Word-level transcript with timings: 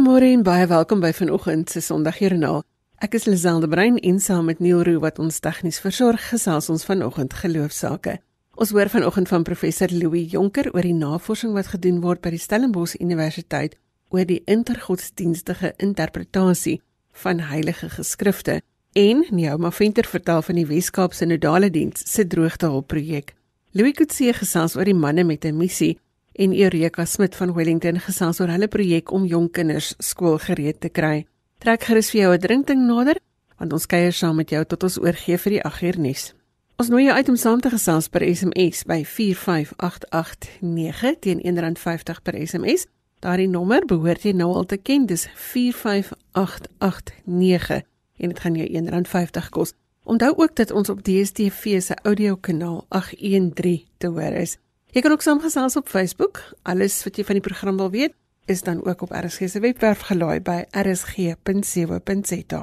Goeiemôre 0.00 0.30
en 0.32 0.40
baie 0.40 0.64
welkom 0.66 1.02
by 1.04 1.10
vanoggend 1.12 1.68
se 1.68 1.80
Sondagjoernaal. 1.84 2.62
Ek 3.04 3.18
is 3.18 3.26
Liselde 3.28 3.68
Brein 3.68 3.98
en 4.00 4.16
saam 4.16 4.46
met 4.48 4.62
Neil 4.64 4.80
Roo 4.80 5.02
wat 5.02 5.18
ons 5.20 5.42
tegnies 5.44 5.76
versorg, 5.84 6.22
gesels 6.30 6.70
ons 6.72 6.86
vanoggend 6.88 7.36
geloofsake. 7.36 8.14
Ons 8.56 8.72
hoor 8.72 8.88
vanoggend 8.88 9.28
van 9.28 9.44
professor 9.44 9.92
Louis 9.92 10.32
Jonker 10.32 10.70
oor 10.72 10.88
die 10.88 10.96
navorsing 10.96 11.52
wat 11.52 11.68
gedoen 11.74 12.00
word 12.00 12.24
by 12.24 12.32
die 12.32 12.40
Stellenbosch 12.40 12.96
Universiteit 12.96 13.76
oor 14.08 14.24
die 14.24 14.40
intergodsdienstige 14.48 15.74
interpretasie 15.76 16.78
van 17.12 17.44
heilige 17.52 17.92
geskrifte. 17.92 18.62
En 18.96 19.26
Neoma 19.28 19.68
Venter 19.68 20.08
vertel 20.08 20.40
van 20.48 20.62
die 20.62 20.68
Weskaapse 20.72 21.28
Nodale 21.28 21.68
Diens 21.68 22.08
se 22.08 22.24
droogtehulp 22.24 22.88
projek. 22.88 23.34
Louis 23.76 23.92
Kutse 24.00 24.32
gesels 24.32 24.80
oor 24.80 24.88
die 24.88 24.96
manne 24.96 25.28
met 25.28 25.44
'n 25.44 25.60
missie 25.60 25.98
en 26.40 26.56
Eureka 26.56 27.04
Smit 27.04 27.36
van 27.36 27.52
Wellington 27.52 28.00
gesels 28.00 28.40
oor 28.40 28.48
hulle 28.48 28.64
projek 28.72 29.12
om 29.12 29.28
jong 29.28 29.50
kinders 29.52 29.92
skoolgereed 30.00 30.80
te 30.80 30.88
kry. 30.88 31.28
Trek 31.60 31.84
gerus 31.84 32.08
vir 32.10 32.20
jou 32.20 32.34
'n 32.34 32.40
drinkding 32.40 32.86
nader, 32.86 33.16
want 33.58 33.72
ons 33.72 33.86
kuier 33.86 34.12
saam 34.12 34.36
met 34.36 34.50
jou 34.50 34.64
tot 34.64 34.82
ons 34.82 34.98
oorgee 34.98 35.38
vir 35.38 35.50
die 35.50 35.62
8 35.62 35.82
uur 35.82 35.98
nuus. 35.98 36.34
Ons 36.78 36.88
nooi 36.88 37.04
jou 37.04 37.16
uit 37.16 37.28
om 37.28 37.36
saam 37.36 37.60
te 37.60 37.70
gesels 37.70 38.08
per 38.08 38.34
SMS 38.34 38.84
by 38.84 39.04
45889 39.04 41.18
teen 41.20 41.40
R1.50 41.40 42.22
per 42.22 42.46
SMS. 42.46 42.86
Daardie 43.20 43.48
nommer 43.48 43.86
behoort 43.86 44.22
jy 44.22 44.32
nou 44.32 44.54
al 44.54 44.64
te 44.64 44.76
ken, 44.76 45.06
dis 45.06 45.28
45889 45.34 47.82
en 48.20 48.28
dit 48.28 48.40
gaan 48.40 48.54
jou 48.54 48.68
R1.50 48.68 49.48
kos. 49.50 49.72
Onthou 50.04 50.36
ook 50.36 50.56
dat 50.56 50.70
ons 50.70 50.88
op 50.88 51.04
DStv 51.04 51.82
se 51.82 51.94
audiokanaal 52.02 52.84
813 52.88 53.84
te 53.98 54.06
hoor 54.06 54.32
is. 54.32 54.58
Jy 54.90 55.04
kan 55.04 55.12
ook 55.14 55.22
saamgesels 55.22 55.76
op 55.78 55.88
Facebook. 55.88 56.40
Alles 56.66 56.96
wat 57.06 57.14
jy 57.16 57.24
van 57.24 57.38
die 57.38 57.44
program 57.44 57.76
wil 57.78 57.90
weet, 57.94 58.14
is 58.50 58.62
dan 58.66 58.80
ook 58.82 59.02
op 59.06 59.12
RSG 59.14 59.46
se 59.48 59.60
webwerf 59.62 60.00
gelaai 60.08 60.40
by 60.42 60.64
rsg.co.za. 60.74 62.62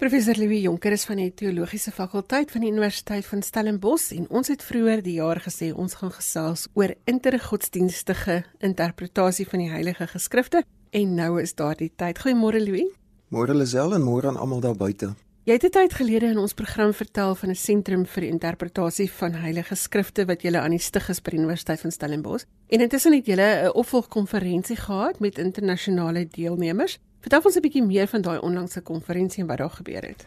Professor 0.00 0.36
Louis 0.36 0.62
Jonker 0.62 0.92
is 0.92 1.04
van 1.04 1.16
die 1.20 1.32
teologiese 1.34 1.92
fakulteit 1.92 2.50
van 2.50 2.60
die 2.64 2.70
Universiteit 2.72 3.24
van 3.28 3.42
Stellenbosch 3.42 4.12
en 4.16 4.28
ons 4.28 4.48
het 4.52 4.64
vroeër 4.64 5.02
die 5.04 5.16
jaar 5.16 5.40
gesê 5.44 5.72
ons 5.72 5.96
gaan 6.00 6.12
gesels 6.12 6.66
oor 6.72 6.92
intergodsdienstige 7.04 8.42
interpretasie 8.58 9.48
van 9.48 9.64
die 9.64 9.72
heilige 9.72 10.08
geskrifte 10.12 10.64
en 10.90 11.16
nou 11.16 11.40
is 11.40 11.56
daardie 11.56 11.92
tyd. 11.96 12.20
Goeiemôre 12.20 12.60
Louis. 12.64 12.88
Môre 13.28 13.56
Lisel 13.56 13.96
en 13.96 14.04
môre 14.04 14.28
aan 14.28 14.40
almal 14.40 14.60
daar 14.60 14.76
buite. 14.76 15.14
Jy 15.50 15.56
het 15.56 15.64
'n 15.66 15.70
tyd 15.70 15.92
gelede 15.98 16.26
in 16.26 16.38
ons 16.38 16.54
program 16.54 16.92
vertel 16.94 17.34
van 17.34 17.50
'n 17.50 17.54
sentrum 17.54 18.06
vir 18.06 18.22
interpretasie 18.22 19.10
van 19.10 19.32
heilige 19.32 19.74
skrifte 19.74 20.24
wat 20.24 20.42
julle 20.42 20.60
aan 20.60 20.70
die 20.70 20.78
stig 20.78 21.08
is 21.08 21.22
by 21.22 21.30
die 21.30 21.38
Universiteit 21.38 21.80
van 21.80 21.90
Stellenbosch. 21.90 22.44
En 22.68 22.80
intussen 22.80 23.12
het 23.12 23.26
julle 23.26 23.62
'n 23.64 23.74
opvolgkonferensie 23.74 24.76
gehad 24.76 25.18
met 25.18 25.38
internasionale 25.38 26.28
deelnemers. 26.28 26.98
Vertel 27.20 27.40
ons 27.44 27.56
'n 27.56 27.60
bietjie 27.60 27.82
meer 27.82 28.06
van 28.06 28.22
daai 28.22 28.38
onlangse 28.38 28.80
konferensie 28.80 29.42
en 29.42 29.48
wat 29.48 29.58
daar 29.58 29.70
gebeur 29.70 30.02
het. 30.02 30.26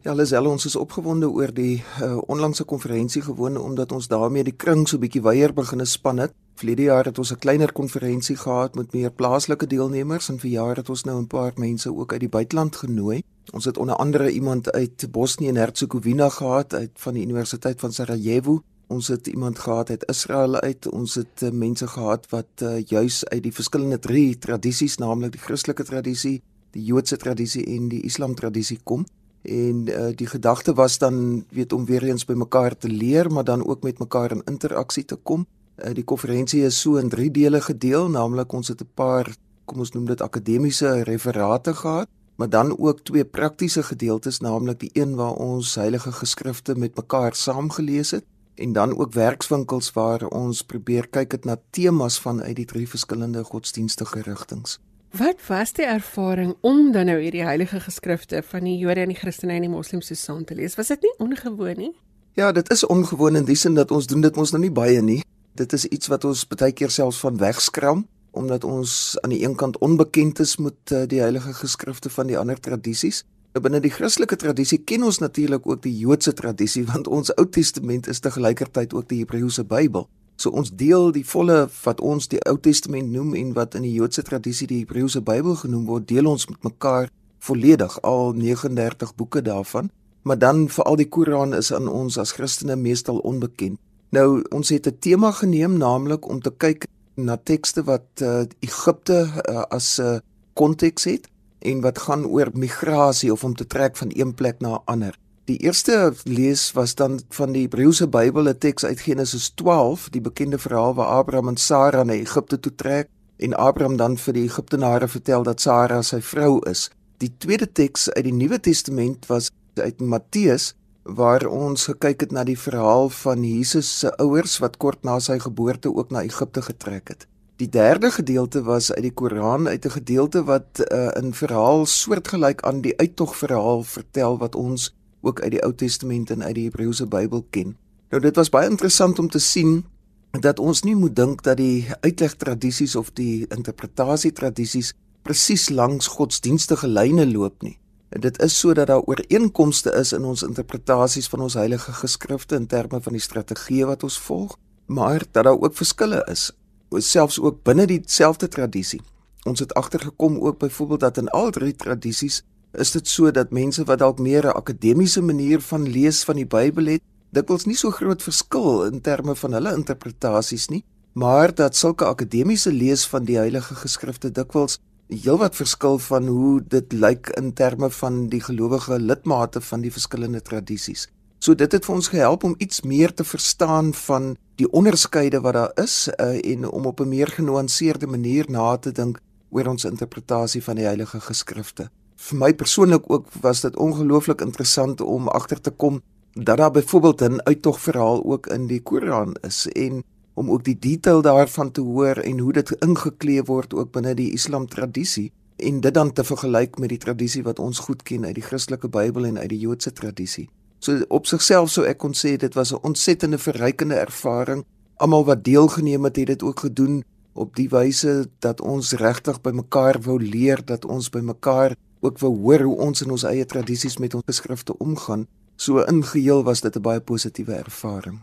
Ja, 0.00 0.14
Lisel, 0.16 0.46
ons 0.48 0.64
is 0.64 0.78
opgewonde 0.80 1.28
oor 1.28 1.50
die 1.52 1.82
uh, 2.00 2.14
onlangse 2.32 2.64
konferensie 2.64 3.20
gewoon 3.20 3.58
omdat 3.60 3.92
ons 3.92 4.06
daarmee 4.08 4.46
die 4.46 4.54
kring 4.56 4.86
so 4.88 4.96
bietjie 4.96 5.20
wyeer 5.20 5.52
begine 5.52 5.84
span 5.84 6.22
het. 6.22 6.32
Vlede 6.56 6.86
jaar 6.86 7.04
het 7.04 7.18
ons 7.20 7.32
'n 7.34 7.38
kleiner 7.38 7.72
konferensie 7.72 8.36
gehad 8.36 8.74
met 8.80 8.94
meer 8.96 9.12
plaaslike 9.12 9.66
deelnemers 9.66 10.30
en 10.30 10.38
vir 10.38 10.50
jaar 10.50 10.76
het 10.76 10.88
ons 10.88 11.04
nou 11.04 11.20
'n 11.20 11.26
paar 11.26 11.52
mense 11.56 11.92
ook 11.92 12.12
uit 12.12 12.20
die 12.20 12.28
buiteland 12.28 12.76
genooi. 12.76 13.22
Ons 13.52 13.64
het 13.64 13.76
onder 13.76 13.96
andere 13.96 14.30
iemand 14.30 14.72
uit 14.72 15.06
Bosnië 15.10 15.48
en 15.48 15.56
Hertsegovina 15.56 16.28
gehad 16.28 16.74
uit 16.74 16.90
van 16.94 17.14
die 17.14 17.22
Universiteit 17.22 17.80
van 17.80 17.92
Sarajevo. 17.92 18.62
Ons 18.86 19.08
het 19.08 19.26
iemand 19.26 19.58
gehad 19.58 19.90
uit 19.90 20.08
Israel 20.08 20.60
uit. 20.60 20.88
Ons 20.88 21.14
het 21.14 21.42
uh, 21.42 21.50
mense 21.50 21.86
gehad 21.86 22.26
wat 22.30 22.48
uh, 22.62 22.82
juis 22.86 23.24
uit 23.24 23.42
die 23.42 23.54
verskillende 23.54 23.98
drie 23.98 24.38
tradisies, 24.38 24.96
naamlik 24.96 25.32
die 25.32 25.40
Christelike 25.40 25.84
tradisie, 25.84 26.42
die 26.70 26.84
Joodse 26.84 27.16
tradisie 27.16 27.66
en 27.66 27.88
die 27.88 28.02
Islam 28.02 28.34
tradisie 28.34 28.80
kom. 28.82 29.04
En 29.42 29.86
uh, 29.88 30.10
die 30.14 30.26
gedagte 30.26 30.74
was 30.74 30.98
dan 30.98 31.44
weet 31.48 31.72
om 31.72 31.84
weer 31.84 32.02
eens 32.02 32.24
by 32.24 32.32
mekaar 32.32 32.76
te 32.76 32.88
leer, 32.88 33.30
maar 33.32 33.44
dan 33.44 33.66
ook 33.66 33.82
met 33.82 33.98
mekaar 33.98 34.30
in 34.30 34.42
interaksie 34.44 35.04
te 35.04 35.16
kom. 35.16 35.46
Uh, 35.76 35.94
die 35.94 36.04
konferensie 36.04 36.62
is 36.64 36.80
so 36.80 36.96
in 36.96 37.08
drie 37.08 37.30
dele 37.30 37.60
gedeel, 37.60 38.08
naamlik 38.08 38.52
ons 38.52 38.68
het 38.68 38.82
'n 38.82 38.90
paar, 38.94 39.36
kom 39.64 39.78
ons 39.78 39.92
noem 39.92 40.06
dit 40.06 40.20
akademiese 40.20 41.02
referate 41.02 41.74
gehad 41.74 42.08
maar 42.40 42.48
dan 42.48 42.78
ook 42.78 43.00
twee 43.00 43.24
praktiese 43.24 43.82
gedeeltes 43.82 44.38
naamlik 44.40 44.78
die 44.80 44.90
een 44.92 45.14
waar 45.14 45.32
ons 45.32 45.74
heilige 45.74 46.12
geskrifte 46.12 46.74
met 46.74 46.96
mekaar 46.96 47.34
saamgelees 47.34 48.10
het 48.10 48.24
en 48.54 48.72
dan 48.72 48.98
ook 48.98 49.12
werkswinkels 49.12 49.92
waar 49.92 50.24
ons 50.26 50.62
probeer 50.62 51.08
kyk 51.08 51.32
het 51.32 51.44
na 51.44 51.58
temas 51.70 52.16
van 52.20 52.40
uit 52.42 52.56
die 52.56 52.64
drie 52.64 52.88
verskillende 52.88 53.44
godsdienstige 53.44 54.22
rigtings. 54.22 54.80
Wat 55.10 55.40
was 55.46 55.72
die 55.72 55.84
ervaring 55.84 56.52
om 56.60 56.92
dan 56.92 57.08
nou 57.10 57.16
hierdie 57.18 57.42
heilige 57.42 57.80
geskrifte 57.82 58.44
van 58.46 58.62
die 58.62 58.76
Jode 58.78 59.02
en 59.02 59.10
die 59.10 59.18
Christene 59.18 59.56
en 59.58 59.64
die 59.66 59.70
Moslems 59.70 60.06
so 60.06 60.14
saam 60.14 60.44
te 60.46 60.54
lees? 60.54 60.76
Was 60.78 60.92
dit 60.92 61.02
nie 61.02 61.10
ongewoon 61.18 61.80
nie? 61.82 61.90
Ja, 62.38 62.52
dit 62.52 62.70
is 62.70 62.84
ongewoon 62.86 63.40
in 63.40 63.44
die 63.48 63.56
sin 63.58 63.74
dat 63.74 63.90
ons 63.90 64.06
doen 64.06 64.22
dit 64.22 64.36
mos 64.38 64.52
nou 64.54 64.60
nie 64.62 64.70
baie 64.70 65.00
nie. 65.02 65.18
Dit 65.58 65.74
is 65.74 65.88
iets 65.90 66.06
wat 66.12 66.24
ons 66.24 66.44
baie 66.46 66.70
keer 66.70 66.94
selfs 66.94 67.18
van 67.24 67.42
wegskram 67.42 68.06
omdat 68.30 68.62
ons 68.64 69.18
aan 69.24 69.34
die 69.34 69.40
een 69.42 69.56
kant 69.58 69.78
onbekend 69.82 70.38
is 70.38 70.54
met 70.62 70.94
uh, 70.94 71.02
die 71.10 71.18
heilige 71.18 71.56
geskrifte 71.58 72.10
van 72.14 72.30
die 72.30 72.38
ander 72.38 72.60
tradisies. 72.62 73.24
Nou, 73.50 73.64
binne 73.64 73.80
die 73.82 73.90
Christelike 73.90 74.38
tradisie 74.38 74.78
ken 74.86 75.02
ons 75.02 75.18
natuurlik 75.18 75.66
ook 75.66 75.82
die 75.82 75.96
Joodse 75.98 76.36
tradisie 76.38 76.84
want 76.86 77.10
ons 77.10 77.34
Ou 77.34 77.48
Testament 77.50 78.06
is 78.06 78.22
te 78.22 78.30
gelykertyd 78.30 78.94
ook 78.94 79.10
die 79.10 79.24
Hebreëse 79.24 79.66
Bybel. 79.66 80.06
So 80.40 80.54
ons 80.56 80.70
deel 80.72 81.10
die 81.12 81.24
volle 81.28 81.66
wat 81.82 81.98
ons 82.00 82.30
die 82.32 82.40
Ou 82.48 82.56
Testament 82.64 83.10
noem 83.12 83.34
en 83.36 83.52
wat 83.52 83.74
in 83.76 83.84
die 83.84 83.92
Joodse 83.92 84.22
tradisie 84.24 84.68
die 84.70 84.78
Hebreëse 84.80 85.20
Bybel 85.20 85.58
genoem 85.60 85.84
word, 85.84 86.06
deel 86.08 86.30
ons 86.30 86.46
met 86.48 86.62
mekaar 86.64 87.10
volledig 87.44 87.98
al 88.08 88.32
39 88.32 89.12
boeke 89.20 89.42
daarvan. 89.44 89.90
Maar 90.24 90.38
dan 90.40 90.62
veral 90.72 90.96
die 90.96 91.08
Koran 91.08 91.52
is 91.56 91.68
aan 91.76 91.88
ons 91.88 92.16
as 92.20 92.32
Christene 92.36 92.76
meestal 92.76 93.20
onbekend. 93.20 93.76
Nou 94.16 94.40
ons 94.50 94.68
het 94.68 94.86
'n 94.88 94.98
tema 95.00 95.30
geneem 95.30 95.76
naamlik 95.76 96.28
om 96.28 96.40
te 96.40 96.50
kyk 96.56 96.86
na 97.16 97.36
tekste 97.36 97.84
wat 97.84 98.08
uh, 98.22 98.42
Egipte 98.60 99.28
uh, 99.48 99.62
as 99.68 99.98
'n 100.00 100.02
uh, 100.02 100.18
konteks 100.54 101.04
het 101.04 101.28
en 101.58 101.80
wat 101.80 101.98
gaan 101.98 102.24
oor 102.24 102.48
migrasie 102.54 103.32
of 103.32 103.44
om 103.44 103.54
te 103.54 103.66
trek 103.66 103.96
van 103.96 104.08
een 104.14 104.34
plek 104.34 104.60
na 104.60 104.68
'n 104.74 104.82
ander. 104.84 105.18
Die 105.50 105.58
eerste 105.66 106.12
lees 106.24 106.72
was 106.72 106.94
dan 106.94 107.20
van 107.34 107.50
die 107.52 107.64
Hebreëse 107.64 108.06
Bybel, 108.08 108.48
'n 108.48 108.58
teks 108.58 108.84
uit 108.84 109.00
Genesis 109.00 109.48
12, 109.58 110.08
die 110.14 110.20
bekende 110.20 110.58
verhaal 110.58 110.94
waar 110.94 111.06
Abraham 111.06 111.48
en 111.48 111.56
Sara 111.56 112.02
na 112.02 112.12
Egipte 112.12 112.60
toe 112.60 112.74
trek 112.74 113.08
en 113.36 113.54
Abraham 113.54 113.96
dan 113.96 114.16
vir 114.16 114.32
die 114.32 114.44
Egiptenare 114.44 115.08
vertel 115.08 115.42
dat 115.42 115.60
Sara 115.60 116.02
sy 116.02 116.20
vrou 116.20 116.60
is. 116.70 116.90
Die 117.18 117.32
tweede 117.38 117.72
teks 117.72 118.10
uit 118.10 118.24
die 118.24 118.32
Nuwe 118.32 118.60
Testament 118.60 119.26
was 119.26 119.50
uit 119.74 120.00
Matteus 120.00 120.74
waar 121.02 121.46
ons 121.46 121.84
gekyk 121.84 122.20
het 122.20 122.32
na 122.32 122.44
die 122.44 122.58
verhaal 122.58 123.08
van 123.08 123.44
Jesus 123.44 123.98
se 123.98 124.16
ouers 124.16 124.58
wat 124.58 124.76
kort 124.76 125.02
na 125.02 125.18
sy 125.18 125.38
geboorte 125.38 125.94
ook 125.94 126.10
na 126.10 126.22
Egipte 126.22 126.62
getrek 126.62 127.08
het. 127.08 127.26
Die 127.56 127.68
derde 127.68 128.10
gedeelte 128.10 128.62
was 128.62 128.92
uit 128.92 129.02
die 129.02 129.14
Koran 129.14 129.68
uit 129.68 129.84
'n 129.84 129.90
gedeelte 129.90 130.44
wat 130.44 130.86
uh, 130.92 131.10
in 131.18 131.34
verhaal 131.34 131.86
soortgelyk 131.86 132.62
aan 132.62 132.80
die 132.80 132.98
uittog 132.98 133.36
verhaal 133.36 133.82
vertel 133.82 134.38
wat 134.38 134.54
ons 134.54 134.94
ook 135.20 135.40
uit 135.40 135.50
die 135.50 135.62
Ou 135.62 135.74
Testament 135.74 136.30
en 136.30 136.42
uit 136.42 136.54
die 136.54 136.64
Hebreëse 136.68 137.06
Bybel 137.06 137.44
ken. 137.50 137.76
Nou 138.10 138.22
dit 138.22 138.36
was 138.36 138.50
baie 138.50 138.68
interessant 138.68 139.18
om 139.18 139.28
te 139.28 139.38
sien 139.38 139.84
dat 140.30 140.58
ons 140.58 140.82
nie 140.82 140.94
moet 140.94 141.16
dink 141.16 141.42
dat 141.42 141.58
die 141.58 141.86
uitleg 142.00 142.36
tradisies 142.38 142.96
of 142.96 143.10
die 143.18 143.46
interpretasie 143.48 144.32
tradisies 144.32 144.92
presies 145.22 145.68
langs 145.68 146.06
godsdienstige 146.06 146.88
lyne 146.88 147.26
loop 147.26 147.62
nie. 147.62 147.76
Dit 148.10 148.40
is 148.42 148.58
sodat 148.58 148.88
daar 148.90 149.04
ooreenkomste 149.06 149.92
is 149.94 150.12
in 150.12 150.24
ons 150.24 150.42
interpretasies 150.42 151.28
van 151.28 151.44
ons 151.46 151.54
heilige 151.54 151.92
geskrifte 151.92 152.56
in 152.58 152.66
terme 152.66 153.00
van 153.00 153.14
die 153.14 153.22
strategie 153.22 153.84
wat 153.86 154.02
ons 154.02 154.18
volg, 154.18 154.56
maar 154.86 155.22
dat 155.30 155.44
daar 155.44 155.58
ook 155.58 155.76
verskille 155.76 156.24
is, 156.30 156.50
selfs 156.90 157.38
ook 157.38 157.62
binne 157.62 157.86
dieselfde 157.86 158.48
tradisie. 158.48 159.00
Ons 159.46 159.60
het 159.60 159.74
agtergekom 159.74 160.40
ook 160.40 160.58
byvoorbeeld 160.58 161.00
dat 161.00 161.16
in 161.16 161.28
al 161.28 161.50
drie 161.50 161.76
tradisies 161.76 162.42
is 162.72 162.90
dit 162.90 163.08
so 163.08 163.30
dat 163.30 163.50
mense 163.50 163.84
wat 163.84 163.98
dalk 163.98 164.18
meer 164.18 164.46
'n 164.46 164.56
akademiese 164.56 165.22
manier 165.22 165.60
van 165.60 165.88
lees 165.88 166.24
van 166.24 166.36
die 166.36 166.46
Bybel 166.46 166.86
het, 166.86 167.02
dikwels 167.30 167.66
nie 167.66 167.76
so 167.76 167.90
groot 167.90 168.22
verskil 168.22 168.84
in 168.84 169.00
terme 169.00 169.34
van 169.34 169.52
hulle 169.52 169.74
interpretasies 169.74 170.68
nie, 170.68 170.84
maar 171.12 171.54
dat 171.54 171.76
sulke 171.76 172.04
akademiese 172.04 172.72
lees 172.72 173.06
van 173.06 173.24
die 173.24 173.36
heilige 173.36 173.74
geskrifte 173.74 174.30
dikwels 174.30 174.78
heelwat 175.10 175.56
verskil 175.56 175.98
van 175.98 176.26
hoe 176.26 176.60
dit 176.68 176.92
lyk 176.92 177.32
in 177.38 177.52
terme 177.52 177.90
van 177.90 178.28
die 178.28 178.40
gelowige 178.40 178.98
lidmate 178.98 179.60
van 179.60 179.80
die 179.80 179.90
verskillende 179.90 180.42
tradisies. 180.42 181.08
So 181.40 181.54
dit 181.54 181.72
het 181.72 181.84
vir 181.84 181.94
ons 181.94 182.10
gehelp 182.12 182.44
om 182.44 182.54
iets 182.58 182.82
meer 182.84 183.14
te 183.14 183.24
verstaan 183.24 183.94
van 183.94 184.36
die 184.60 184.68
onderskeide 184.70 185.40
wat 185.40 185.56
daar 185.56 185.72
is 185.82 186.08
uh, 186.08 186.36
en 186.52 186.68
om 186.68 186.86
op 186.86 187.00
'n 187.00 187.08
meer 187.08 187.26
genuanceerde 187.26 188.06
manier 188.06 188.44
na 188.48 188.76
te 188.76 188.92
dink 188.92 189.20
oor 189.50 189.66
ons 189.66 189.84
interpretasie 189.84 190.62
van 190.62 190.76
die 190.76 190.84
heilige 190.84 191.20
geskrifte. 191.20 191.90
Vir 192.20 192.36
my 192.36 192.50
persoonlik 192.54 193.06
ook 193.08 193.30
was 193.40 193.62
dit 193.64 193.76
ongelooflik 193.80 194.42
interessant 194.44 195.00
om 195.00 195.28
agter 195.28 195.60
te 195.60 195.70
kom 195.70 196.02
dat 196.32 196.56
daar 196.56 196.70
byvoorbeeld 196.70 197.22
'n 197.22 197.40
uittogverhaal 197.42 198.24
ook 198.24 198.46
in 198.46 198.66
die 198.66 198.82
Koran 198.82 199.36
is 199.40 199.66
en 199.66 200.02
om 200.34 200.50
ook 200.50 200.64
die 200.64 200.78
detail 200.78 201.22
daarvan 201.22 201.70
te 201.70 201.80
hoor 201.80 202.16
en 202.16 202.38
hoe 202.38 202.52
dit 202.52 202.70
ingekleef 202.70 203.46
word 203.46 203.74
ook 203.74 203.92
binne 203.92 204.14
die 204.14 204.32
Islam 204.32 204.66
tradisie 204.66 205.32
en 205.56 205.80
dit 205.80 205.94
dan 205.94 206.12
te 206.12 206.24
vergelyk 206.24 206.78
met 206.78 206.88
die 206.88 206.98
tradisie 206.98 207.42
wat 207.42 207.58
ons 207.58 207.78
goed 207.78 208.02
ken 208.02 208.24
uit 208.24 208.34
die 208.34 208.44
Christelike 208.44 208.88
Bybel 208.88 209.24
en 209.24 209.38
uit 209.38 209.48
die 209.48 209.58
Joodse 209.58 209.92
tradisie. 209.92 210.48
So 210.78 211.00
op 211.08 211.26
sigself 211.26 211.70
sou 211.70 211.86
ek 211.86 211.98
kon 211.98 212.12
sê 212.12 212.36
dit 212.36 212.54
was 212.54 212.72
'n 212.72 212.82
ontsettende 212.82 213.38
verrykende 213.38 213.94
ervaring. 213.94 214.64
Almal 214.96 215.24
wat 215.24 215.44
deelgeneem 215.44 216.04
het, 216.04 216.16
het 216.16 216.26
dit 216.26 216.42
ook 216.42 216.60
gedoen 216.60 217.04
op 217.32 217.56
die 217.56 217.68
wyse 217.68 218.28
dat 218.38 218.60
ons 218.60 218.92
regtig 218.92 219.40
by 219.40 219.50
mekaar 219.50 220.00
wou 220.00 220.22
leer, 220.22 220.64
dat 220.64 220.84
ons 220.84 221.08
by 221.08 221.20
mekaar 221.20 221.76
ook 222.00 222.18
wou 222.18 222.32
hoor 222.36 222.60
hoe 222.60 222.76
ons 222.76 223.02
in 223.02 223.10
ons 223.10 223.24
eie 223.28 223.46
tradisies 223.46 223.98
met 223.98 224.14
ons 224.14 224.24
geskrifte 224.26 224.76
omgaan. 224.78 225.26
So 225.56 225.84
ingeheel 225.84 226.42
was 226.44 226.60
dit 226.60 226.76
'n 226.76 226.82
baie 226.82 227.00
positiewe 227.00 227.54
ervaring. 227.54 228.20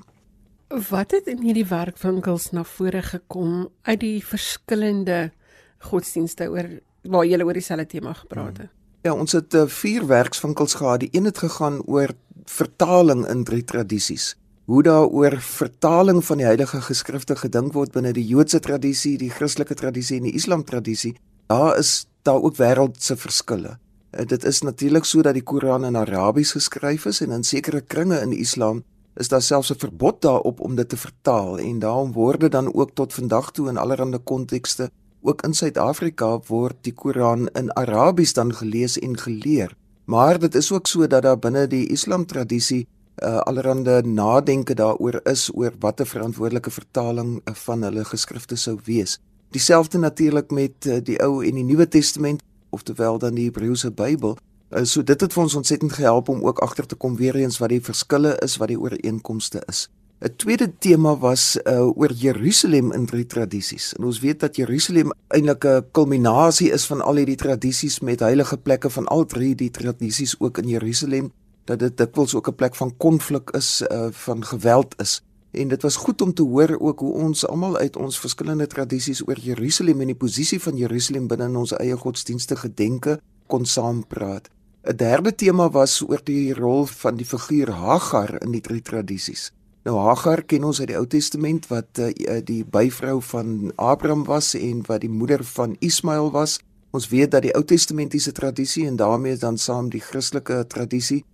Wat 0.90 1.12
het 1.12 1.28
in 1.28 1.42
hierdie 1.42 1.68
werkwinkels 1.68 2.52
na 2.52 2.64
vore 2.64 3.02
gekom 3.02 3.70
uit 3.82 4.00
die 4.00 4.26
verskillende 4.26 5.32
godsdienste 5.78 6.50
oor 6.50 6.68
waar 7.02 7.26
jy 7.26 7.40
oor 7.42 7.54
dieselfde 7.54 7.86
tema 7.86 8.14
gepraat 8.14 8.58
het? 8.58 8.70
Ja, 9.02 9.14
ons 9.14 9.32
het 9.32 9.54
uh, 9.54 9.68
vier 9.68 10.08
werkswinkels 10.08 10.74
gehad. 10.74 11.00
Die 11.00 11.10
een 11.12 11.26
het 11.26 11.38
gegaan 11.38 11.82
oor 11.86 12.12
vertaling 12.46 13.28
in 13.28 13.44
drie 13.44 13.64
tradisies. 13.64 14.36
Hoe 14.66 14.84
daaroor 14.84 15.38
vertaling 15.40 16.26
van 16.26 16.38
die 16.38 16.46
heilige 16.46 16.82
geskrifte 16.82 17.36
gedink 17.36 17.74
word 17.74 17.94
binne 17.96 18.12
die 18.12 18.26
Joodse 18.28 18.60
tradisie, 18.60 19.18
die 19.18 19.32
Christelike 19.32 19.78
tradisie 19.80 20.18
en 20.18 20.28
die 20.28 20.36
Islam 20.36 20.66
tradisie. 20.68 21.16
Daar 21.48 21.78
is 21.78 22.08
daar 22.28 22.44
ook 22.44 22.60
wêreldse 22.60 23.18
verskille. 23.18 23.78
Uh, 24.12 24.26
dit 24.26 24.44
is 24.44 24.62
natuurlik 24.62 25.08
so 25.08 25.24
dat 25.24 25.34
die 25.38 25.44
Koran 25.44 25.86
in 25.88 25.98
Arabies 25.98 26.52
geskryf 26.58 27.06
is 27.06 27.22
en 27.26 27.32
in 27.32 27.44
sekere 27.44 27.82
kringe 27.82 28.20
in 28.22 28.36
die 28.36 28.44
Islam 28.44 28.84
is 29.18 29.32
daar 29.34 29.42
selfs 29.42 29.72
'n 29.74 29.80
verbod 29.80 30.22
daarop 30.22 30.60
om 30.60 30.76
dit 30.76 30.90
te 30.90 30.98
vertaal 30.98 31.60
en 31.60 31.80
daarom 31.80 32.14
word 32.14 32.40
dit 32.40 32.52
dan 32.52 32.74
ook 32.74 32.92
tot 32.94 33.14
vandag 33.14 33.52
toe 33.52 33.70
in 33.70 33.78
allerlei 33.78 34.24
kontekste 34.24 34.92
ook 35.22 35.42
in 35.42 35.54
Suid-Afrika 35.54 36.40
word 36.48 36.78
die 36.82 36.94
Koran 36.94 37.48
in 37.48 37.74
Arabies 37.74 38.34
dan 38.34 38.54
gelees 38.54 39.00
en 39.00 39.18
geleer. 39.18 39.76
Maar 40.06 40.40
dit 40.40 40.56
is 40.56 40.72
ook 40.72 40.88
so 40.88 41.08
dat 41.08 41.22
daar 41.22 41.40
binne 41.40 41.68
die 41.68 41.88
Islam 41.88 42.26
tradisie 42.26 42.88
uh, 43.24 43.38
allerlei 43.38 44.02
nadenke 44.02 44.74
daaroor 44.74 45.20
is 45.24 45.50
oor 45.54 45.74
watter 45.80 46.08
verantwoordelike 46.08 46.72
vertaling 46.72 47.42
uh, 47.44 47.54
van 47.54 47.84
hulle 47.84 48.06
geskrifte 48.06 48.56
sou 48.56 48.78
wees. 48.86 49.18
Dieselfde 49.50 49.98
natuurlik 49.98 50.52
met 50.52 50.86
uh, 50.86 50.98
die 51.04 51.20
Ou 51.24 51.46
en 51.46 51.56
die 51.56 51.64
Nuwe 51.64 51.88
Testament, 51.88 52.42
oftewel 52.70 53.18
dan 53.18 53.36
die 53.36 53.48
Hebreëse 53.48 53.92
Bybel. 53.92 54.38
Uh, 54.70 54.84
so 54.84 55.04
dit 55.04 55.22
het 55.22 55.34
vir 55.34 55.44
ons 55.44 55.56
ontsettend 55.56 55.94
gehelp 55.94 56.30
om 56.30 56.44
ook 56.44 56.60
agter 56.60 56.86
te 56.86 56.96
kom 56.96 57.16
weer 57.16 57.36
eens 57.36 57.58
wat 57.58 57.70
die 57.70 57.82
verskille 57.82 58.36
is, 58.44 58.58
wat 58.58 58.68
die 58.68 58.80
ooreenkomste 58.80 59.64
is. 59.68 59.88
'n 60.20 60.34
Tweede 60.36 60.78
tema 60.80 61.18
was 61.18 61.60
uh, 61.64 61.86
oor 61.98 62.12
Jerusalem 62.12 62.92
in 62.92 63.06
drie 63.06 63.26
tradisies. 63.26 63.94
En 63.94 64.04
ons 64.04 64.20
weet 64.20 64.40
dat 64.40 64.56
Jerusalem 64.56 65.12
eintlik 65.28 65.66
'n 65.66 65.86
kulminasie 65.92 66.72
is 66.72 66.86
van 66.86 67.02
al 67.02 67.16
hierdie 67.16 67.38
tradisies 67.38 68.00
met 68.00 68.20
heilige 68.20 68.58
plekke 68.58 68.90
van 68.90 69.06
al 69.06 69.26
drie 69.26 69.56
die 69.56 69.70
tradisies 69.72 70.36
ook 70.40 70.58
in 70.58 70.68
Jerusalem 70.68 71.32
dat 71.66 71.80
dit 71.80 71.98
dikwels 71.98 72.34
ook 72.34 72.48
'n 72.48 72.56
plek 72.56 72.76
van 72.76 72.98
konflik 72.98 73.50
is, 73.50 73.84
uh, 73.92 74.08
van 74.12 74.46
geweld 74.46 75.02
is. 75.02 75.22
En 75.58 75.68
dit 75.68 75.82
was 75.82 75.96
goed 75.96 76.22
om 76.22 76.34
te 76.34 76.44
hoor 76.44 76.76
ook 76.80 77.00
hoe 77.00 77.14
ons 77.14 77.48
almal 77.48 77.78
uit 77.78 77.96
ons 77.98 78.20
verskillende 78.20 78.68
tradisies 78.68 79.24
oor 79.28 79.40
Jerusalem 79.42 80.02
en 80.02 80.12
die 80.12 80.20
posisie 80.20 80.60
van 80.62 80.78
Jerusalem 80.78 81.28
binne 81.28 81.48
in 81.50 81.56
ons 81.58 81.74
eie 81.80 81.98
godsdienstige 81.98 82.70
denke 82.74 83.18
kon 83.48 83.66
saampraat. 83.66 84.50
'n 84.88 84.96
Derde 84.96 85.36
tema 85.36 85.70
was 85.70 86.02
oor 86.02 86.22
die 86.24 86.54
rol 86.54 86.86
van 86.86 87.18
die 87.18 87.26
figuur 87.26 87.72
Hagar 87.72 88.42
in 88.42 88.52
die 88.52 88.62
drie 88.62 88.82
tradisies. 88.82 89.52
Nou 89.84 89.98
Hagar 89.98 90.44
ken 90.44 90.64
ons 90.64 90.80
uit 90.80 90.88
die 90.88 90.98
Ou 90.98 91.08
Testament 91.08 91.68
wat 91.68 92.00
uh, 92.00 92.12
die 92.44 92.64
byvrou 92.64 93.22
van 93.22 93.72
Abraham 93.76 94.24
was 94.24 94.54
en 94.54 94.84
wat 94.88 95.02
die 95.02 95.10
moeder 95.10 95.44
van 95.44 95.76
Ismael 95.80 96.32
was. 96.32 96.60
Ons 96.92 97.10
weet 97.10 97.32
dat 97.32 97.42
die 97.42 97.56
Ou 97.56 97.64
Testamentiese 97.64 98.32
tradisie 98.32 98.86
en 98.88 98.96
daarmee 98.96 99.38
dan 99.38 99.58
saam 99.58 99.90
die 99.90 100.02
Christelike 100.02 100.66
tradisie 100.68 101.26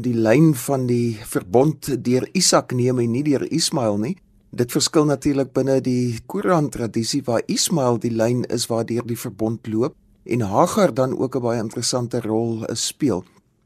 die 0.00 0.14
lyn 0.14 0.54
van 0.54 0.86
die 0.86 1.18
verbond 1.26 2.04
deur 2.04 2.28
Isak 2.32 2.72
neem 2.72 2.98
en 2.98 3.12
nie 3.12 3.22
deur 3.22 3.44
Ismael 3.52 3.98
nie. 3.98 4.16
Dit 4.50 4.72
verskil 4.72 5.04
natuurlik 5.04 5.52
binne 5.52 5.80
die 5.84 6.18
Koran 6.26 6.70
tradisie 6.72 7.22
waar 7.26 7.42
Ismael 7.46 7.98
die 8.00 8.10
lyn 8.10 8.44
is 8.48 8.66
waardeur 8.70 9.04
die 9.06 9.18
verbond 9.18 9.66
loop 9.68 9.94
en 10.24 10.40
Hagar 10.40 10.94
dan 10.94 11.18
ook 11.18 11.36
'n 11.36 11.42
baie 11.42 11.60
interessante 11.60 12.20
rol 12.20 12.62
uh, 12.62 12.74
speel. 12.74 13.24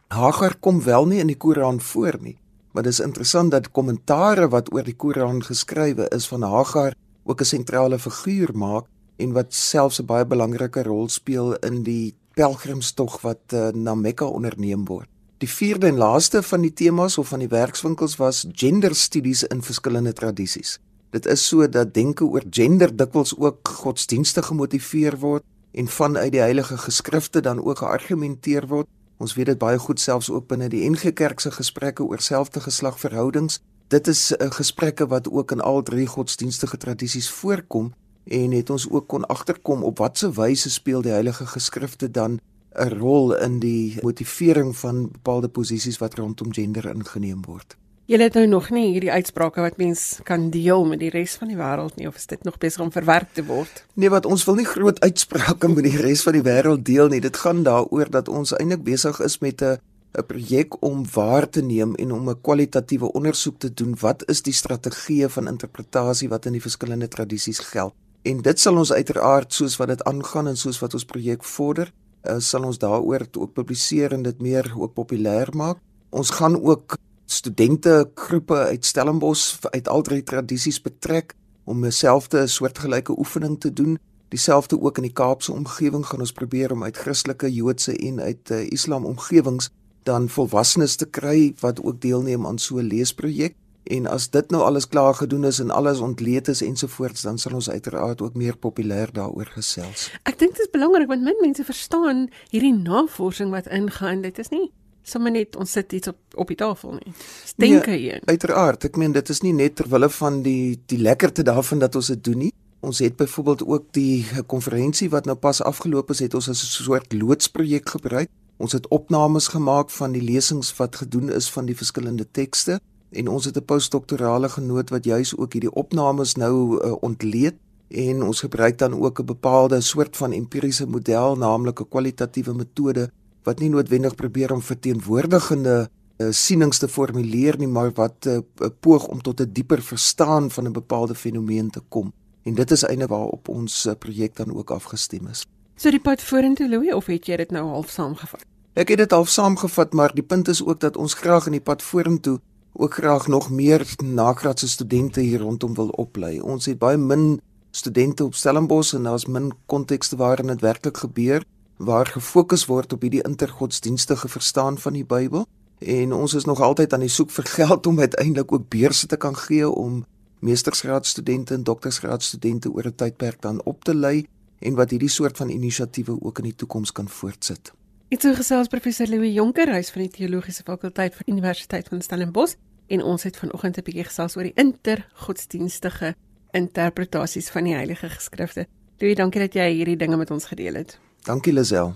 Hagar 0.09 0.57
kom 0.61 0.83
wel 0.83 1.07
nie 1.07 1.21
in 1.21 1.27
die 1.27 1.37
Koran 1.39 1.81
voor 1.81 2.19
nie. 2.21 2.37
Maar 2.73 2.83
dis 2.83 3.01
interessant 3.01 3.51
dat 3.51 3.71
kommentare 3.71 4.49
wat 4.49 4.73
oor 4.73 4.83
die 4.83 4.97
Koran 4.97 5.43
geskrywe 5.43 6.09
is 6.11 6.27
van 6.29 6.43
Hagar 6.43 6.95
ook 7.25 7.41
'n 7.41 7.45
sentrale 7.45 7.99
figuur 7.99 8.51
maak 8.55 8.85
en 9.17 9.33
wat 9.33 9.55
selfs 9.55 10.01
'n 10.01 10.07
baie 10.07 10.27
belangrike 10.27 10.83
rol 10.83 11.09
speel 11.09 11.55
in 11.55 11.83
die 11.83 12.15
pelgrimstog 12.35 13.21
wat 13.21 13.53
uh, 13.53 13.69
na 13.69 13.95
Mekka 13.95 14.25
onderneem 14.25 14.85
word. 14.85 15.12
Die 15.43 15.51
vierde 15.51 15.91
en 15.91 15.99
laaste 15.99 16.43
van 16.47 16.63
die 16.63 16.73
temas 16.73 17.19
of 17.19 17.33
van 17.35 17.43
die 17.43 17.51
werkswinkels 17.51 18.17
was 18.23 18.45
genderstudies 18.63 19.43
in 19.51 19.63
verskillende 19.63 20.13
tradisies. 20.15 20.79
Dit 21.11 21.27
is 21.27 21.43
so 21.49 21.69
dat 21.69 21.95
denke 21.95 22.25
oor 22.25 22.45
gender 22.51 22.95
dikwels 22.97 23.35
ook 23.37 23.69
godsdienstig 23.83 24.47
gemotiveer 24.47 25.19
word 25.19 25.45
en 25.73 25.89
vanuit 25.89 26.33
die 26.33 26.41
heilige 26.41 26.79
geskrifte 26.79 27.41
dan 27.41 27.59
ook 27.65 27.83
geargumenteer 27.83 28.67
word 28.71 28.89
Ons 29.23 29.37
weet 29.39 29.53
dit 29.53 29.59
baie 29.59 29.79
goed 29.79 30.01
selfs 30.03 30.31
ook 30.35 30.49
binne 30.51 30.67
die 30.73 30.83
NG 30.91 31.13
Kerk 31.15 31.41
se 31.41 31.53
gesprekke 31.55 32.03
oor 32.03 32.19
selfde 32.19 32.61
geslagverhoudings. 32.65 33.61
Dit 33.95 34.09
is 34.11 34.33
'n 34.33 34.43
uh, 34.43 34.51
gesprekke 34.51 35.07
wat 35.07 35.31
ook 35.31 35.53
in 35.53 35.61
al 35.61 35.83
drie 35.83 36.07
godsdienstige 36.07 36.77
tradisies 36.77 37.31
voorkom 37.31 37.93
en 38.25 38.51
het 38.51 38.71
ons 38.71 38.91
ook 38.91 39.07
kon 39.09 39.27
agterkom 39.27 39.83
op 39.83 39.99
watter 39.99 40.33
wyse 40.33 40.71
speel 40.71 41.03
die 41.03 41.13
heilige 41.13 41.47
geskrifte 41.47 42.11
dan 42.11 42.41
'n 42.75 42.99
rol 42.99 43.37
in 43.37 43.59
die 43.59 43.99
motivering 44.03 44.77
van 44.77 45.09
bepaalde 45.11 45.49
posisies 45.49 45.99
wat 45.99 46.15
rondom 46.15 46.53
gender 46.53 46.85
ingeneem 46.95 47.43
word. 47.45 47.77
Jy 48.07 48.19
het 48.19 48.35
nou 48.35 48.47
nog 48.47 48.71
nie 48.71 48.91
hierdie 48.93 49.13
uitsprake 49.13 49.61
wat 49.61 49.77
mens 49.77 50.19
kan 50.27 50.51
deel 50.51 50.85
met 50.85 50.99
die 50.99 51.11
res 51.11 51.37
van 51.39 51.49
die 51.49 51.57
wêreld 51.57 51.95
nie 51.97 52.09
of 52.09 52.17
is 52.17 52.27
dit 52.27 52.43
nog 52.45 52.59
besig 52.59 52.83
om 52.83 52.91
verwerk 52.93 53.31
te 53.33 53.45
word? 53.47 53.85
Nee, 53.95 54.11
wat 54.11 54.27
ons 54.27 54.45
wil 54.45 54.55
nie 54.55 54.67
groot 54.67 55.01
uitsprake 55.01 55.69
met 55.69 55.85
die 55.85 55.97
res 55.97 56.23
van 56.23 56.33
die 56.33 56.43
wêreld 56.43 56.83
deel 56.85 57.09
nie. 57.09 57.21
Dit 57.21 57.37
gaan 57.37 57.63
daaroor 57.63 58.11
dat 58.11 58.29
ons 58.29 58.53
eintlik 58.59 58.83
besig 58.83 59.21
is 59.21 59.39
met 59.39 59.63
'n 59.63 59.79
'n 60.19 60.27
projek 60.27 60.83
om 60.83 61.05
waar 61.15 61.49
te 61.49 61.63
neem 61.63 61.95
en 61.95 62.13
om 62.13 62.29
'n 62.29 62.41
kwalitatiewe 62.41 63.13
ondersoek 63.13 63.59
te 63.59 63.75
doen. 63.75 63.97
Wat 64.01 64.29
is 64.29 64.43
die 64.43 64.53
strategieë 64.53 65.29
van 65.29 65.49
interpretasie 65.49 66.29
wat 66.29 66.47
in 66.47 66.53
die 66.53 66.61
verskillende 66.61 67.09
tradisies 67.09 67.59
geld? 67.59 67.95
En 68.23 68.43
dit 68.43 68.61
sal 68.61 68.77
ons 68.77 68.93
uiteraard 68.93 69.53
soos 69.53 69.77
wat 69.77 69.89
dit 69.89 70.05
aangaan 70.05 70.49
en 70.49 70.57
soos 70.57 70.79
wat 70.79 70.95
ons 70.95 71.05
projek 71.05 71.45
vorder, 71.45 71.93
uh, 72.25 72.39
sal 72.39 72.65
ons 72.65 72.79
daaroor 72.79 73.27
ook 73.39 73.53
publiseer 73.53 74.13
en 74.13 74.23
dit 74.23 74.41
meer 74.41 74.73
ook 74.77 74.95
populêr 74.95 75.51
maak. 75.57 75.79
Ons 76.11 76.31
gaan 76.31 76.59
ook 76.63 76.97
studente 77.27 78.11
groepe 78.15 78.55
uit 78.55 78.85
Stellenbosch 78.85 79.59
uit 79.71 79.89
al 79.89 80.03
drie 80.03 80.23
tradisies 80.23 80.81
betrek 80.81 81.35
om 81.65 81.85
'n 81.85 81.93
selfde 81.93 82.47
soortgelyke 82.47 83.19
oefening 83.19 83.61
te 83.61 83.73
doen. 83.73 83.99
Dieselfde 84.29 84.81
ook 84.81 84.97
in 84.97 85.03
die 85.03 85.13
Kaapse 85.13 85.53
omgewing 85.53 86.07
gaan 86.07 86.21
ons 86.21 86.33
probeer 86.33 86.73
om 86.73 86.83
uit 86.83 86.97
Christelike, 86.97 87.53
Joodse 87.53 87.97
en 87.97 88.21
uit 88.21 88.51
uh, 88.51 88.67
Islam 88.71 89.05
omgewings 89.05 89.71
dan 90.03 90.29
volwassenes 90.29 90.97
te 90.97 91.07
kry 91.07 91.55
wat 91.61 91.83
ook 91.83 92.01
deelneem 92.01 92.47
aan 92.47 92.59
so 92.59 92.77
'n 92.79 92.87
leesprojek. 92.87 93.55
En 93.85 94.07
as 94.07 94.29
dit 94.31 94.51
nou 94.51 94.63
alles 94.63 94.87
klaar 94.89 95.15
gedoen 95.15 95.45
is 95.45 95.59
en 95.59 95.71
alles 95.71 95.99
ontleed 95.99 96.49
is 96.49 96.63
ensovoorts, 96.63 97.23
dan 97.23 97.39
sal 97.39 97.55
ons 97.59 97.71
uiteraard 97.71 98.23
ook 98.23 98.35
meer 98.35 98.57
populêr 98.57 99.11
daaroor 99.13 99.51
gesels. 99.55 100.11
Ek 100.23 100.39
dink 100.39 100.55
dit 100.55 100.67
is 100.67 100.71
belangrik 100.71 101.11
want 101.11 101.27
min 101.27 101.41
mense 101.41 101.65
verstaan 101.65 102.29
hierdie 102.51 102.75
navorsing 102.75 103.51
wat 103.51 103.67
ingaan. 103.67 104.23
Dit 104.23 104.39
is 104.39 104.53
nie 104.55 104.71
sommer 105.03 105.33
net 105.35 105.57
ons 105.59 105.71
sit 105.71 105.93
iets 105.93 106.13
op 106.13 106.19
op 106.39 106.49
die 106.49 106.57
tafel 106.57 106.95
nie. 106.97 107.13
Denke 107.57 107.91
nee, 107.91 107.99
hier. 107.99 108.21
Uiteraard, 108.31 108.87
ek 108.87 108.97
meen 108.97 109.13
dit 109.13 109.29
is 109.35 109.43
nie 109.43 109.53
net 109.53 109.75
ter 109.81 109.89
wille 109.91 110.09
van 110.15 110.43
die 110.47 110.79
die 110.87 111.01
lekkerte 111.03 111.43
daarvan 111.43 111.83
dat 111.83 111.99
ons 111.99 112.13
dit 112.15 112.23
doen 112.25 112.47
nie. 112.47 112.53
Ons 112.83 112.99
het 113.03 113.17
byvoorbeeld 113.17 113.67
ook 113.67 113.91
die 113.95 114.25
konferensie 114.51 115.11
wat 115.11 115.27
nou 115.27 115.37
pas 115.39 115.63
afgeloop 115.63 116.11
is, 116.11 116.23
het 116.25 116.35
ons 116.35 116.49
as 116.49 116.63
'n 116.63 116.85
soort 116.87 117.13
loodsprojek 117.13 117.89
gebruik. 117.89 118.31
Ons 118.59 118.73
het 118.73 118.89
opnames 118.89 119.49
gemaak 119.49 119.91
van 119.91 120.13
die 120.13 120.23
lesings 120.23 120.77
wat 120.77 120.97
gedoen 120.97 121.31
is 121.31 121.51
van 121.51 121.67
die 121.67 121.77
verskillende 121.77 122.27
tekste 122.31 122.81
en 123.13 123.29
ons 123.29 123.45
het 123.45 123.57
'n 123.57 123.65
postdoktorale 123.65 124.49
genoot 124.49 124.91
wat 124.91 125.05
juis 125.05 125.37
ook 125.37 125.53
hierdie 125.53 125.75
opnames 125.75 126.35
nou 126.35 126.81
uh, 126.85 126.93
ontleed 127.01 127.55
en 127.89 128.23
ons 128.23 128.41
gebruik 128.41 128.79
dan 128.79 128.95
ook 128.95 129.21
'n 129.21 129.25
bepaalde 129.25 129.81
soort 129.81 130.17
van 130.17 130.33
empiriese 130.33 130.87
model, 130.87 131.37
naamlik 131.37 131.81
'n 131.81 131.89
kwalitatiewe 131.89 132.55
metode 132.55 133.11
wat 133.43 133.59
nie 133.59 133.69
noodwendig 133.69 134.15
probeer 134.15 134.53
om 134.53 134.63
verteenwoordigende 134.63 135.89
uh, 136.17 136.27
sienings 136.31 136.79
te 136.79 136.89
formuleer 136.89 137.59
nie, 137.59 137.69
maar 137.69 137.93
wat 137.93 138.27
uh, 138.27 138.39
poog 138.81 139.07
om 139.07 139.23
tot 139.23 139.41
'n 139.41 139.53
dieper 139.53 139.83
verstaan 139.83 140.51
van 140.51 140.67
'n 140.67 140.73
bepaalde 140.73 141.15
fenomeen 141.15 141.71
te 141.71 141.81
kom. 141.89 142.13
En 142.43 142.55
dit 142.55 142.71
is 142.71 142.83
eintlik 142.83 143.09
waarop 143.09 143.49
ons 143.49 143.87
uh, 143.87 143.93
projek 143.99 144.37
dan 144.37 144.55
ook 144.55 144.71
afgestem 144.71 145.27
is. 145.27 145.47
So 145.77 145.91
die 145.91 146.01
pad 146.01 146.23
vorentoe 146.23 146.69
Louis 146.69 146.95
of 146.95 147.07
het 147.07 147.27
jy 147.27 147.37
dit 147.37 147.51
nou 147.51 147.69
half 147.69 147.91
saamgevat? 147.91 148.45
Ek 148.73 148.89
het 148.89 148.99
dit 148.99 149.11
half 149.11 149.29
saamgevat, 149.29 149.93
maar 149.93 150.15
die 150.15 150.23
punt 150.23 150.49
is 150.49 150.65
ook 150.65 150.81
dat 150.81 150.97
ons 150.97 151.15
graag 151.15 151.47
in 151.47 151.53
die 151.53 151.61
pad 151.61 151.83
vorentoe 151.83 152.41
ook 152.73 152.95
graag 152.95 153.27
nog 153.27 153.51
meer 153.51 153.95
nagraadse 154.05 154.69
studente 154.69 155.21
hier 155.21 155.41
rondom 155.41 155.75
wil 155.75 155.89
oplei. 155.89 156.41
Ons 156.41 156.67
het 156.67 156.79
baie 156.79 156.97
min 156.97 157.41
studente 157.71 158.25
op 158.25 158.35
Stellenbosch 158.35 158.95
en 158.95 159.03
daar's 159.03 159.27
min 159.27 159.53
kontekste 159.67 160.17
waarin 160.17 160.47
dit 160.47 160.61
werklik 160.61 160.97
gebeur 160.97 161.45
waar 161.77 162.07
gefokus 162.07 162.67
word 162.67 162.93
op 162.93 163.01
hierdie 163.01 163.23
intergodsdienstige 163.23 164.29
verstaan 164.29 164.79
van 164.79 164.93
die 164.93 165.05
Bybel. 165.05 165.47
En 165.79 166.13
ons 166.13 166.35
is 166.35 166.45
nog 166.45 166.61
altyd 166.61 166.93
aan 166.93 167.03
die 167.03 167.11
soek 167.11 167.31
vir 167.31 167.45
geld 167.45 167.87
om 167.87 168.01
uiteindelik 168.01 168.53
ook 168.53 168.69
beurse 168.69 169.07
te 169.07 169.17
kan 169.17 169.37
gee 169.37 169.69
om 169.69 170.05
meestersgraadstudente 170.39 171.55
en 171.55 171.63
doktorsgraadstudente 171.63 172.71
oor 172.71 172.87
'n 172.87 172.95
tydperk 172.95 173.41
dan 173.43 173.63
op 173.65 173.85
te 173.85 173.95
lei 173.95 174.27
en 174.59 174.75
wat 174.75 174.91
hierdie 174.91 175.09
soort 175.09 175.37
van 175.37 175.49
inisiatiewe 175.49 176.17
ook 176.21 176.39
in 176.39 176.45
die 176.45 176.57
toekoms 176.57 176.93
kan 176.93 177.09
voortsit. 177.09 177.73
Dit 178.13 178.27
is 178.29 178.37
gesels 178.37 178.69
professor 178.69 179.09
Louis 179.09 179.33
Jonker, 179.33 179.71
hy 179.73 179.79
is 179.81 179.89
van 179.89 180.03
die 180.03 180.11
teologiese 180.13 180.67
fakulteit 180.67 181.15
van 181.17 181.31
Universiteit 181.33 181.87
van 181.89 182.03
Stellenbosch 182.05 182.59
en 182.93 183.01
ons 183.09 183.23
het 183.25 183.39
vanoggend 183.41 183.79
'n 183.79 183.85
bietjie 183.87 184.05
gesels 184.05 184.37
oor 184.37 184.45
die 184.45 184.53
intergodsdienstige 184.55 186.15
interpretasies 186.53 187.49
van 187.49 187.65
die 187.65 187.73
Heilige 187.73 188.09
Geskrifte. 188.09 188.67
Louis, 188.99 189.17
dankie 189.17 189.41
dat 189.41 189.55
jy 189.55 189.73
hierdie 189.73 189.97
dinge 189.97 190.17
met 190.17 190.31
ons 190.31 190.45
gedeel 190.45 190.75
het. 190.75 190.99
Dankie 191.25 191.53
Lisel. 191.53 191.95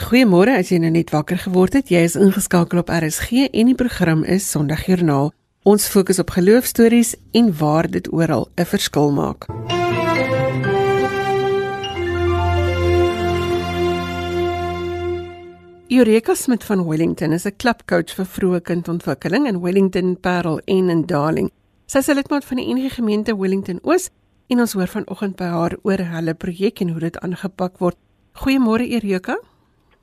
Goeiemôre, 0.00 0.56
as 0.56 0.70
jy 0.70 0.78
nou 0.78 0.90
net 0.90 1.10
wakker 1.10 1.38
geword 1.38 1.72
het, 1.72 1.88
jy 1.88 2.00
is 2.00 2.16
ingeskakel 2.16 2.78
op 2.78 2.88
RSG 2.88 3.52
en 3.52 3.66
die 3.66 3.74
program 3.74 4.24
is 4.24 4.50
Sondagjoernaal. 4.50 5.32
Ons 5.64 5.86
fokus 5.86 6.18
op 6.18 6.30
geloofstories 6.30 7.14
en 7.32 7.58
waar 7.58 7.90
dit 7.90 8.12
oral 8.12 8.48
'n 8.56 8.64
verskil 8.64 9.12
maak. 9.12 9.44
Eureka 15.90 16.34
Smith 16.34 16.64
van 16.64 16.86
Wellington 16.86 17.32
is 17.32 17.46
'n 17.46 17.56
klubcoach 17.56 18.12
vir 18.16 18.26
vroeë 18.26 18.60
kindontwikkeling 18.60 19.46
in 19.48 19.60
Wellington, 19.60 20.20
Parel 20.20 20.60
en 20.66 20.90
in 20.90 21.06
Darling. 21.06 21.50
Sy 21.86 21.98
is 21.98 22.06
lidmaat 22.06 22.44
van 22.44 22.56
die 22.56 22.74
NG 22.74 22.92
Gemeente 22.92 23.36
Wellington 23.36 23.80
Oos 23.82 24.10
en 24.48 24.60
ons 24.60 24.72
hoor 24.72 24.86
vanoggend 24.86 25.36
by 25.36 25.44
haar 25.44 25.76
oor 25.82 25.98
hulle 25.98 26.34
projek 26.34 26.80
en 26.80 26.88
hoe 26.88 27.00
dit 27.00 27.18
aangepak 27.20 27.78
word. 27.78 27.96
Goeiemôre 28.32 28.84
Eureka. 28.84 29.38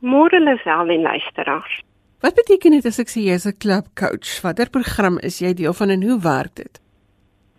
Môre 0.02 0.40
Lisel 0.40 0.90
en 0.90 1.02
luisteraars. 1.02 1.82
Wat 2.20 2.34
beteken 2.34 2.72
dit 2.72 2.86
as 2.86 3.00
ek 3.00 3.10
sê 3.10 3.22
jy 3.22 3.34
is 3.34 3.46
'n 3.46 3.58
klubcoach? 3.58 4.42
Watter 4.42 4.70
program 4.70 5.20
is 5.20 5.40
jy 5.40 5.54
deel 5.54 5.74
van 5.74 5.90
en 5.90 6.02
hoe 6.02 6.20
werk 6.20 6.56
dit? 6.56 6.82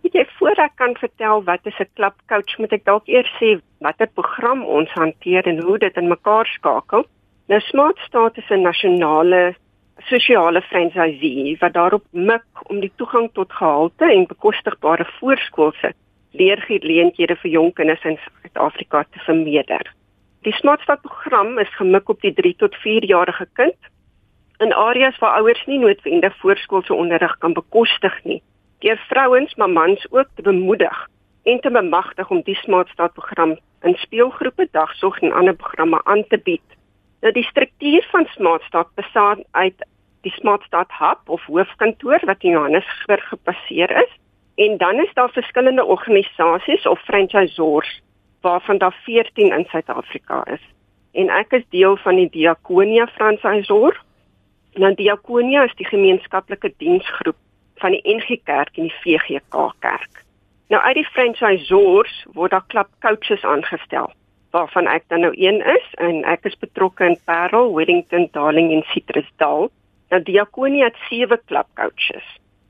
Weet 0.03 0.13
jy 0.13 0.25
voor 0.39 0.59
ek 0.59 0.75
kan 0.75 0.95
vertel 0.99 1.43
wat 1.43 1.59
is 1.63 1.79
'n 1.79 1.87
klubcoach, 1.95 2.57
moet 2.59 2.73
ek 2.73 2.83
dalk 2.83 3.07
eers 3.07 3.31
sê 3.39 3.61
watter 3.79 4.07
program 4.07 4.65
ons 4.65 4.89
hanteer 4.89 5.47
en 5.47 5.63
hoe 5.63 5.77
dit 5.77 5.95
in 5.95 6.07
mekaar 6.07 6.45
skakel. 6.45 7.05
Nou 7.47 7.61
Smart 7.61 7.97
Start 7.97 8.37
is 8.37 8.49
'n 8.49 8.61
nasionale 8.61 9.55
sosiale 9.97 10.61
franchisee 10.61 11.57
wat 11.59 11.73
daarop 11.73 12.03
mik 12.11 12.45
om 12.63 12.79
die 12.79 12.91
toegang 12.95 13.29
tot 13.33 13.53
gehalte 13.53 14.05
en 14.05 14.27
bekostigbare 14.27 15.05
voorskoolse 15.19 15.93
leergeleenthede 16.31 17.35
vir 17.35 17.51
jong 17.51 17.73
kinders 17.73 18.03
in 18.03 18.17
Suid-Afrika 18.17 19.03
te 19.03 19.19
vermeerder. 19.19 19.93
Die 20.41 20.53
Smart 20.53 20.81
Start 20.81 21.01
program 21.01 21.57
is 21.59 21.75
gemik 21.75 22.09
op 22.09 22.21
die 22.21 22.33
3 22.33 22.55
tot 22.55 22.75
4 22.75 23.05
jarige 23.05 23.47
kind 23.53 23.79
in 24.57 24.73
areas 24.73 25.17
waar 25.17 25.39
ouers 25.39 25.65
nie 25.65 25.79
noodwendig 25.79 26.37
voorskoolse 26.37 26.93
onderrig 26.93 27.37
kan 27.37 27.53
bekostig 27.53 28.23
nie. 28.23 28.41
Deur 28.79 28.97
vrouens, 29.07 29.55
maar 29.55 29.69
mans 29.69 30.11
ook 30.11 30.27
te 30.35 30.41
bemoedig 30.41 31.07
en 31.43 31.59
te 31.59 31.71
bemagtig 31.71 32.29
om 32.29 32.41
die 32.41 32.55
Smart 32.55 32.89
Start 32.89 33.13
program 33.13 33.57
in 33.81 33.95
speelgroepe, 33.95 34.67
dagsorg 34.71 35.21
en 35.21 35.31
ander 35.31 35.55
programme 35.55 36.01
aan 36.03 36.27
te 36.27 36.37
bied 36.37 36.76
Nou 37.21 37.33
die 37.33 37.43
struktuur 37.43 38.07
van 38.11 38.25
Smartstad 38.25 38.89
bestaan 38.95 39.43
uit 39.51 39.85
die 40.21 40.31
Smartstad 40.31 40.91
hub 40.99 41.29
of 41.29 41.45
hoofkantoor 41.45 42.19
wat 42.25 42.43
in 42.43 42.51
Johannesburg 42.51 43.27
gebaseer 43.27 43.91
is 44.03 44.13
en 44.55 44.77
dan 44.77 44.99
is 44.99 45.13
daar 45.13 45.29
verskillende 45.29 45.85
organisasies 45.85 46.85
of 46.87 46.99
franchisors 46.99 48.01
waarvan 48.41 48.77
daar 48.77 48.97
14 49.03 49.57
in 49.57 49.65
Suid-Afrika 49.65 50.45
is. 50.45 50.61
En 51.11 51.29
ek 51.29 51.51
is 51.51 51.65
deel 51.69 51.97
van 51.97 52.15
die 52.15 52.29
Diakonia 52.29 53.07
franchisor. 53.07 54.01
Nou 54.73 54.93
Diakonia 54.93 55.63
is 55.63 55.75
die 55.75 55.85
gemeenskaplike 55.85 56.73
diensgroep 56.77 57.37
van 57.81 57.91
die 57.91 58.01
NG 58.15 58.39
Kerk 58.43 58.77
en 58.77 58.89
die 58.89 58.99
VGK 59.01 59.73
Kerk. 59.79 60.23
Nou 60.69 60.81
uit 60.83 60.95
die 61.01 61.09
franchisors 61.09 62.25
word 62.33 62.51
daar 62.51 62.65
klap 62.67 62.89
coaches 63.01 63.43
aangestel 63.43 64.13
waarvan 64.57 64.89
ek 64.89 65.05
dan 65.13 65.21
nou 65.25 65.33
een 65.37 65.61
is 65.75 65.87
en 66.01 66.23
ek 66.25 66.49
is 66.49 66.57
betrokke 66.63 67.05
in 67.05 67.19
Parel, 67.29 67.69
Wellington, 67.75 68.27
Darling 68.33 68.73
en 68.73 68.83
Citrusdal. 68.93 69.69
Nou 70.09 70.21
Diakonie 70.23 70.83
het 70.83 70.97
sewe 71.09 71.37
klub 71.45 71.69
coaches 71.77 72.25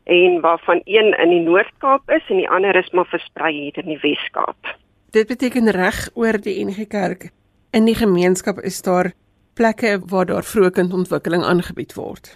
en 0.07 0.39
waarvan 0.41 0.81
een 0.85 1.11
in 1.19 1.33
die 1.35 1.43
Noord-Kaap 1.43 2.11
is 2.15 2.29
en 2.31 2.39
die 2.39 2.49
ander 2.49 2.75
is 2.79 2.91
maar 2.95 3.09
versprei 3.11 3.51
hier 3.55 3.79
in 3.83 3.91
die 3.91 3.99
Wes-Kaap. 4.03 4.75
Dit 5.11 5.27
beteken 5.27 5.67
reg 5.75 6.07
oor 6.15 6.39
die 6.39 6.55
NG 6.63 6.87
Kerk 6.87 7.29
in 7.75 7.87
die 7.87 7.95
gemeenskap 7.95 8.59
is 8.63 8.79
daar 8.81 9.11
plekke 9.59 9.97
waar 10.11 10.25
daar 10.29 10.45
vroeë 10.45 10.71
kindontwikkeling 10.79 11.43
aangebied 11.43 11.93
word. 11.97 12.31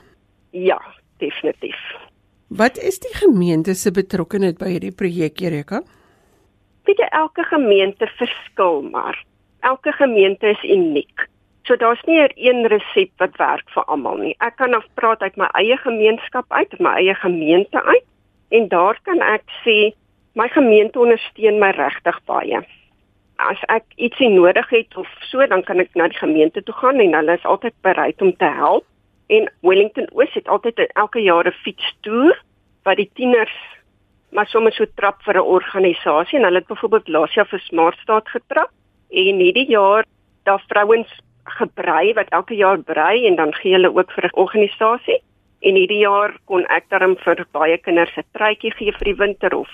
Ja, 0.51 0.79
definitief. 1.24 1.79
Wat 2.51 2.77
is 2.77 3.00
die 3.00 3.13
gemeente 3.15 3.74
se 3.79 3.93
betrokkeheid 3.96 4.58
by 4.60 4.74
hierdie 4.74 4.91
projek, 4.91 5.39
Erika? 5.41 5.81
Weet 6.89 7.00
jy 7.00 7.08
elke 7.15 7.46
gemeente 7.48 8.10
verskil 8.20 8.81
maar 8.91 9.15
elke 9.61 9.91
gemeente 9.91 10.47
is 10.47 10.63
uniek. 10.63 11.27
So 11.63 11.75
daar's 11.75 12.01
nie 12.05 12.19
'n 12.21 12.31
een 12.35 12.67
resep 12.67 13.11
wat 13.17 13.37
werk 13.37 13.69
vir 13.69 13.83
almal 13.83 14.17
nie. 14.17 14.35
Ek 14.39 14.55
kan 14.55 14.73
af 14.73 14.85
praat 14.93 15.21
uit 15.21 15.35
my 15.35 15.47
eie 15.53 15.77
gemeenskap 15.77 16.45
uit, 16.47 16.79
my 16.79 16.93
eie 16.95 17.15
gemeente 17.15 17.83
uit 17.83 18.05
en 18.49 18.67
daar 18.67 18.99
kan 19.03 19.21
ek 19.21 19.43
sê 19.65 19.93
my 20.33 20.47
gemeente 20.49 20.99
ondersteun 20.99 21.59
my 21.59 21.69
regtig 21.69 22.19
baie. 22.25 22.59
As 23.35 23.57
ek 23.67 23.83
ietsie 23.95 24.29
nodig 24.29 24.69
het 24.69 24.97
of 24.97 25.07
so, 25.19 25.47
dan 25.47 25.63
kan 25.63 25.79
ek 25.79 25.89
na 25.95 26.07
die 26.07 26.17
gemeente 26.17 26.63
toe 26.63 26.75
gaan 26.75 26.99
en 26.99 27.13
hulle 27.13 27.33
is 27.33 27.45
altyd 27.45 27.73
bereid 27.81 28.21
om 28.21 28.35
te 28.37 28.45
help. 28.45 28.85
En 29.27 29.51
Wellington 29.61 30.07
Oos 30.11 30.33
het 30.33 30.47
altyd 30.47 30.79
elke 30.93 31.19
jaar 31.19 31.47
'n 31.47 31.61
fietstoer 31.63 32.41
wat 32.83 32.97
die 32.97 33.09
tieners 33.13 33.55
maar 34.31 34.47
sommer 34.47 34.73
so 34.73 34.85
trap 34.95 35.21
vir 35.23 35.35
'n 35.35 35.51
organisasie 35.57 36.37
en 36.39 36.43
hulle 36.43 36.59
het 36.59 36.67
byvoorbeeld 36.67 37.07
laas 37.07 37.33
jaar 37.33 37.47
vir 37.47 37.59
Smartstad 37.59 38.29
getrap 38.29 38.71
en 39.11 39.39
hierdie 39.39 39.67
jaar 39.69 40.05
daar 40.43 40.63
vrouens 40.67 41.11
gebrei 41.43 42.13
wat 42.13 42.29
elke 42.29 42.55
jaar 42.55 42.79
brei 42.79 43.25
en 43.27 43.35
dan 43.35 43.53
gee 43.53 43.73
hulle 43.73 43.95
ook 43.95 44.11
vir 44.11 44.25
'n 44.25 44.39
organisasie. 44.39 45.21
En 45.59 45.75
hierdie 45.75 46.03
jaar 46.07 46.37
kon 46.45 46.65
ek 46.65 46.89
daarom 46.89 47.15
vir 47.17 47.45
baie 47.51 47.77
kinders 47.77 48.17
'n 48.17 48.23
truitjie 48.33 48.71
gee 48.71 48.91
vir 48.91 49.05
die 49.05 49.15
winter 49.15 49.55
of 49.55 49.69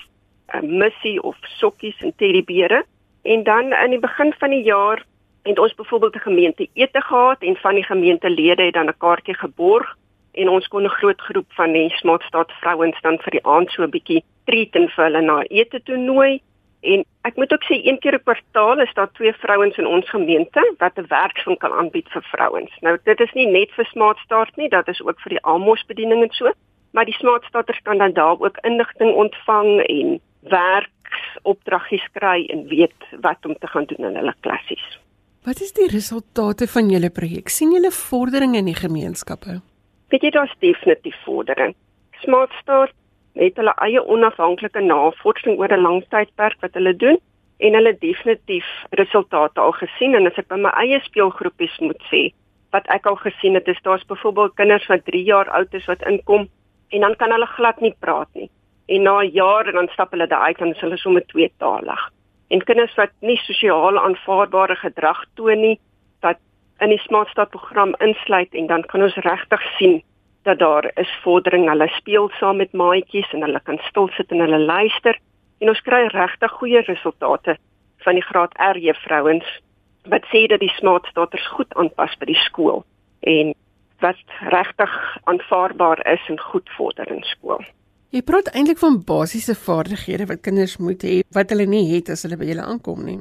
'n 0.54 0.78
missie 0.78 1.22
of 1.22 1.36
sokkies 1.60 1.98
en 2.00 2.12
teddybeere 2.16 2.84
en 3.22 3.42
dan 3.42 3.72
in 3.72 3.90
die 3.90 4.00
begin 4.00 4.32
van 4.38 4.50
die 4.50 4.62
jaar 4.62 5.04
het 5.42 5.58
ons 5.58 5.74
byvoorbeeld 5.74 6.14
'n 6.16 6.28
gemeente 6.28 6.68
ete 6.74 7.00
gehad 7.00 7.42
en 7.42 7.56
van 7.56 7.74
die 7.74 7.84
gemeentelede 7.84 8.62
het 8.62 8.74
dan 8.74 8.88
'n 8.88 8.98
kaartjie 8.98 9.34
geborg 9.34 9.96
en 10.32 10.48
ons 10.48 10.68
kon 10.68 10.84
'n 10.84 10.98
groot 10.98 11.20
groep 11.20 11.46
van 11.48 11.72
die 11.72 11.90
Smartstad 11.90 12.52
vrouens 12.60 13.00
dan 13.00 13.18
vir 13.18 13.30
die 13.30 13.46
aand 13.46 13.70
so 13.70 13.82
'n 13.82 13.90
bietjie 13.90 14.24
treat 14.44 14.74
en 14.74 14.88
vir 14.88 15.04
hulle 15.04 15.22
na 15.22 15.42
ete 15.42 15.82
toe 15.82 15.96
nooi 15.96 16.40
En 16.80 17.04
ek 17.26 17.36
moet 17.36 17.52
ook 17.52 17.64
sê 17.66 17.76
een 17.82 17.98
keer 17.98 18.14
'n 18.14 18.22
kwartaal 18.22 18.80
is 18.80 18.94
daar 18.94 19.10
twee 19.12 19.32
vrouens 19.32 19.76
in 19.76 19.86
ons 19.86 20.10
gemeente 20.10 20.74
wat 20.78 20.98
'n 20.98 21.06
werkswinkel 21.08 21.72
aanbied 21.74 22.08
vir 22.08 22.22
vrouens. 22.22 22.72
Nou 22.80 22.98
dit 23.02 23.20
is 23.20 23.32
nie 23.32 23.46
net 23.46 23.70
vir 23.70 23.84
Smart 23.84 24.18
Start 24.18 24.56
nie, 24.56 24.68
dit 24.68 24.88
is 24.88 25.02
ook 25.02 25.20
vir 25.20 25.30
die 25.30 25.44
Amos 25.44 25.84
bediening 25.86 26.22
en 26.22 26.30
so, 26.30 26.52
maar 26.92 27.04
die 27.04 27.14
Smart 27.14 27.44
Starters 27.44 27.80
kan 27.82 27.98
dan 27.98 28.12
daar 28.12 28.40
ook 28.40 28.58
inligting 28.62 29.14
ontvang 29.14 29.80
en 29.80 30.20
werksopdraggies 30.40 32.08
kry 32.12 32.46
en 32.46 32.66
weet 32.68 33.02
wat 33.20 33.46
om 33.46 33.58
te 33.58 33.66
gaan 33.66 33.84
doen 33.84 34.06
in 34.06 34.16
hulle 34.16 34.34
klassies. 34.40 34.98
Wat 35.42 35.60
is 35.60 35.72
die 35.72 35.88
resultate 35.88 36.66
van 36.66 36.90
julle 36.90 37.10
projek? 37.10 37.48
sien 37.48 37.72
julle 37.72 37.90
vordering 37.90 38.56
in 38.56 38.64
die 38.64 38.74
gemeenskappe? 38.74 39.60
Weet 40.08 40.22
jy 40.22 40.30
daar's 40.30 40.54
definitief 40.58 41.16
vordering. 41.24 41.74
Smart 42.22 42.52
Start 42.60 42.92
het 43.38 43.56
hulle 43.60 43.74
eie 43.84 44.02
onafhanklike 44.02 44.80
navorsing 44.80 45.58
oor 45.58 45.72
'n 45.72 45.82
lang 45.86 46.04
tydperk 46.10 46.60
wat 46.60 46.74
hulle 46.74 46.94
doen 46.96 47.18
en 47.58 47.74
hulle 47.74 47.98
definitief 47.98 48.66
resultate 48.90 49.60
al 49.60 49.72
gesien. 49.72 50.14
En 50.14 50.26
as 50.26 50.38
ek 50.38 50.48
by 50.48 50.56
my 50.56 50.70
eie 50.70 51.00
speelgroepies 51.00 51.78
moet 51.78 52.02
sê 52.10 52.32
wat 52.70 52.86
ek 52.86 53.06
al 53.06 53.16
gesien 53.16 53.54
het 53.54 53.68
is 53.68 53.80
daar's 53.82 54.04
byvoorbeeld 54.04 54.54
kinders 54.54 54.86
wat 54.86 55.04
3 55.04 55.24
jaar 55.24 55.48
oud 55.50 55.74
is 55.74 55.86
wat 55.86 56.02
inkom 56.06 56.48
en 56.88 57.00
dan 57.00 57.16
kan 57.16 57.30
hulle 57.30 57.46
glad 57.46 57.80
nie 57.80 57.94
praat 58.00 58.28
nie. 58.34 58.50
En 58.88 59.02
na 59.02 59.20
'n 59.22 59.30
jaar 59.32 59.66
en 59.66 59.74
dan 59.74 59.88
stap 59.88 60.10
hulle 60.10 60.26
daai 60.26 60.46
uit 60.46 60.60
en 60.60 60.74
hulle 60.80 60.94
is 60.94 61.00
sommer 61.00 61.26
tweetalig. 61.26 62.10
En 62.48 62.64
kinders 62.64 62.94
wat 62.94 63.10
nie 63.20 63.36
sosiaal 63.36 63.98
aanvaarbare 63.98 64.76
gedrag 64.76 65.24
toon 65.34 65.60
nie 65.60 65.78
wat 66.20 66.38
in 66.80 66.88
die 66.88 66.98
Smart 66.98 67.28
Start 67.28 67.50
program 67.50 67.94
insluit 67.98 68.54
en 68.54 68.66
dan 68.66 68.82
kan 68.82 69.02
ons 69.02 69.14
regtig 69.14 69.62
sien 69.78 70.02
dat 70.48 70.58
daar 70.62 70.90
is 71.00 71.12
vordering. 71.22 71.68
Hulle 71.68 71.88
speel 71.96 72.28
saam 72.40 72.60
met 72.62 72.72
maatjies 72.72 73.30
en 73.36 73.44
hulle 73.46 73.60
kan 73.64 73.78
stil 73.88 74.08
sit 74.16 74.32
en 74.32 74.44
hulle 74.44 74.60
luister 74.64 75.18
en 75.60 75.72
ons 75.72 75.86
kry 75.86 76.04
regtig 76.14 76.52
goeie 76.60 76.82
resultate 76.88 77.56
van 78.06 78.18
die 78.18 78.26
graad 78.26 78.54
R 78.72 78.78
juffrouens 78.78 79.48
wat 80.08 80.26
sê 80.32 80.46
dat 80.50 80.62
die 80.64 80.72
smart 80.78 81.06
starters 81.12 81.46
goed 81.54 81.74
aanpas 81.76 82.14
by 82.20 82.30
die 82.30 82.42
skool 82.46 82.84
en 83.28 83.54
wat 84.04 84.20
regtig 84.54 84.94
aanvaarbaar 85.30 86.04
is 86.06 86.28
en 86.30 86.38
goed 86.50 86.70
vorder 86.76 87.10
in 87.12 87.24
skool. 87.34 87.64
Jy 88.14 88.22
praat 88.24 88.46
eintlik 88.54 88.78
van 88.80 89.02
basiese 89.04 89.56
vaardighede 89.58 90.28
wat 90.30 90.44
kinders 90.46 90.78
moet 90.80 91.02
hê 91.04 91.18
wat 91.36 91.50
hulle 91.52 91.66
nie 91.68 91.84
het 91.90 92.08
as 92.14 92.22
hulle 92.24 92.38
by 92.40 92.48
julle 92.48 92.64
aankom 92.64 93.02
nie. 93.04 93.18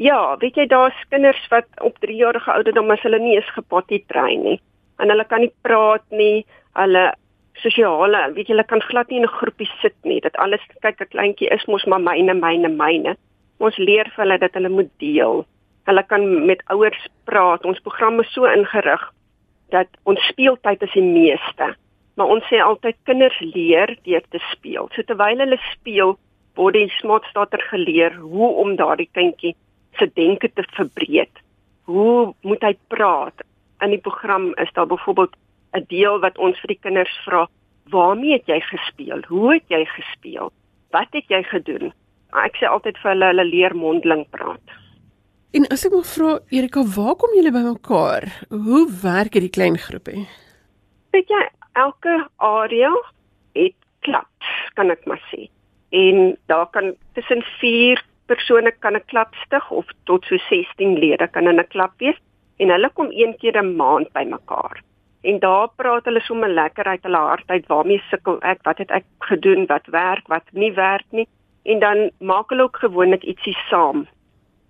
Ja, 0.00 0.36
weet 0.40 0.56
jy 0.56 0.64
daar's 0.70 0.96
kinders 1.12 1.42
wat 1.52 1.68
op 1.84 1.98
3 2.00 2.16
jarige 2.16 2.54
ouderdom 2.54 2.90
as 2.94 3.02
hulle 3.04 3.20
nie 3.20 3.36
eens 3.36 3.50
gepotty 3.52 4.00
train 4.08 4.40
nie. 4.46 4.58
En 5.02 5.12
hulle 5.12 5.26
kan 5.28 5.44
nie 5.44 5.52
praat 5.66 6.04
nie. 6.10 6.46
Hulle 6.78 7.12
sosiale, 7.60 8.32
weet 8.34 8.48
jy, 8.48 8.54
hulle 8.54 8.66
kan 8.68 8.82
glad 8.88 9.10
nie 9.10 9.20
in 9.20 9.26
'n 9.28 9.38
groepie 9.38 9.70
sit 9.80 9.96
nie. 10.04 10.20
Dat 10.20 10.36
alles 10.36 10.60
kyk 10.80 11.00
'n 11.00 11.12
kleintjie 11.14 11.48
is 11.52 11.66
mos 11.66 11.84
maar 11.84 12.00
myne, 12.00 12.34
myne, 12.34 12.68
myne. 12.68 13.16
Ons 13.58 13.76
leer 13.76 14.08
vir 14.14 14.24
hulle 14.24 14.38
dat 14.38 14.54
hulle 14.54 14.68
moet 14.68 14.90
deel. 14.98 15.44
Hulle 15.86 16.02
kan 16.02 16.46
met 16.46 16.62
ouers 16.70 17.06
praat. 17.24 17.64
Ons 17.64 17.80
program 17.80 18.20
is 18.20 18.32
so 18.32 18.44
ingerig 18.44 19.02
dat 19.70 19.88
ons 20.04 20.20
speeltyd 20.28 20.82
is 20.82 20.92
die 20.92 21.02
meeste. 21.02 21.74
Maar 22.16 22.26
ons 22.26 22.44
sê 22.50 22.60
altyd 22.60 22.96
kinders 23.04 23.38
leer 23.40 23.96
deur 24.04 24.22
te 24.30 24.40
speel. 24.52 24.88
So 24.94 25.02
terwyl 25.02 25.38
hulle 25.38 25.58
speel, 25.72 26.18
word 26.56 26.74
die 26.74 26.88
smart 27.00 27.24
starter 27.30 27.62
geleer 27.70 28.14
hoe 28.20 28.50
om 28.62 28.76
daardie 28.76 29.08
kindjie 29.12 29.54
se 29.98 30.08
denke 30.14 30.50
te 30.52 30.64
verbreek. 30.76 31.40
Hoe 31.88 32.34
moet 32.42 32.62
hy 32.62 32.74
praat? 32.88 33.44
In 33.82 33.90
die 33.90 34.02
program 34.02 34.52
is 34.60 34.72
daar 34.76 34.86
byvoorbeeld 34.86 35.34
'n 35.74 35.84
deel 35.88 36.20
wat 36.20 36.38
ons 36.38 36.58
vir 36.60 36.68
die 36.68 36.82
kinders 36.82 37.16
vra, 37.24 37.48
"Waarmee 37.90 38.32
het 38.32 38.46
jy 38.46 38.60
gespeel? 38.60 39.22
Hoe 39.28 39.52
het 39.54 39.68
jy 39.68 39.84
gespeel? 39.84 40.52
Wat 40.90 41.08
het 41.12 41.28
jy 41.28 41.42
gedoen?" 41.42 41.92
Ek 42.32 42.56
sê 42.56 42.66
altyd 42.66 42.96
vir 42.98 43.10
hulle, 43.10 43.26
hulle 43.26 43.44
leer 43.44 43.74
mondeling 43.76 44.24
praat. 44.30 44.64
En 45.52 45.66
as 45.68 45.84
ek 45.84 45.92
moet 45.92 46.06
vra, 46.06 46.38
Erika, 46.48 46.82
waar 46.96 47.14
kom 47.20 47.34
julle 47.36 47.52
bymekaar? 47.52 48.24
Hoe 48.48 48.88
werk 49.02 49.34
hierdie 49.34 49.52
klein 49.52 49.76
groepie? 49.78 50.26
Weet 51.12 51.28
jy, 51.28 51.42
elke 51.76 52.14
area 52.36 52.92
het 53.52 53.76
klubs, 54.00 54.52
kan 54.74 54.90
ek 54.90 55.04
maar 55.04 55.20
sê. 55.28 55.50
En 55.92 56.38
daar 56.48 56.70
kan 56.72 56.94
tussen 57.12 57.44
4 57.60 58.00
persone 58.32 58.72
kan 58.80 58.96
'n 58.96 59.04
klub 59.12 59.34
stig 59.44 59.70
of 59.70 59.86
tot 60.04 60.24
so 60.24 60.36
16 60.48 60.98
lede 60.98 61.28
kan 61.28 61.48
in 61.48 61.60
'n 61.60 61.68
klub 61.68 61.92
wees 61.98 62.18
en 62.56 62.70
hulle 62.70 62.90
kom 62.94 63.10
een 63.10 63.36
keer 63.36 63.56
'n 63.60 63.76
maand 63.76 64.08
bymekaar. 64.12 64.80
En 65.22 65.38
daar 65.38 65.68
praat 65.76 66.04
hulle 66.04 66.20
sommer 66.20 66.50
lekker 66.50 66.84
uit 66.84 67.02
hulle 67.02 67.16
hart 67.16 67.50
uit 67.50 67.66
waarmee 67.66 68.02
sukkel 68.10 68.40
ek, 68.42 68.62
wat 68.66 68.78
het 68.82 68.90
ek 68.90 69.04
gedoen, 69.18 69.66
wat 69.70 69.86
werk, 69.94 70.26
wat 70.26 70.48
nie 70.52 70.72
werk 70.74 71.06
nie. 71.10 71.28
En 71.62 71.78
dan 71.78 72.10
maak 72.18 72.50
hulle 72.50 72.66
ook 72.66 72.82
gewoonlik 72.82 73.22
ietsie 73.22 73.56
saam 73.68 74.06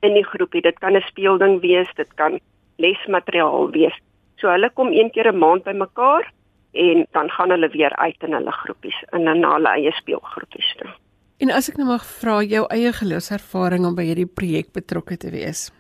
in 0.05 0.15
die 0.19 0.27
groepie. 0.27 0.63
Dit 0.63 0.79
kan 0.79 0.97
'n 0.97 1.09
speelding 1.09 1.61
wees, 1.61 1.89
dit 1.97 2.15
kan 2.15 2.41
lesmateriaal 2.77 3.71
wees. 3.71 3.97
So 4.37 4.51
hulle 4.51 4.71
kom 4.71 4.93
een 4.93 5.11
keer 5.11 5.33
'n 5.33 5.39
maand 5.39 5.65
bymekaar 5.65 6.33
en 6.73 7.07
dan 7.13 7.31
gaan 7.31 7.51
hulle 7.51 7.69
weer 7.69 7.97
uit 7.97 8.17
in 8.21 8.33
hulle 8.33 8.53
groepies 8.53 9.05
in 9.13 9.27
hulle 9.27 9.69
eie 9.69 9.93
speelgroepies 9.93 10.75
toe. 10.77 10.91
En 11.39 11.51
as 11.51 11.69
ek 11.69 11.77
nou 11.77 11.89
mag 11.89 12.05
vra 12.07 12.43
jou 12.43 12.67
eie 12.71 12.93
geloofservaring 12.93 13.87
om 13.87 13.95
by 13.95 14.05
hierdie 14.07 14.31
projek 14.31 14.73
betrokke 14.73 15.17
te 15.17 15.31
wees. 15.31 15.73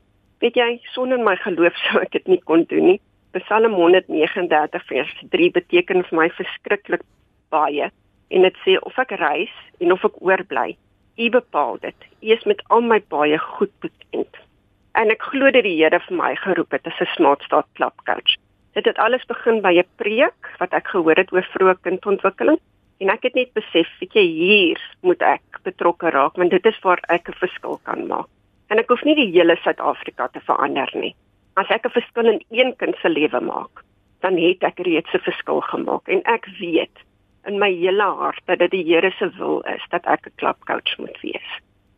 Weet 0.42 0.54
jy, 0.54 0.80
sonder 0.94 1.18
my 1.18 1.36
geloof 1.36 1.76
sou 1.76 2.00
ek 2.02 2.10
dit 2.12 2.26
nie 2.26 2.40
kon 2.44 2.64
doen 2.68 2.84
nie. 2.84 3.00
Psalm 3.38 3.74
139 3.74 4.86
vers 4.88 5.12
3 5.34 5.50
beteken 5.56 6.04
vir 6.08 6.18
my 6.18 6.28
verskriklik 6.36 7.04
baie 7.54 7.90
en 8.32 8.46
dit 8.48 8.56
sê 8.64 8.78
of 8.80 8.98
ek 8.98 9.12
reis 9.20 9.52
en 9.80 9.92
of 9.92 10.04
ek 10.04 10.20
oorbly, 10.20 10.76
U 11.20 11.28
bepaal 11.28 11.76
dit. 11.80 12.08
U 12.22 12.32
is 12.32 12.44
met 12.48 12.62
al 12.72 12.80
my 12.80 12.98
baie 13.12 13.38
goed 13.38 13.72
bekend. 13.84 14.38
En 14.96 15.12
ek 15.12 15.22
glo 15.28 15.50
dat 15.52 15.64
die 15.64 15.76
Here 15.76 16.00
vir 16.00 16.16
my 16.16 16.32
geroep 16.40 16.72
het 16.72 16.86
as 16.86 17.00
'n 17.00 17.12
smartstad 17.16 17.66
klapcoach. 17.76 18.36
Dit 18.72 18.84
het 18.88 18.98
alles 18.98 19.24
begin 19.28 19.60
by 19.60 19.76
'n 19.78 19.88
preek 19.96 20.56
wat 20.58 20.72
ek 20.72 20.88
gehoor 20.88 21.16
het 21.16 21.32
oor 21.32 21.44
vroeë 21.52 21.76
kindontwikkeling 21.82 22.60
En 23.02 23.10
ek 23.10 23.24
het 23.26 23.34
net 23.34 23.50
besef, 23.56 23.88
weet 23.98 24.14
jy, 24.14 24.22
hier 24.22 24.82
moet 25.02 25.22
ek 25.26 25.58
betrokke 25.66 26.12
raak 26.14 26.36
want 26.38 26.54
dit 26.54 26.66
is 26.70 26.78
waar 26.86 27.00
ek 27.10 27.28
'n 27.28 27.40
verskil 27.40 27.80
kan 27.88 28.06
maak. 28.06 28.28
En 28.70 28.78
ek 28.78 28.88
hoef 28.88 29.02
nie 29.02 29.16
die 29.18 29.32
hele 29.34 29.56
Suid-Afrika 29.56 30.28
te 30.28 30.40
verander 30.40 30.90
nie. 30.94 31.14
As 31.54 31.68
ek 31.68 31.86
'n 31.86 31.96
verskil 31.98 32.26
in 32.32 32.40
een 32.50 32.76
kind 32.76 32.96
se 32.96 33.08
lewe 33.08 33.40
maak, 33.40 33.84
dan 34.20 34.36
het 34.36 34.62
ek 34.62 34.78
reeds 34.78 35.12
'n 35.14 35.26
verskil 35.28 35.60
gemaak 35.60 36.08
en 36.08 36.22
ek 36.24 36.46
weet 36.60 36.96
in 37.44 37.58
my 37.58 37.70
hele 37.74 38.08
hart 38.20 38.42
dat 38.46 38.58
dit 38.58 38.70
die 38.70 38.84
Here 38.84 39.10
se 39.10 39.28
wil 39.38 39.60
is 39.60 39.84
dat 39.90 40.06
ek 40.06 40.26
'n 40.26 40.36
klapcoach 40.36 40.98
moet 40.98 41.20
wees. 41.20 41.50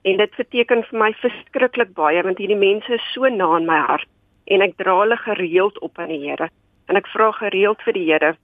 En 0.02 0.16
dit 0.16 0.36
beteken 0.36 0.84
vir 0.84 0.98
my 0.98 1.12
verskriklik 1.12 1.94
baie 1.94 2.22
want 2.22 2.38
hierdie 2.38 2.64
mense 2.68 2.92
is 2.92 3.12
so 3.12 3.28
na 3.28 3.56
in 3.56 3.66
my 3.66 3.78
hart 3.78 4.08
en 4.44 4.60
ek 4.60 4.76
dra 4.76 4.98
hulle 5.00 5.16
gereeld 5.16 5.78
op 5.78 5.98
aan 5.98 6.08
die 6.08 6.24
Here. 6.28 6.48
En 6.88 6.96
ek 6.96 7.06
vra 7.06 7.30
gereeld 7.32 7.82
vir 7.82 7.92
die 7.92 8.06
Here, 8.10 8.36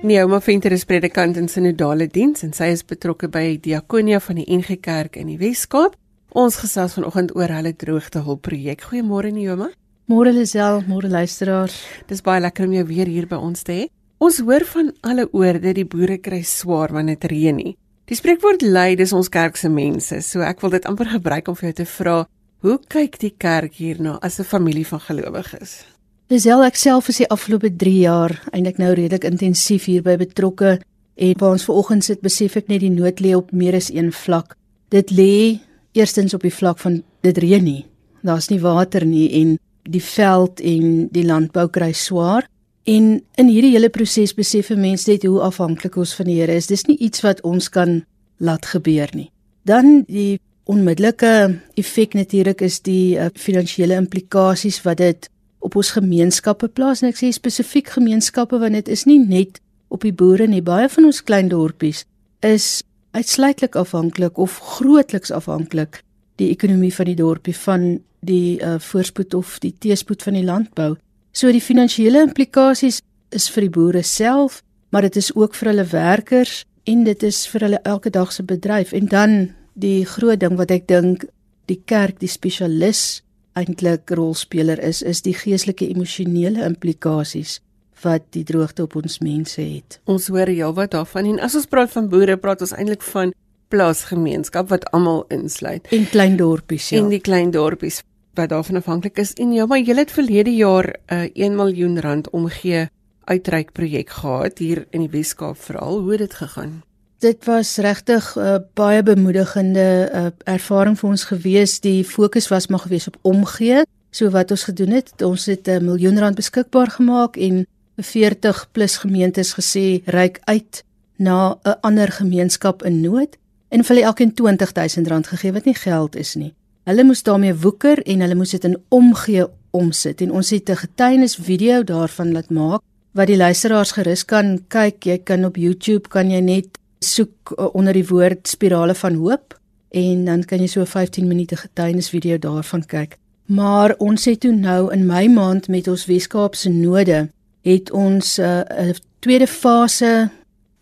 Neoma 0.03 0.41
Venter 0.41 0.73
is 0.73 0.85
predikant 0.85 1.37
in 1.37 1.49
sinodale 1.49 2.07
diens 2.07 2.43
en 2.43 2.53
sy 2.53 2.65
is 2.65 2.85
betrokke 2.85 3.29
by 3.29 3.59
Diakonia 3.61 4.21
van 4.21 4.35
die 4.37 4.57
NG 4.57 4.81
Kerk 4.81 5.17
in 5.17 5.27
die 5.27 5.39
Wes-Kaap. 5.39 5.97
Ons 6.35 6.57
gesels 6.59 6.97
vanoggend 6.97 7.35
oor 7.37 7.53
hulle 7.55 7.73
droogtehulp 7.73 8.43
projek. 8.43 8.83
Goeiemôre 8.91 9.31
Neoma. 9.31 9.71
Môre 10.11 10.33
Lisel, 10.33 10.83
môre 10.87 11.09
luisteraars. 11.09 11.75
Dis 12.09 12.23
baie 12.23 12.41
lekker 12.41 12.67
om 12.67 12.73
jou 12.73 12.85
weer 12.87 13.07
hier 13.07 13.27
by 13.31 13.39
ons 13.39 13.63
te 13.63 13.73
hê. 13.73 13.85
Ons 14.19 14.41
hoor 14.43 14.65
van 14.65 14.93
alle 15.03 15.27
oor 15.33 15.59
dat 15.61 15.77
die 15.77 15.85
boere 15.87 16.19
kry 16.19 16.43
swaar 16.43 16.93
wanneer 16.93 17.19
dit 17.21 17.31
reën 17.31 17.57
nie. 17.57 17.77
Die 18.07 18.19
spreekwoord 18.19 18.63
lei 18.63 18.97
dis 18.97 19.13
ons 19.13 19.29
kerk 19.29 19.57
se 19.59 19.69
mense, 19.69 20.21
so 20.23 20.43
ek 20.47 20.63
wil 20.63 20.71
dit 20.77 20.87
amper 20.87 21.11
gebruik 21.11 21.49
om 21.51 21.57
vir 21.59 21.71
jou 21.71 21.77
te 21.83 21.87
vra, 21.91 22.17
hoe 22.63 22.77
kyk 22.89 23.19
die 23.19 23.33
kerk 23.35 23.75
hierna 23.79 24.19
as 24.23 24.39
'n 24.41 24.45
familie 24.45 24.87
van 24.87 25.01
gelowiges? 25.01 25.85
Lisel 26.31 26.65
ek 26.65 26.77
self 26.77 27.09
is 27.09 27.19
die 27.19 27.29
afgelope 27.31 27.71
3 27.71 28.01
jaar 28.01 28.43
eintlik 28.53 28.79
nou 28.79 28.93
redelik 28.95 29.25
intensief 29.25 29.85
hierby 29.85 30.17
betrokke 30.17 30.81
en 31.17 31.35
waar 31.39 31.53
ons 31.53 31.65
vanoggend 31.65 32.05
sit 32.05 32.21
besef 32.21 32.57
ek 32.57 32.69
net 32.69 32.81
die 32.81 32.91
nood 32.91 33.21
lê 33.21 33.35
op 33.35 33.53
meer 33.53 33.75
as 33.75 33.91
een 33.91 34.13
vlak. 34.13 34.57
Dit 34.89 35.11
lê 35.11 35.61
eerstens 35.97 36.35
op 36.37 36.45
die 36.45 36.55
vlak 36.55 36.81
van 36.83 37.01
dit 37.27 37.39
reën 37.43 37.65
nie. 37.65 37.85
Daar's 38.27 38.51
nie 38.53 38.61
water 38.61 39.07
nie 39.07 39.29
en 39.41 39.57
die 39.87 40.03
veld 40.03 40.61
en 40.61 41.09
die 41.15 41.25
landbou 41.27 41.69
kry 41.73 41.93
swaar. 41.93 42.47
En 42.87 43.17
in 43.35 43.49
hierdie 43.51 43.73
hele 43.75 43.91
proses 43.91 44.35
besef 44.35 44.71
mense 44.71 45.11
net 45.11 45.27
hoe 45.27 45.41
afhanklik 45.43 45.97
ons 45.99 46.15
van 46.15 46.29
die 46.31 46.39
Here 46.41 46.55
is. 46.55 46.69
Dis 46.71 46.87
nie 46.87 46.99
iets 47.03 47.25
wat 47.27 47.43
ons 47.47 47.69
kan 47.69 48.05
laat 48.39 48.67
gebeur 48.67 49.11
nie. 49.15 49.31
Dan 49.67 50.05
die 50.07 50.39
onmiddellike 50.67 51.61
effek 51.79 52.15
natuurlik 52.15 52.63
is 52.67 52.81
die 52.87 53.17
uh, 53.19 53.31
finansiële 53.35 53.95
implikasies 53.95 54.81
wat 54.83 54.99
dit 55.03 55.29
op 55.63 55.77
ons 55.79 55.93
gemeenskappe 55.95 56.69
plaas 56.75 57.03
en 57.03 57.11
ek 57.11 57.21
sê 57.21 57.31
spesifiek 57.35 57.91
gemeenskappe 57.95 58.59
want 58.63 58.79
dit 58.79 58.91
is 58.93 59.07
nie 59.07 59.21
net 59.23 59.61
op 59.95 60.03
die 60.07 60.15
boere 60.15 60.49
nie 60.51 60.63
baie 60.67 60.89
van 60.91 61.09
ons 61.09 61.23
klein 61.27 61.51
dorpies 61.51 62.05
is 62.47 62.83
uitsluitlik 63.17 63.77
afhanklik 63.77 64.39
of 64.39 64.59
grootliks 64.77 65.33
afhanklik 65.33 66.03
die 66.41 66.51
ekonomie 66.53 66.93
van 66.93 67.09
die 67.09 67.17
dorpie 67.17 67.57
van 67.57 67.89
die 68.27 68.59
uh, 68.61 68.77
voorspoed 68.83 69.35
of 69.35 69.59
die 69.63 69.73
teespoed 69.79 70.23
van 70.23 70.37
die 70.37 70.45
landbou. 70.45 70.97
So 71.33 71.53
die 71.53 71.63
finansiële 71.65 72.21
implikasies 72.27 73.01
is 73.35 73.49
vir 73.53 73.67
die 73.67 73.73
boere 73.73 74.03
self 74.05 74.63
maar 74.91 75.03
dit 75.03 75.17
is 75.17 75.35
ook 75.35 75.55
vir 75.55 75.73
hulle 75.73 75.87
werkers 75.91 76.65
en 76.87 77.05
dit 77.05 77.23
is 77.27 77.43
vir 77.51 77.67
hulle 77.67 77.81
elke 77.85 78.11
dag 78.11 78.33
se 78.33 78.45
bedryf. 78.47 78.93
En 78.93 79.09
dan 79.11 79.33
die 79.75 80.07
groot 80.07 80.41
ding 80.41 80.57
wat 80.57 80.71
ek 80.71 80.87
dink 80.89 81.27
die 81.69 81.81
kerk 81.85 82.21
die 82.23 82.31
spesialis 82.31 83.23
eintlik 83.59 84.11
rolspeler 84.17 84.81
is 84.81 85.03
is 85.03 85.23
die 85.27 85.35
geestelike 85.35 85.89
emosionele 85.89 86.65
implikasies 86.65 87.59
wat 88.03 88.23
die 88.31 88.45
droogte 88.45 88.83
op 88.83 88.97
ons 88.97 89.19
mense 89.19 89.61
het. 89.61 90.01
Ons 90.05 90.29
hoor 90.29 90.47
heelwat 90.47 90.91
daarvan 90.91 91.25
en 91.25 91.41
as 91.41 91.55
ons 91.55 91.67
praat 91.67 91.93
van 91.93 92.09
boere, 92.09 92.37
praat 92.37 92.61
ons 92.61 92.73
eintlik 92.73 93.03
van 93.03 93.33
plaasgemeenskap 93.69 94.69
wat 94.69 94.85
almal 94.95 95.25
insluit 95.29 95.87
en 95.91 96.05
klein 96.11 96.37
dorpies 96.37 96.91
ja. 96.91 97.01
En 97.01 97.09
die 97.11 97.21
klein 97.21 97.51
dorpies 97.51 98.03
wat 98.37 98.53
daarvan 98.53 98.77
afhanklik 98.77 99.19
is. 99.19 99.33
En 99.41 99.53
ja, 99.53 99.67
maar 99.67 99.81
jy 99.81 99.95
het 99.97 100.13
verlede 100.13 100.53
jaar 100.55 100.95
'n 101.09 101.15
uh, 101.15 101.31
1 101.33 101.57
miljoen 101.57 102.01
rand 102.01 102.31
omgee 102.31 102.89
uitreik 103.25 103.73
projek 103.73 104.11
gehad 104.11 104.59
hier 104.59 104.87
in 104.91 105.01
die 105.01 105.11
Weskaap 105.11 105.59
veral. 105.59 105.99
Hoe 106.01 106.11
het 106.11 106.19
dit 106.19 106.35
gegaan? 106.35 106.83
Dit 107.19 107.45
was 107.45 107.77
regtig 107.77 108.37
'n 108.37 108.41
uh, 108.41 108.57
baie 108.75 109.03
bemoedigende 109.03 110.11
uh, 110.13 110.27
ervaring 110.45 110.99
vir 110.99 111.09
ons 111.09 111.25
gewees. 111.25 111.81
Die 111.81 112.05
fokus 112.05 112.49
was 112.49 112.67
maar 112.67 112.85
gewees 112.85 113.07
op 113.07 113.17
omgee. 113.23 113.83
So 114.11 114.31
wat 114.31 114.51
ons 114.51 114.65
gedoen 114.65 114.91
het, 114.91 115.23
ons 115.23 115.47
het 115.47 115.69
'n 115.69 115.85
miljoen 115.85 116.19
rand 116.19 116.35
beskikbaar 116.35 116.91
gemaak 116.91 117.37
en 117.37 117.67
40 117.97 118.69
plus 118.73 118.97
gemeentes 118.97 119.55
gesê 119.55 120.03
reik 120.05 120.41
uit 120.45 120.85
na 121.17 121.59
'n 121.65 121.77
ander 121.81 122.13
gemeenskap 122.13 122.83
in 122.85 123.01
nood 123.01 123.37
en 123.69 123.85
vir 123.85 124.03
elkeen 124.03 124.33
R20000 124.33 125.29
gegee 125.29 125.53
wat 125.53 125.65
nie 125.65 125.75
geld 125.75 126.17
is 126.17 126.35
nie. 126.35 126.55
Hulle 126.85 127.05
moes 127.05 127.23
daarmee 127.23 127.55
woeker 127.55 128.03
en 128.03 128.21
hulle 128.21 128.35
moes 128.35 128.51
dit 128.51 128.65
in 128.65 128.77
omgee 128.89 129.47
omsit 129.71 130.21
en 130.21 130.31
ons 130.31 130.51
het 130.51 130.71
'n 130.71 130.77
getuienis 130.77 131.37
video 131.37 131.85
daarvan 131.85 132.33
laat 132.33 132.51
maak 132.51 132.81
wat 133.13 133.27
die 133.27 133.37
luisteraars 133.37 133.93
gerus 133.93 134.25
kan 134.25 134.65
kyk. 134.69 135.05
Jy 135.05 135.19
kan 135.19 135.45
op 135.45 135.57
YouTube 135.57 136.09
kan 136.09 136.31
jy 136.31 136.41
net 136.41 136.79
soek 137.01 137.55
uh, 137.59 137.75
onder 137.75 137.93
die 137.93 138.07
woord 138.07 138.49
spirale 138.49 138.95
van 138.95 139.15
hoop 139.15 139.61
en 139.91 140.25
dan 140.25 140.45
kan 140.45 140.59
jy 140.59 140.67
so 140.67 140.81
'n 140.81 140.87
15 140.87 141.27
minute 141.29 141.57
getuienis 141.57 142.11
video 142.11 142.39
daarvan 142.39 142.85
kyk. 142.87 143.19
Maar 143.47 143.95
ons 143.99 144.25
het 144.25 144.41
toe 144.41 144.53
nou 144.53 144.93
in 144.93 145.07
my 145.07 145.27
maand 145.27 145.69
met 145.69 145.89
ons 145.89 146.07
Weskaapse 146.07 146.69
node 146.69 147.29
het 147.67 147.91
ons 147.91 148.39
uh, 148.39 148.63
'n 148.63 148.89
uh, 148.89 148.95
tweede 149.19 149.47
fase 149.47 150.31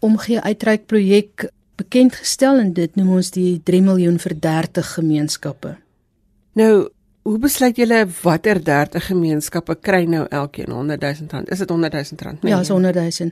omgee 0.05 0.41
uitreik 0.41 0.87
projek 0.87 1.49
bekend 1.77 2.15
gestel 2.15 2.59
en 2.59 2.73
dit 2.73 2.97
noem 2.97 3.17
ons 3.19 3.31
die 3.31 3.61
3 3.65 3.83
miljoen 3.83 4.19
vir 4.19 4.35
30 4.41 4.93
gemeenskappe. 4.95 5.77
Nou, 6.53 6.89
hoe 7.23 7.39
besluit 7.39 7.77
julle 7.77 8.05
watter 8.23 8.61
30 8.65 9.07
gemeenskappe 9.07 9.79
kry 9.81 10.05
nou 10.05 10.27
elkeen 10.29 10.71
100 10.71 11.01
000 11.01 11.31
rand? 11.31 11.51
Is 11.51 11.59
dit 11.59 11.71
100 11.71 11.93
000 11.93 12.05
rand? 12.23 12.43
Nee. 12.43 12.53
Ja, 12.53 12.61
is 12.61 12.69
100 12.69 12.95
000. 12.95 13.31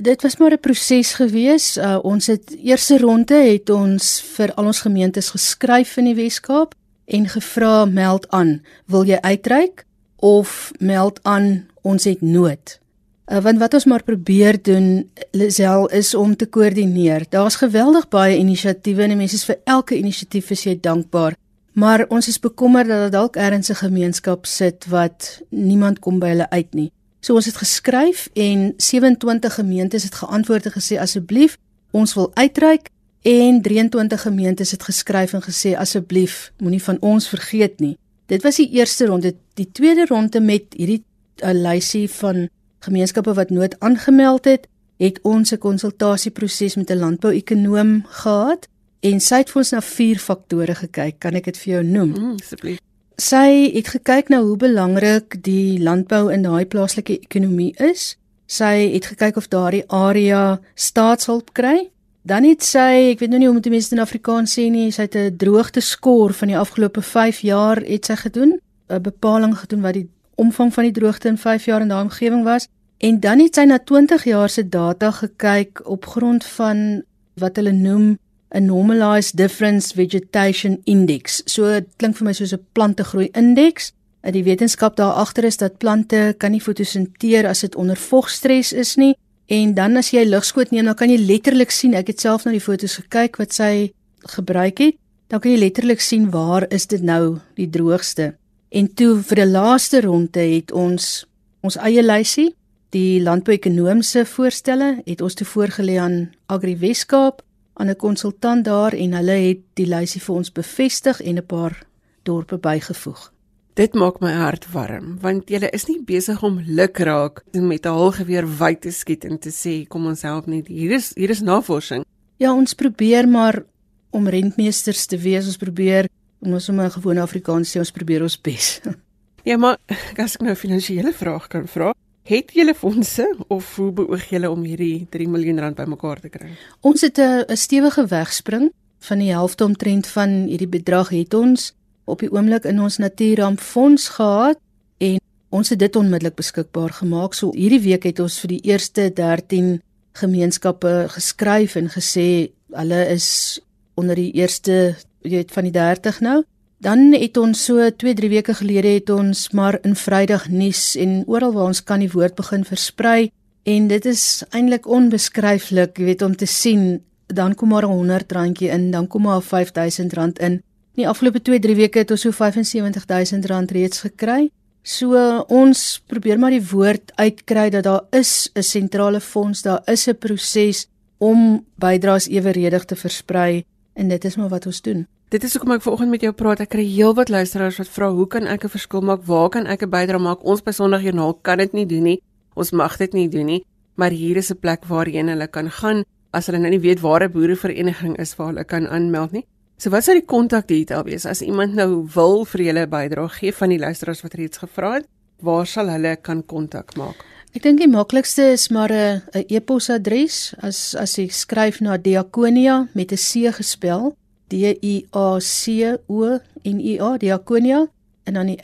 Dit 0.00 0.22
was 0.22 0.36
maar 0.36 0.52
'n 0.52 0.60
proses 0.60 1.14
gewees. 1.14 1.76
Uh, 1.76 1.98
ons 2.02 2.26
het 2.26 2.56
eerste 2.62 2.98
ronde 2.98 3.34
het 3.34 3.70
ons 3.70 4.22
vir 4.36 4.54
al 4.54 4.64
ons 4.64 4.80
gemeentes 4.80 5.30
geskryf 5.30 5.96
in 5.96 6.04
die 6.04 6.14
Wes-Kaap 6.14 6.74
en 7.04 7.28
gevra 7.28 7.84
meld 7.84 8.30
aan, 8.30 8.62
wil 8.86 9.04
jy 9.04 9.18
uitreik 9.20 9.84
of 10.16 10.70
meld 10.78 11.18
aan 11.22 11.66
ons 11.82 12.04
het 12.04 12.20
nood? 12.20 12.81
Uh, 13.26 13.38
want 13.38 13.58
wat 13.58 13.74
ons 13.74 13.84
maar 13.84 14.02
probeer 14.02 14.58
doen 14.62 15.10
Lisel 15.30 15.86
is 15.88 16.14
om 16.14 16.36
te 16.36 16.46
koördineer. 16.46 17.26
Daar's 17.30 17.56
geweldig 17.56 18.08
baie 18.08 18.36
inisiatiewe 18.36 19.02
en 19.02 19.16
mense 19.16 19.38
is 19.38 19.46
vir 19.46 19.60
elke 19.64 19.96
inisiatief 19.96 20.50
is 20.50 20.64
jy 20.66 20.74
dankbaar. 20.80 21.36
Maar 21.72 22.04
ons 22.08 22.28
is 22.28 22.40
bekommerd 22.42 22.90
dat 22.90 23.06
dit 23.06 23.12
dalk 23.12 23.36
ergens 23.36 23.70
'n 23.70 23.74
gemeenskap 23.74 24.46
sit 24.46 24.86
wat 24.86 25.40
niemand 25.48 25.98
kom 25.98 26.18
by 26.18 26.28
hulle 26.28 26.50
uit 26.50 26.74
nie. 26.74 26.90
So 27.20 27.34
ons 27.34 27.46
het 27.46 27.56
geskryf 27.56 28.28
en 28.34 28.74
27 28.76 29.54
gemeentes 29.54 30.02
het 30.02 30.14
geantwoord 30.14 30.64
en 30.66 30.72
gesê 30.72 30.98
asseblief 30.98 31.56
ons 31.90 32.14
wil 32.14 32.30
uitreik 32.34 32.90
en 33.22 33.62
23 33.62 34.20
gemeentes 34.20 34.70
het 34.70 34.82
geskryf 34.82 35.32
en 35.32 35.42
gesê 35.42 35.76
asseblief 35.78 36.52
moenie 36.58 36.82
van 36.82 36.98
ons 37.00 37.28
vergeet 37.28 37.80
nie. 37.80 37.96
Dit 38.26 38.42
was 38.42 38.56
die 38.56 38.70
eerste 38.70 39.06
ronde. 39.06 39.34
Die 39.54 39.68
tweede 39.72 40.06
ronde 40.06 40.40
met 40.40 40.62
hierdie 40.76 41.04
'n 41.42 41.56
uh, 41.56 41.72
lysie 41.72 42.10
van 42.10 42.48
gemeenskappe 42.86 43.34
wat 43.34 43.50
nood 43.50 43.76
aangemeld 43.80 44.44
het, 44.44 44.68
het 45.02 45.18
ons 45.22 45.52
'n 45.52 45.58
konsultasieproses 45.58 46.76
met 46.76 46.90
'n 46.90 46.98
landbouekonoom 46.98 48.04
gehad 48.06 48.68
en 49.00 49.20
sy 49.20 49.36
het 49.36 49.50
vir 49.50 49.60
ons 49.60 49.70
na 49.70 49.80
vier 49.80 50.18
faktore 50.18 50.74
gekyk. 50.74 51.18
Kan 51.18 51.34
ek 51.34 51.44
dit 51.44 51.58
vir 51.58 51.72
jou 51.72 51.84
noem? 51.84 52.10
Mm, 52.10 52.36
asseblief. 52.40 52.78
Sy 53.16 53.70
het 53.74 53.88
gekyk 53.88 54.28
na 54.28 54.40
hoe 54.42 54.56
belangrik 54.56 55.42
die 55.42 55.82
landbou 55.82 56.32
in 56.32 56.42
daai 56.42 56.66
plaaslike 56.66 57.18
ekonomie 57.20 57.74
is. 57.76 58.16
Sy 58.46 58.92
het 58.92 59.06
gekyk 59.06 59.36
of 59.36 59.48
daardie 59.48 59.84
area 59.88 60.60
staatshulp 60.74 61.52
kry. 61.52 61.90
Dan 62.22 62.44
het 62.44 62.62
sy, 62.62 63.10
ek 63.12 63.18
weet 63.18 63.30
nou 63.30 63.38
nie 63.38 63.48
hoe 63.48 63.56
om 63.56 63.62
dit 63.62 63.92
in 63.92 63.98
Afrikaans 63.98 64.52
sê 64.54 64.70
nie, 64.70 64.90
sy 64.92 65.02
het 65.02 65.16
'n 65.16 65.36
droogte 65.36 65.80
skoor 65.80 66.32
van 66.32 66.48
die 66.48 66.58
afgelope 66.58 67.02
5 67.02 67.40
jaar 67.40 67.76
het 67.76 68.06
sy 68.06 68.16
gedoen, 68.16 68.60
'n 68.88 69.02
bepaling 69.02 69.58
gedoen 69.58 69.80
wat 69.80 69.94
die 69.94 70.08
omvang 70.42 70.72
van 70.74 70.88
die 70.88 70.96
droogte 70.98 71.30
in 71.30 71.38
5 71.38 71.70
jaar 71.70 71.84
in 71.84 71.92
daai 71.92 72.02
omgewing 72.02 72.44
was 72.44 72.68
en 72.98 73.20
dan 73.20 73.40
het 73.42 73.58
sy 73.58 73.64
na 73.66 73.78
20 73.78 74.24
jaar 74.30 74.50
se 74.50 74.62
data 74.68 75.10
gekyk 75.10 75.82
op 75.84 76.06
grond 76.06 76.44
van 76.56 77.02
wat 77.40 77.56
hulle 77.58 77.72
noem 77.72 78.18
'n 78.52 78.66
normalized 78.66 79.36
difference 79.36 79.94
vegetation 79.94 80.80
index. 80.84 81.42
So 81.44 81.66
dit 81.72 81.88
klink 81.96 82.16
vir 82.16 82.26
my 82.26 82.32
soos 82.32 82.52
'n 82.52 82.66
plantegroei 82.72 83.28
indeks. 83.32 83.92
Die 84.22 84.44
wetenskap 84.44 84.96
daar 84.96 85.12
agter 85.12 85.44
is 85.44 85.56
dat 85.56 85.78
plante 85.78 86.34
kan 86.38 86.50
nie 86.50 86.60
fotosinteer 86.60 87.46
as 87.46 87.60
dit 87.60 87.74
onder 87.74 87.96
vogstres 87.96 88.72
is 88.72 88.96
nie. 88.96 89.16
En 89.46 89.74
dan 89.74 89.96
as 89.96 90.10
jy 90.10 90.24
ligskoot 90.24 90.70
neem, 90.70 90.84
dan 90.84 90.94
kan 90.94 91.10
jy 91.10 91.18
letterlik 91.18 91.70
sien, 91.70 91.94
ek 91.94 92.06
het 92.06 92.20
self 92.20 92.44
na 92.44 92.50
die 92.50 92.60
foto's 92.60 92.94
gekyk 92.94 93.36
wat 93.36 93.52
sy 93.52 93.92
gebruik 94.36 94.78
het, 94.78 94.94
dan 95.28 95.40
kan 95.40 95.50
jy 95.50 95.58
letterlik 95.58 96.00
sien 96.00 96.30
waar 96.30 96.66
is 96.70 96.86
dit 96.86 97.02
nou 97.02 97.38
die 97.54 97.70
droogste. 97.70 98.34
En 98.72 98.86
toe 98.96 99.18
vir 99.20 99.42
die 99.42 99.50
laaste 99.52 100.00
ronde 100.00 100.40
het 100.40 100.70
ons 100.72 101.26
ons 101.62 101.76
eie 101.76 102.00
lysie, 102.02 102.54
die 102.96 103.20
landbouekonomiese 103.22 104.24
voorstelle, 104.26 105.02
het 105.04 105.20
ons 105.22 105.36
te 105.36 105.44
voorgelê 105.46 105.98
aan 106.00 106.16
Agri 106.50 106.72
Weskaap, 106.80 107.42
aan 107.76 107.90
'n 107.90 107.96
konsultant 107.96 108.64
daar 108.64 108.92
en 108.92 109.12
hulle 109.12 109.36
het 109.48 109.60
die 109.74 109.86
lysie 109.86 110.20
vir 110.20 110.34
ons 110.34 110.52
bevestig 110.52 111.20
en 111.20 111.36
'n 111.36 111.46
paar 111.46 111.84
dorpe 112.22 112.56
bygevoeg. 112.56 113.32
Dit 113.74 113.94
maak 113.94 114.20
my 114.20 114.32
hart 114.32 114.66
warm 114.72 115.18
want 115.20 115.50
jy 115.50 115.68
is 115.72 115.86
nie 115.86 116.00
besig 116.04 116.42
om 116.42 116.62
lukraak 116.66 117.44
met 117.52 117.86
'n 117.86 117.88
haalgeweer 117.88 118.46
wyd 118.58 118.80
te 118.80 118.90
skiet 118.90 119.24
en 119.24 119.38
te 119.38 119.50
sê 119.50 119.86
kom 119.88 120.06
ons 120.06 120.22
help 120.22 120.46
net 120.46 120.66
hier 120.66 120.92
is 120.92 121.12
hier 121.14 121.30
is 121.30 121.40
navorsing. 121.40 122.04
Ja, 122.38 122.54
ons 122.54 122.74
probeer 122.74 123.28
maar 123.28 123.64
om 124.10 124.28
rentmeesters 124.28 125.06
te 125.06 125.18
wees. 125.18 125.46
Ons 125.46 125.56
probeer 125.56 126.08
om 126.42 126.52
ons 126.52 126.68
om 126.68 126.80
'n 126.80 126.90
gewone 126.90 127.20
Afrikaans 127.20 127.70
sê 127.70 127.78
ons 127.78 127.90
probeer 127.90 128.22
ons 128.22 128.40
bes. 128.40 128.80
ja, 129.48 129.56
maar 129.56 129.78
as 130.16 130.34
ek 130.34 130.42
nou 130.42 130.52
'n 130.52 130.56
finansiële 130.56 131.12
vraag 131.12 131.48
kan 131.48 131.66
vra, 131.66 131.94
het 132.24 132.52
julle 132.52 132.74
fondse 132.74 133.26
of 133.48 133.76
hoe 133.76 133.92
beoog 133.92 134.24
julle 134.30 134.50
om 134.50 134.62
hierdie 134.62 135.06
3 135.10 135.28
miljoen 135.28 135.58
rand 135.58 135.76
bymekaar 135.76 136.20
te 136.20 136.28
kry? 136.28 136.50
Ons 136.80 137.00
het 137.00 137.18
'n 137.18 137.44
'n 137.48 137.56
stewige 137.56 138.06
wegspring 138.06 138.72
van 138.98 139.18
die 139.18 139.30
helfte 139.30 139.64
omtrent 139.64 140.06
van 140.06 140.46
hierdie 140.46 140.68
bedrag 140.68 141.08
het 141.08 141.34
ons 141.34 141.74
op 142.04 142.18
die 142.18 142.30
oomblik 142.30 142.64
in 142.64 142.80
ons 142.80 142.98
natuurrampfonds 142.98 144.08
gehad 144.08 144.58
en 144.98 145.20
ons 145.48 145.68
het 145.68 145.78
dit 145.78 145.96
onmiddellik 145.96 146.34
beskikbaar 146.34 146.92
gemaak. 146.92 147.34
So 147.34 147.52
hierdie 147.54 147.82
week 147.82 148.02
het 148.02 148.20
ons 148.20 148.38
vir 148.40 148.48
die 148.48 148.62
eerste 148.62 149.10
13 149.12 149.82
gemeenskappe 150.12 151.06
geskryf 151.08 151.76
en 151.76 151.88
gesê 151.88 152.52
hulle 152.72 153.06
is 153.08 153.60
onder 153.94 154.16
die 154.16 154.32
eerste 154.32 154.96
jy 155.22 155.42
weet 155.42 155.52
van 155.52 155.64
die 155.64 155.72
30 155.72 156.20
nou. 156.20 156.42
Dan 156.82 157.12
het 157.12 157.36
ons 157.36 157.64
so 157.64 157.78
2-3 157.78 158.28
weke 158.28 158.54
gelede 158.54 158.88
het 158.88 159.10
ons 159.10 159.50
maar 159.54 159.78
in 159.86 159.94
Vrydag 159.94 160.48
nuus 160.48 160.96
en 160.96 161.22
oral 161.26 161.52
waar 161.52 161.70
ons 161.70 161.84
kan 161.84 162.02
die 162.02 162.10
woord 162.10 162.34
begin 162.34 162.64
versprei 162.64 163.30
en 163.62 163.86
dit 163.88 164.06
is 164.10 164.42
eintlik 164.50 164.88
onbeskryflik, 164.90 165.98
jy 165.98 166.04
weet 166.04 166.22
om 166.26 166.34
te 166.36 166.46
sien 166.46 167.02
dan 167.32 167.54
kom 167.54 167.68
maar 167.68 167.86
'n 167.86 167.92
100 167.92 168.32
randjie 168.32 168.68
in, 168.68 168.90
dan 168.90 169.06
kom 169.06 169.22
maar 169.22 169.42
5000 169.42 170.12
rand 170.12 170.38
in. 170.38 170.62
Die 170.94 171.08
afgelope 171.08 171.40
2-3 171.40 171.76
weke 171.76 171.98
het 171.98 172.10
ons 172.10 172.20
so 172.20 172.30
75000 172.30 173.46
rand 173.46 173.70
reeds 173.70 174.00
gekry. 174.00 174.50
So 174.82 175.14
ons 175.48 176.02
probeer 176.06 176.38
maar 176.38 176.50
die 176.50 176.68
woord 176.70 177.12
uitkry 177.14 177.70
dat 177.70 177.84
daar 177.84 178.04
is 178.10 178.50
'n 178.54 178.62
sentrale 178.62 179.20
fonds, 179.20 179.62
daar 179.62 179.82
is 179.86 180.08
'n 180.08 180.18
proses 180.18 180.86
om 181.18 181.64
bydraes 181.78 182.28
eweredig 182.28 182.84
te 182.84 182.96
versprei 182.96 183.64
En 183.92 184.08
dit 184.08 184.24
is 184.24 184.36
maar 184.36 184.48
wat 184.48 184.66
ons 184.66 184.80
doen. 184.80 185.06
Dit 185.28 185.44
is 185.44 185.52
hoekom 185.52 185.72
ek 185.72 185.82
vanoggend 185.84 186.10
met 186.10 186.20
jou 186.20 186.32
praat. 186.32 186.60
Ek 186.60 186.68
kry 186.74 186.84
heelwat 186.84 187.28
luisteraars 187.32 187.78
wat 187.80 187.88
vra, 187.88 188.10
"Hoe 188.12 188.26
kan 188.26 188.46
ek 188.46 188.64
'n 188.64 188.68
verskil 188.68 189.00
maak? 189.00 189.22
Waar 189.24 189.48
kan 189.48 189.66
ek 189.66 189.82
'n 189.82 189.90
bydrae 189.90 190.18
maak?" 190.18 190.44
Ons 190.44 190.62
by 190.62 190.70
Sondagjoernaal 190.70 191.34
kan 191.42 191.58
dit 191.58 191.72
nie 191.72 191.86
doen 191.86 192.02
nie. 192.02 192.22
Ons 192.54 192.70
mag 192.72 192.96
dit 192.96 193.12
nie 193.12 193.28
doen 193.28 193.46
nie, 193.46 193.64
maar 193.96 194.10
hier 194.10 194.36
is 194.36 194.50
'n 194.50 194.58
plek 194.58 194.84
waarheen 194.84 195.28
hulle 195.28 195.48
kan 195.48 195.70
gaan 195.70 196.04
as 196.32 196.46
hulle 196.46 196.58
nou 196.58 196.70
nie 196.70 196.80
weet 196.80 197.00
waar 197.00 197.22
'n 197.22 197.32
boerevereniging 197.32 198.18
is 198.18 198.36
waar 198.36 198.46
hulle 198.48 198.64
kan 198.64 198.88
aanmeld 198.88 199.32
nie. 199.32 199.46
So 199.76 199.90
wat 199.90 200.04
sou 200.04 200.14
die 200.14 200.26
kontak 200.26 200.68
detail 200.68 201.04
wees 201.04 201.26
as 201.26 201.42
iemand 201.42 201.74
nou 201.74 202.06
wil 202.14 202.44
vir 202.44 202.60
julle 202.62 202.86
bydrae 202.86 203.28
gee 203.28 203.52
van 203.52 203.68
die 203.68 203.78
luisteraars 203.78 204.22
wat 204.22 204.34
reeds 204.34 204.58
gevra 204.58 204.94
het? 204.94 205.06
Waar 205.40 205.66
sal 205.66 205.88
hulle 205.88 206.16
kan 206.16 206.46
kontak 206.46 206.96
maak? 206.96 207.31
Ek 207.52 207.60
dink 207.60 207.82
die 207.82 207.90
maklikste 207.90 208.46
is 208.54 208.70
maar 208.72 208.88
'n 208.88 209.20
'n 209.34 209.44
e-posadres 209.48 210.54
as 210.58 210.94
as 210.94 211.18
jy 211.18 211.28
skryf 211.28 211.80
na 211.80 211.96
Diakonia 211.96 212.88
met 212.94 213.12
'n 213.12 213.16
C 213.16 213.52
gespel 213.52 214.16
D 214.48 214.54
I 214.82 215.04
A 215.12 215.38
C 215.38 215.98
O 216.08 216.40
N 216.64 216.78
I 216.80 216.98
A 216.98 217.18
Diakonia 217.18 217.86
en 218.24 218.34
dan 218.34 218.46
die 218.46 218.60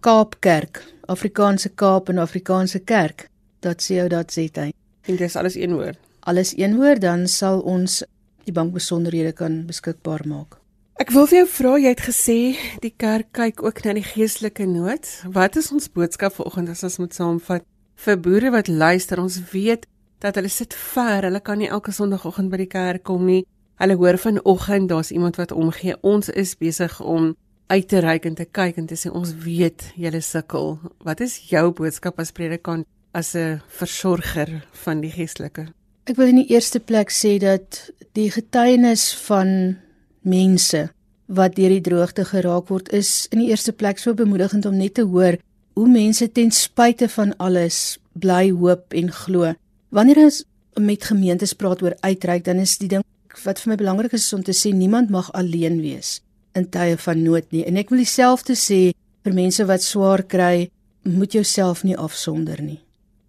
@kaapkerk 0.00 0.82
Afrikaanse 1.06 1.68
Kaap 1.68 2.08
en 2.08 2.18
Afrikaanse 2.18 2.78
Kerk 2.78 3.28
.co.za. 3.60 4.70
En 5.06 5.16
dis 5.16 5.36
alles 5.36 5.54
een 5.54 5.72
woord. 5.72 5.98
Alles 6.20 6.56
een 6.56 6.76
woord 6.76 7.00
dan 7.00 7.28
sal 7.28 7.60
ons 7.60 8.02
die 8.44 8.52
bankbesonderhede 8.52 9.32
kan 9.32 9.66
beskikbaar 9.66 10.20
maak. 10.26 10.58
Ek 10.96 11.10
wil 11.10 11.26
vir 11.26 11.38
jou 11.38 11.48
vra, 11.48 11.78
jy 11.78 11.88
het 11.88 12.00
gesê 12.00 12.56
die 12.80 12.94
kerk 12.96 13.32
kyk 13.32 13.62
ook 13.62 13.84
na 13.84 13.92
die 13.92 14.02
geestelike 14.02 14.66
nood. 14.66 15.06
Wat 15.32 15.56
is 15.56 15.72
ons 15.72 15.88
boodskap 15.88 16.34
vanoggend 16.34 16.68
as 16.68 16.82
ons 16.82 16.98
moet 16.98 17.14
saamvat 17.14 17.64
vir 17.94 18.20
boere 18.20 18.50
wat 18.50 18.68
luister? 18.68 19.20
Ons 19.20 19.40
weet 19.52 19.86
dat 20.24 20.38
hulle 20.38 20.48
sit 20.48 20.74
ver, 20.74 21.26
hulle 21.28 21.40
kan 21.40 21.58
nie 21.58 21.68
elke 21.68 21.92
sonoggend 21.92 22.50
by 22.50 22.62
die 22.62 22.70
kerk 22.70 23.04
kom 23.04 23.26
nie. 23.28 23.44
Hulle 23.80 23.96
hoor 23.98 24.18
vanoggend 24.18 24.88
daar's 24.88 25.10
iemand 25.10 25.36
wat 25.36 25.52
omgee. 25.52 25.96
Ons 26.02 26.30
is 26.30 26.54
besig 26.56 27.00
om 27.00 27.34
uit 27.66 27.88
te 27.88 28.00
reik 28.00 28.26
en 28.28 28.36
te 28.38 28.46
kyk 28.46 28.78
en 28.78 28.86
te 28.86 28.96
sê 28.98 29.10
ons 29.10 29.32
weet 29.44 29.88
julle 30.00 30.20
sukkel. 30.22 30.78
Wat 31.04 31.20
is 31.24 31.38
jou 31.50 31.70
boodskap 31.72 32.20
as 32.20 32.32
predikant 32.32 32.86
as 33.12 33.34
'n 33.34 33.60
versorger 33.68 34.66
van 34.84 35.00
die 35.00 35.10
geestelike? 35.10 35.66
Ek 36.06 36.16
wil 36.16 36.28
in 36.28 36.42
die 36.42 36.52
eerste 36.52 36.80
plek 36.80 37.10
sê 37.10 37.38
dat 37.38 37.90
die 38.12 38.30
getuienis 38.30 39.14
van 39.26 39.76
mense 40.20 40.90
wat 41.26 41.56
deur 41.56 41.68
die 41.68 41.80
droogte 41.80 42.24
geraak 42.24 42.68
word 42.68 42.92
is 42.92 43.26
in 43.32 43.38
die 43.38 43.48
eerste 43.48 43.72
plek 43.72 43.98
so 43.98 44.14
bemoedigend 44.14 44.66
om 44.66 44.76
net 44.76 44.94
te 44.94 45.02
hoor 45.02 45.38
hoe 45.74 45.88
mense 45.90 46.28
ten 46.32 46.50
spyte 46.54 47.08
van 47.08 47.34
alles 47.42 47.98
bly 48.12 48.50
hoop 48.50 48.94
en 48.94 49.10
glo. 49.12 49.54
Wanneer 49.94 50.24
ons 50.24 50.42
met 50.80 51.04
gemeentes 51.04 51.54
praat 51.54 51.82
oor 51.82 51.96
uitreik, 52.00 52.44
dan 52.44 52.62
is 52.62 52.76
die 52.78 52.90
ding 52.90 53.02
wat 53.44 53.58
vir 53.62 53.72
my 53.72 53.76
belangrik 53.78 54.14
is 54.14 54.30
om 54.34 54.42
te 54.46 54.54
sê 54.54 54.70
niemand 54.70 55.10
mag 55.10 55.32
alleen 55.34 55.80
wees 55.82 56.20
in 56.54 56.68
tye 56.70 56.94
van 57.02 57.22
nood 57.22 57.50
nie. 57.50 57.64
En 57.66 57.78
ek 57.80 57.90
wil 57.90 58.04
dieselfde 58.04 58.54
sê 58.58 58.94
vir 59.26 59.34
mense 59.34 59.64
wat 59.66 59.82
swaar 59.82 60.22
kry, 60.22 60.68
moet 61.04 61.34
jouself 61.34 61.82
nie 61.84 61.96
afsonder 61.98 62.62
nie. 62.62 62.78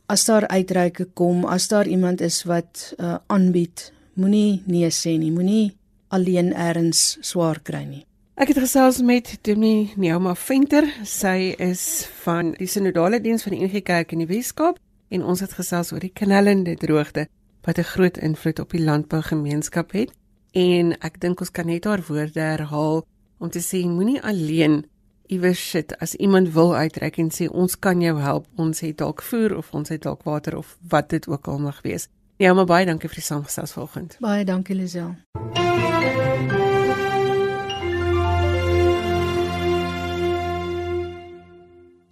As 0.08 0.28
daar 0.30 0.46
uitreike 0.48 1.08
kom, 1.18 1.46
as 1.50 1.68
daar 1.72 1.90
iemand 1.90 2.22
is 2.22 2.44
wat 2.46 2.94
uh, 3.00 3.18
aanbied, 3.34 3.90
moenie 4.22 4.62
nee 4.70 4.92
sê 4.94 5.16
nie. 5.18 5.32
Moenie 5.34 5.74
alleen 6.14 6.54
eers 6.54 7.18
swaar 7.26 7.60
kry 7.66 7.84
nie. 7.88 8.06
Ek 8.36 8.50
het 8.52 8.58
gesels 8.60 8.98
met 9.00 9.30
Dominee 9.48 9.94
Neoma 9.96 10.34
Venter. 10.36 10.84
Sy 11.08 11.54
is 11.56 12.04
van 12.26 12.50
die 12.58 12.68
Sinodale 12.68 13.22
Diens 13.24 13.46
van 13.46 13.54
die 13.56 13.62
NG 13.64 13.80
Kerk 13.88 14.12
in 14.12 14.26
die 14.26 14.28
Weskaap 14.28 14.76
en 15.08 15.24
ons 15.24 15.40
het 15.40 15.54
gesels 15.56 15.94
oor 15.96 16.04
die 16.04 16.12
knellende 16.12 16.74
droogte 16.76 17.30
wat 17.64 17.80
'n 17.80 17.88
groot 17.94 18.18
invloed 18.18 18.60
op 18.60 18.76
die 18.76 18.84
landbougemeenskap 18.84 19.92
het. 19.92 20.12
En 20.52 21.00
ek 21.00 21.22
dink 21.22 21.40
ons 21.40 21.52
kan 21.52 21.66
net 21.66 21.86
haar 21.86 22.04
woorde 22.08 22.40
herhaal 22.40 23.06
om 23.40 23.50
te 23.50 23.64
sê 23.64 23.88
moenie 23.88 24.22
alleen 24.22 24.84
iewers 25.28 25.70
sit 25.70 25.98
as 26.00 26.16
iemand 26.16 26.52
wil 26.54 26.76
uitreik 26.76 27.18
en 27.18 27.32
sê 27.32 27.48
ons 27.50 27.80
kan 27.80 28.02
jou 28.02 28.20
help 28.20 28.48
ons 28.56 28.80
het 28.80 28.98
dalk 28.98 29.22
voer 29.22 29.58
of 29.58 29.72
ons 29.72 29.90
het 29.90 30.02
dalk 30.02 30.24
water 30.24 30.58
of 30.58 30.78
wat 30.90 31.10
dit 31.10 31.28
ook 31.28 31.48
al 31.48 31.60
mag 31.60 31.82
wees. 31.82 32.08
Ja, 32.38 32.54
maar 32.54 32.66
baie 32.66 32.86
dankie 32.86 33.10
vir 33.10 33.16
die 33.16 33.24
saamgesels 33.24 33.72
vanoggend. 33.72 34.18
Baie 34.20 34.44
dankie 34.46 34.76
Lisel. 34.76 35.16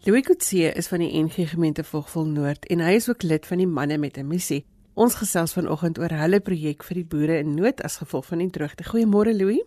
Louis 0.05 0.25
Kutsie 0.27 0.65
is 0.67 0.89
van 0.91 0.99
die 0.99 1.13
NG 1.15 1.45
gemeente 1.47 1.83
Vogvol 1.87 2.25
Noord 2.27 2.65
en 2.73 2.81
hy 2.83 2.97
is 2.97 3.05
ook 3.07 3.21
lid 3.23 3.45
van 3.47 3.61
die 3.61 3.67
manne 3.67 3.95
met 3.97 4.17
'n 4.19 4.27
missie. 4.27 4.65
Ons 4.99 5.15
gesels 5.15 5.53
vanoggend 5.55 5.99
oor 5.99 6.11
hulle 6.11 6.39
projek 6.41 6.83
vir 6.83 6.95
die 6.95 7.05
boere 7.05 7.37
in 7.39 7.55
nood 7.55 7.79
as 7.81 7.97
gevolg 7.97 8.25
van 8.25 8.37
die 8.37 8.49
droogte. 8.49 8.83
Goeiemôre 8.83 9.31
Louis. 9.31 9.63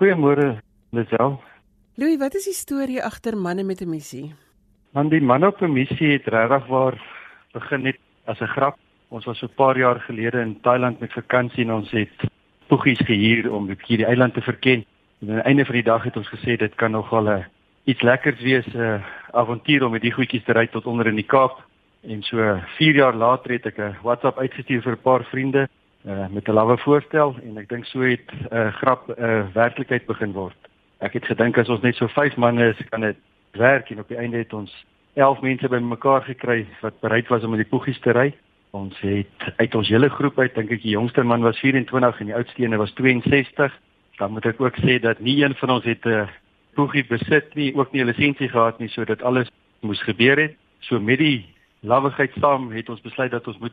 Goeiemôre 0.00 0.62
Lisel. 0.90 1.40
Louis, 1.96 2.16
wat 2.16 2.34
is 2.34 2.44
die 2.44 2.54
storie 2.54 3.04
agter 3.04 3.36
manne 3.36 3.62
met 3.62 3.82
'n 3.82 3.90
missie? 3.90 4.34
Man 4.94 5.10
die 5.10 5.20
manne 5.20 5.46
op 5.46 5.60
'n 5.60 5.72
missie 5.72 6.12
het 6.12 6.26
regtig 6.26 6.66
waar 6.66 6.96
begin 7.52 7.82
net 7.82 7.98
as 8.24 8.40
'n 8.40 8.46
grap. 8.46 8.78
Ons 9.10 9.26
was 9.26 9.38
so 9.38 9.46
'n 9.46 9.54
paar 9.54 9.76
jaar 9.76 10.00
gelede 10.00 10.40
in 10.40 10.60
Thailand 10.62 11.00
met 11.00 11.12
vakansie 11.12 11.64
en 11.64 11.72
ons 11.72 11.90
het 11.90 12.30
poegies 12.68 13.00
gehuur 13.04 13.52
om 13.52 13.64
'n 13.64 13.76
bietjie 13.76 13.96
die 13.96 14.06
eiland 14.06 14.34
te 14.34 14.40
verken. 14.40 14.84
En 15.20 15.28
aan 15.28 15.34
die 15.34 15.44
einde 15.44 15.64
van 15.64 15.74
die 15.74 15.84
dag 15.84 16.04
het 16.04 16.16
ons 16.16 16.28
gesê 16.28 16.56
dit 16.56 16.74
kan 16.74 16.90
nogal 16.90 17.28
'n 17.28 17.57
iets 17.88 18.02
lekkers 18.04 18.40
wees 18.40 18.66
'n 18.66 18.76
uh, 18.76 19.00
avontuur 19.30 19.84
om 19.84 19.90
met 19.90 20.02
die 20.02 20.12
goedjies 20.12 20.44
te 20.44 20.52
ry 20.52 20.66
tot 20.66 20.86
onder 20.86 21.06
in 21.06 21.14
die 21.14 21.26
Kaap. 21.26 21.64
En 22.00 22.22
so 22.22 22.60
4 22.76 22.94
jaar 22.94 23.14
later 23.14 23.50
het 23.50 23.66
ek 23.66 23.78
'n 23.78 23.96
WhatsApp 24.02 24.38
uitgestuur 24.38 24.82
vir 24.82 24.92
'n 24.92 25.02
paar 25.02 25.24
vriende 25.24 25.68
uh, 26.06 26.26
met 26.30 26.48
'n 26.48 26.52
lawwe 26.52 26.76
voorstel 26.78 27.36
en 27.42 27.58
ek 27.58 27.68
dink 27.68 27.84
so 27.84 28.00
het 28.00 28.28
'n 28.32 28.56
uh, 28.56 28.72
grap 28.72 29.08
'n 29.08 29.24
uh, 29.24 29.46
werklikheid 29.54 30.06
begin 30.06 30.32
word. 30.32 30.56
Ek 31.00 31.12
het 31.12 31.24
gedink 31.24 31.58
as 31.58 31.68
ons 31.68 31.80
net 31.80 31.94
so 31.94 32.06
5 32.06 32.36
manne 32.36 32.68
is, 32.68 32.88
kan 32.88 33.00
dit 33.00 33.16
werk 33.52 33.90
en 33.90 34.00
op 34.00 34.08
die 34.08 34.18
einde 34.18 34.36
het 34.36 34.52
ons 34.52 34.84
11 35.14 35.40
mense 35.40 35.68
bymekaar 35.68 36.22
gekry 36.22 36.66
wat 36.80 37.00
bereid 37.00 37.28
was 37.28 37.42
om 37.42 37.50
met 37.50 37.58
die 37.58 37.78
poegies 37.78 38.00
te 38.00 38.12
ry. 38.12 38.34
Ons 38.70 39.00
het 39.00 39.52
uit 39.56 39.74
ons 39.74 39.88
hele 39.88 40.08
groep 40.08 40.38
uit 40.38 40.54
dink 40.54 40.70
ek 40.70 40.82
die 40.82 40.96
jongste 40.96 41.22
man 41.22 41.42
was 41.42 41.58
24 41.58 42.20
en 42.20 42.26
die 42.26 42.34
oudste 42.34 42.62
een 42.62 42.76
was 42.76 42.92
62. 42.92 43.72
Dan 44.18 44.32
moet 44.32 44.46
ek 44.46 44.60
ook 44.60 44.76
sê 44.76 45.00
dat 45.00 45.20
nie 45.20 45.42
een 45.44 45.54
van 45.54 45.70
ons 45.70 45.84
het 45.84 46.04
'n 46.04 46.28
poegie 46.74 47.06
besit 47.06 47.54
nie, 47.54 47.74
ook 47.74 47.92
nie 47.92 48.02
'n 48.02 48.06
lisensie 48.06 48.48
gehad 48.48 48.78
nie 48.78 48.88
sodat 48.88 49.22
alles 49.22 49.48
moes 49.80 50.02
gebeur 50.02 50.36
het. 50.36 50.56
So 50.80 51.00
met 51.00 51.18
die 51.18 51.46
lawwigheid 51.80 52.32
saam 52.40 52.70
het 52.72 52.88
ons 52.88 53.00
besluit 53.00 53.30
dat 53.30 53.46
ons 53.46 53.58
moet 53.58 53.72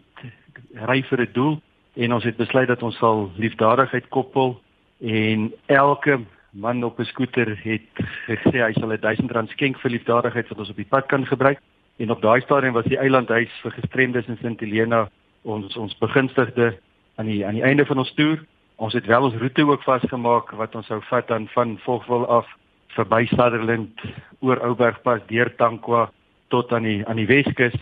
ry 0.74 1.02
vir 1.02 1.22
'n 1.22 1.34
doel 1.34 1.62
en 1.96 2.14
ons 2.14 2.24
het 2.24 2.38
besluit 2.38 2.68
dat 2.68 2.84
ons 2.84 2.98
sal 2.98 3.32
liefdadigheid 3.38 4.08
koppel 4.10 4.62
en 5.02 5.54
elke 5.66 6.20
man 6.52 6.84
op 6.84 7.00
'n 7.00 7.06
skooter 7.06 7.58
het 7.64 7.90
gesê 8.28 8.58
hy 8.64 8.74
sal 8.74 8.92
'n 8.92 9.00
1000 9.00 9.32
rand 9.32 9.50
skenk 9.50 9.80
vir 9.80 9.92
liefdadigheid 9.92 10.48
wat 10.48 10.60
ons 10.60 10.70
op 10.70 10.76
die 10.76 10.92
pad 10.94 11.06
kan 11.06 11.26
gebruik 11.26 11.60
en 11.98 12.12
op 12.12 12.22
daai 12.22 12.42
stadium 12.42 12.74
was 12.74 12.86
die 12.86 12.98
eilandhuis 12.98 13.52
vir 13.62 13.72
gestremdes 13.72 14.28
in 14.28 14.38
Sint 14.42 14.60
Helena 14.60 15.10
ons 15.42 15.76
ons 15.76 15.98
begunstigde 15.98 16.78
aan 17.16 17.26
die 17.26 17.46
aan 17.46 17.54
die 17.54 17.64
einde 17.64 17.86
van 17.86 17.98
ons 17.98 18.14
toer 18.14 18.46
ons 18.76 18.94
het 18.94 19.06
wel 19.06 19.24
ons 19.24 19.36
roete 19.36 19.66
ook 19.66 19.84
vasgemaak 19.84 20.52
wat 20.52 20.76
ons 20.76 20.86
sou 20.86 21.02
vat 21.02 21.28
dan 21.28 21.48
van 21.48 21.78
Vogwel 21.78 22.28
af 22.28 22.48
verby 22.96 23.26
Sutherland 23.28 24.02
oor 24.40 24.62
Oubergpas 24.64 25.22
deur 25.28 25.52
Tankwa 25.56 26.10
tot 26.54 26.72
aan 26.74 26.84
die 26.88 27.02
aan 27.06 27.20
die 27.20 27.28
Weskus 27.30 27.76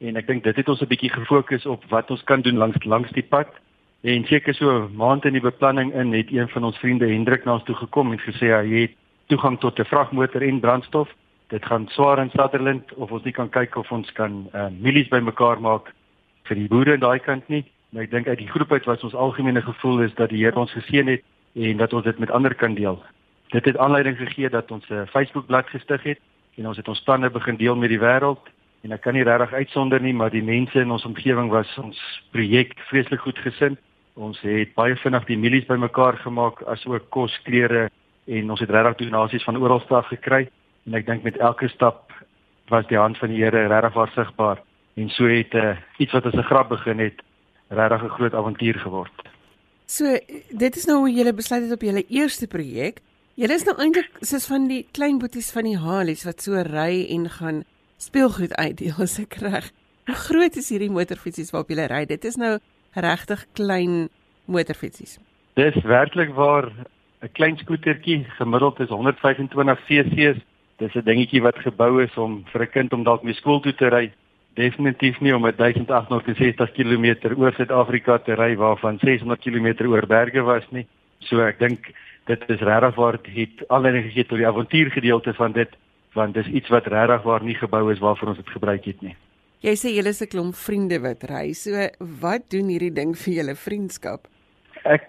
en 0.00 0.16
ek 0.16 0.28
dink 0.28 0.44
dit 0.44 0.56
het 0.56 0.68
ons 0.68 0.80
'n 0.80 0.88
bietjie 0.88 1.12
gefokus 1.12 1.66
op 1.66 1.84
wat 1.90 2.10
ons 2.10 2.22
kan 2.24 2.40
doen 2.42 2.56
langs 2.56 2.84
langs 2.84 3.10
die 3.12 3.26
pad. 3.26 3.48
En 4.02 4.24
seker 4.24 4.54
so 4.54 4.70
'n 4.70 4.96
maand 4.96 5.24
in 5.24 5.32
die 5.32 5.48
beplanning 5.50 5.92
in 5.92 6.12
het 6.12 6.32
een 6.32 6.48
van 6.48 6.64
ons 6.64 6.78
vriende 6.78 7.06
Hendrik 7.06 7.44
na 7.44 7.52
ons 7.52 7.64
toe 7.64 7.74
gekom 7.74 8.12
en 8.12 8.18
gesê 8.18 8.48
hy 8.48 8.80
het 8.80 8.92
toegang 9.28 9.58
tot 9.60 9.78
'n 9.78 9.84
vragmotor 9.84 10.42
en 10.42 10.60
brandstof. 10.60 11.08
Dit 11.48 11.66
gaan 11.66 11.88
swaar 11.88 12.18
in 12.18 12.30
Sutherland 12.30 12.94
of 12.94 13.10
ons 13.10 13.24
nie 13.24 13.32
kan 13.32 13.48
kyk 13.48 13.76
of 13.76 13.92
ons 13.92 14.12
kan 14.12 14.48
uh, 14.54 14.68
mielies 14.80 15.08
bymekaar 15.08 15.60
maak 15.60 15.92
vir 16.44 16.56
die 16.56 16.68
boere 16.68 16.92
aan 16.92 17.00
daai 17.00 17.18
kant 17.18 17.48
nie. 17.48 17.64
Maar 17.90 18.02
ek 18.02 18.10
dink 18.10 18.28
uit 18.28 18.38
die 18.38 18.48
groep 18.48 18.72
uit 18.72 18.84
was 18.84 19.02
ons 19.02 19.14
algemene 19.14 19.62
gevoel 19.62 20.00
is 20.00 20.14
dat 20.14 20.30
die 20.30 20.44
Here 20.44 20.56
ons 20.56 20.72
geseën 20.72 21.06
het 21.06 21.22
en 21.54 21.76
dat 21.76 21.92
ons 21.92 22.04
dit 22.04 22.18
met 22.18 22.30
ander 22.30 22.54
kan 22.54 22.74
deel. 22.74 23.02
Dit 23.50 23.64
het 23.64 23.76
aanleiding 23.76 24.16
gegee 24.16 24.48
dat 24.48 24.70
ons 24.70 24.88
'n 24.88 25.06
Facebookblad 25.06 25.66
gestig 25.68 26.02
het 26.02 26.20
en 26.54 26.66
ons 26.66 26.76
het 26.76 26.88
ons 26.88 27.02
planne 27.02 27.30
begin 27.30 27.56
deel 27.56 27.76
met 27.76 27.88
die 27.88 27.98
wêreld 27.98 28.44
en 28.82 28.92
ek 28.92 29.00
kan 29.00 29.14
nie 29.14 29.22
regtig 29.22 29.52
uitsonder 29.52 30.00
nie 30.00 30.14
maar 30.14 30.30
die 30.30 30.42
mense 30.42 30.80
in 30.80 30.90
ons 30.90 31.04
omgewing 31.04 31.50
was 31.50 31.78
ons 31.78 31.98
projek 32.30 32.78
vreeslik 32.78 33.20
goed 33.20 33.38
gesind. 33.38 33.78
Ons 34.14 34.40
het 34.40 34.74
baie 34.74 34.96
vinnig 34.96 35.24
die 35.24 35.38
mielies 35.38 35.66
bymekaar 35.66 36.16
gemaak 36.16 36.62
asook 36.62 37.10
kos, 37.10 37.38
klere 37.42 37.90
en 38.26 38.50
ons 38.50 38.60
het 38.60 38.70
regtig 38.70 38.96
donasies 38.96 39.44
van 39.44 39.56
oral 39.56 39.82
af 39.88 40.06
gekry 40.06 40.48
en 40.86 40.94
ek 40.94 41.06
dink 41.06 41.22
met 41.22 41.36
elke 41.36 41.68
stap 41.68 42.12
was 42.68 42.86
die 42.86 42.98
hand 42.98 43.18
van 43.18 43.28
die 43.28 43.42
Here 43.42 43.66
regtig 43.66 43.94
waar 43.94 44.12
sigbaar 44.14 44.62
en 44.96 45.10
so 45.10 45.26
het 45.26 45.54
uh, 45.54 45.76
iets 45.98 46.12
wat 46.12 46.26
as 46.26 46.34
'n 46.34 46.42
grap 46.42 46.68
begin 46.68 46.98
het 46.98 47.22
regtig 47.68 48.02
'n 48.02 48.08
groot 48.08 48.34
avontuur 48.34 48.78
geword. 48.78 49.12
So 49.86 50.04
dit 50.50 50.76
is 50.76 50.86
nou 50.86 50.98
hoe 50.98 51.10
jy 51.10 51.34
besluit 51.34 51.62
het 51.62 51.72
op 51.72 51.82
julle 51.82 52.04
eerste 52.08 52.46
projek. 52.46 53.00
Julle 53.40 53.54
is 53.56 53.62
nou 53.64 53.72
eintlik 53.80 54.18
soos 54.28 54.44
van 54.50 54.66
die 54.68 54.82
klein 54.92 55.16
boeties 55.16 55.46
van 55.54 55.64
die 55.64 55.78
Halies 55.80 56.26
wat 56.28 56.42
so 56.44 56.60
ry 56.66 57.06
en 57.14 57.22
gaan 57.38 57.62
speelgoed 57.96 58.52
uitdeel 58.60 58.98
as 59.00 59.14
ek 59.22 59.38
reg. 59.40 59.70
Hoe 60.10 60.16
groot 60.26 60.58
is 60.60 60.68
hierdie 60.68 60.90
motorfietsies 60.92 61.48
waarop 61.54 61.72
jy 61.72 61.86
ry? 61.88 62.02
Dit 62.10 62.26
is 62.28 62.36
nou 62.36 62.58
regtig 62.92 63.46
klein 63.56 63.94
motorfietsies. 64.44 65.16
Dis 65.56 65.80
werklik 65.88 66.36
waar 66.36 66.68
'n 66.68 67.32
klein 67.32 67.56
skootertjie 67.56 68.26
gemiddeld 68.36 68.80
is 68.84 68.92
125 68.92 69.80
cc. 69.88 70.36
Dis 70.76 70.94
'n 70.94 71.08
dingetjie 71.08 71.40
wat 71.40 71.56
gebou 71.64 72.04
is 72.04 72.14
om 72.18 72.44
vir 72.52 72.62
'n 72.68 72.72
kind 72.76 72.92
om 72.92 73.04
dalk 73.04 73.22
mee 73.22 73.40
skool 73.40 73.60
toe 73.60 73.72
te 73.72 73.88
ry. 73.88 74.12
Definitief 74.54 75.18
nie 75.20 75.32
om 75.34 75.46
1860 75.46 76.72
km 76.76 77.40
oor 77.40 77.52
Suid-Afrika 77.56 78.18
te 78.18 78.34
ry 78.34 78.54
waarvan 78.56 78.98
600 78.98 79.40
km 79.40 79.88
oor 79.88 80.06
berge 80.06 80.42
was 80.42 80.68
nie. 80.70 80.86
So 81.28 81.40
ek 81.44 81.58
dink 81.58 81.92
dit 82.26 82.42
is 82.48 82.60
regtig 82.60 82.94
waar 82.94 83.18
dit 83.22 83.64
alleen 83.68 84.02
gegee 84.02 84.24
tot 84.24 84.38
die 84.38 84.46
avontuurgedeelte 84.46 85.34
van 85.34 85.52
dit 85.52 85.68
want 86.14 86.34
dis 86.34 86.46
iets 86.46 86.68
wat 86.68 86.86
regtig 86.86 87.22
waar 87.22 87.42
nie 87.42 87.54
gebou 87.54 87.92
is 87.92 88.02
waarvoor 88.02 88.28
ons 88.28 88.40
dit 88.42 88.50
gebruik 88.50 88.84
het 88.84 89.02
nie. 89.02 89.16
Jy 89.60 89.74
sê 89.76 89.92
julle 89.92 90.08
is 90.08 90.22
'n 90.22 90.32
klomp 90.32 90.54
vriende 90.54 90.98
wat 91.00 91.22
ry. 91.24 91.52
So 91.52 91.70
wat 92.20 92.50
doen 92.50 92.68
hierdie 92.68 92.94
ding 92.94 93.14
vir 93.14 93.34
julle 93.34 93.54
vriendskap? 93.54 94.26
Ek 94.84 95.04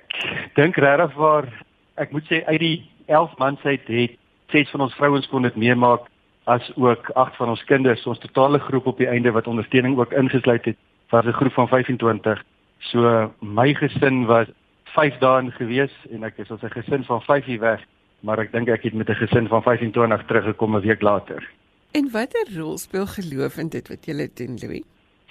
dink 0.55 0.77
regtig 0.77 1.15
waar 1.15 1.47
ek 1.95 2.11
moet 2.11 2.25
sê 2.25 2.43
uit 2.45 2.59
die 2.59 2.91
11 3.07 3.37
mans 3.37 3.63
uit 3.63 3.87
het 3.87 4.17
ses 4.51 4.69
van 4.69 4.81
ons 4.81 4.95
vrouens 4.99 5.27
kon 5.31 5.41
dit 5.47 5.55
meemaak 5.55 6.07
as 6.49 6.71
ook 6.75 7.11
agt 7.15 7.35
van 7.39 7.53
ons 7.53 7.63
kinders, 7.69 8.05
ons 8.09 8.19
totale 8.19 8.59
groep 8.59 8.87
op 8.91 8.97
die 8.97 9.07
einde 9.07 9.31
wat 9.31 9.47
ondersteuning 9.47 9.97
ook 9.97 10.15
ingesluit 10.17 10.65
het, 10.65 10.77
was 11.11 11.25
'n 11.25 11.37
groep 11.39 11.53
van 11.53 11.67
25. 11.67 12.43
So 12.79 13.31
my 13.39 13.73
gesin 13.73 14.25
was 14.25 14.47
5 14.95 15.17
dae 15.19 15.41
in 15.41 15.51
gewees 15.51 15.93
en 16.11 16.23
ek 16.23 16.37
is 16.37 16.51
as 16.51 16.63
'n 16.63 16.75
gesin 16.75 17.03
van 17.03 17.21
5 17.21 17.45
hier 17.45 17.59
weg, 17.59 17.81
maar 18.21 18.39
ek 18.39 18.51
dink 18.51 18.69
ek 18.69 18.83
het 18.83 18.93
met 18.93 19.09
'n 19.09 19.15
gesin 19.15 19.47
van 19.47 19.63
25 19.63 20.25
teruggekom 20.25 20.75
'n 20.75 20.81
week 20.81 21.01
later. 21.01 21.43
En 21.91 22.11
watter 22.11 22.47
rol 22.55 22.77
speel 22.77 23.07
geloof 23.07 23.57
in 23.57 23.69
dit 23.69 23.87
wat 23.87 24.05
jy 24.05 24.29
doen, 24.35 24.57
Louis? 24.61 24.83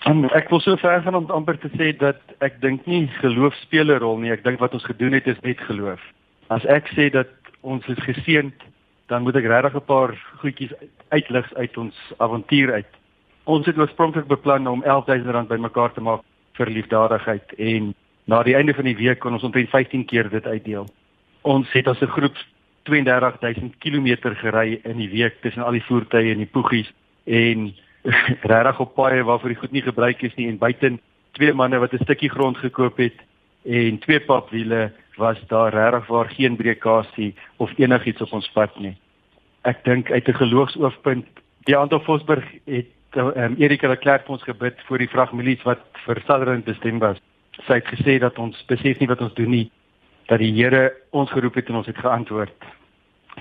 En 0.05 0.25
ek 0.33 0.49
wil 0.49 0.61
so 0.61 0.77
ver 0.77 1.03
gaan 1.03 1.15
om 1.15 1.31
amper 1.31 1.59
te 1.59 1.69
sê 1.77 1.93
dat 1.97 2.21
ek 2.41 2.61
dink 2.61 2.87
nie 2.87 3.07
geloof 3.21 3.55
speel 3.55 3.93
'n 3.93 4.01
rol 4.01 4.19
nie. 4.19 4.33
Ek 4.33 4.45
dink 4.45 4.59
wat 4.59 4.73
ons 4.73 4.85
gedoen 4.85 5.13
het 5.13 5.27
is 5.27 5.41
net 5.41 5.61
geloof. 5.61 6.01
As 6.49 6.65
ek 6.65 6.89
sê 6.97 7.11
dat 7.11 7.29
ons 7.61 7.87
is 7.87 7.99
geseënd, 7.99 8.55
dan 9.09 9.23
moet 9.23 9.37
ek 9.37 9.45
regtig 9.45 9.75
'n 9.75 9.85
paar 9.85 10.17
goedjies 10.41 10.73
uitlig 11.09 11.55
uit 11.55 11.77
ons 11.77 11.97
avontuur 12.17 12.73
uit. 12.73 12.93
Ons 13.45 13.67
het 13.67 13.79
oorspronklik 13.79 14.27
beplan 14.27 14.67
om 14.67 14.83
R11000 14.83 15.49
bymekaar 15.49 15.93
te 15.93 16.01
maak 16.01 16.21
vir 16.53 16.67
liefdadigheid 16.67 17.53
en 17.59 17.95
na 18.31 18.43
die 18.47 18.55
einde 18.55 18.75
van 18.75 18.87
die 18.87 18.97
week 18.97 19.19
kon 19.23 19.35
ons 19.35 19.45
omtrent 19.47 19.73
15 19.73 20.07
keer 20.11 20.29
dit 20.31 20.47
uitdeel. 20.47 20.87
Ons 21.43 21.71
het 21.75 21.89
as 21.89 22.01
'n 22.01 22.15
groep 22.15 22.37
32000 22.85 23.75
km 23.79 24.35
gery 24.43 24.81
in 24.85 24.97
die 24.97 25.11
week 25.11 25.41
tussen 25.43 25.65
al 25.65 25.73
die 25.73 25.87
voertuie 25.89 26.33
en 26.33 26.39
die 26.39 26.53
poegies 26.55 26.93
en 27.25 27.75
regtig 28.53 28.81
op 28.81 28.95
paaie 28.95 29.23
waarvoor 29.23 29.49
die 29.49 29.61
goed 29.63 29.73
nie 29.73 29.83
gebruik 29.83 30.23
is 30.23 30.35
nie 30.37 30.49
en 30.49 30.59
buiten 30.59 31.01
twee 31.33 31.53
manne 31.53 31.79
wat 31.79 31.93
'n 31.93 32.05
stukkie 32.05 32.31
grond 32.31 32.57
gekoop 32.57 32.97
het 32.97 33.19
en 33.65 33.99
twee 33.99 34.21
papwiele 34.21 34.93
was 35.17 35.39
daar 35.49 35.73
regtig 35.75 36.07
waar 36.07 36.29
geen 36.31 36.57
breekasie 36.57 37.35
of 37.57 37.79
enigiets 37.79 38.21
op 38.21 38.33
ons 38.33 38.51
pad 38.51 38.79
nie. 38.79 38.97
Ek 39.63 39.85
dink 39.85 40.11
uit 40.11 40.29
'n 40.29 40.41
geloofsoogpunt, 40.43 41.27
die 41.65 41.77
aantal 41.77 42.01
Vosburg 42.01 42.45
het 42.65 42.87
um, 43.17 43.55
Erika 43.59 43.89
de 43.89 43.97
Klerk 43.97 44.29
ons 44.29 44.43
gebid 44.43 44.81
vir 44.89 44.99
die 44.99 45.09
vragmilies 45.09 45.63
wat 45.63 45.81
vir 46.07 46.17
Sutherland 46.27 46.65
bestem 46.65 46.99
was. 46.99 47.19
Sy 47.67 47.81
het 47.81 47.89
gesê 47.93 48.19
dat 48.19 48.39
ons 48.39 48.57
besef 48.67 48.99
nie 49.01 49.09
wat 49.09 49.21
ons 49.21 49.35
doen 49.35 49.51
nie, 49.51 49.67
dat 50.29 50.39
die 50.39 50.53
Here 50.55 50.93
ons 51.11 51.31
geroep 51.31 51.55
het 51.55 51.69
en 51.69 51.81
ons 51.83 51.87
het 51.91 51.99
geantwoord. 51.99 52.55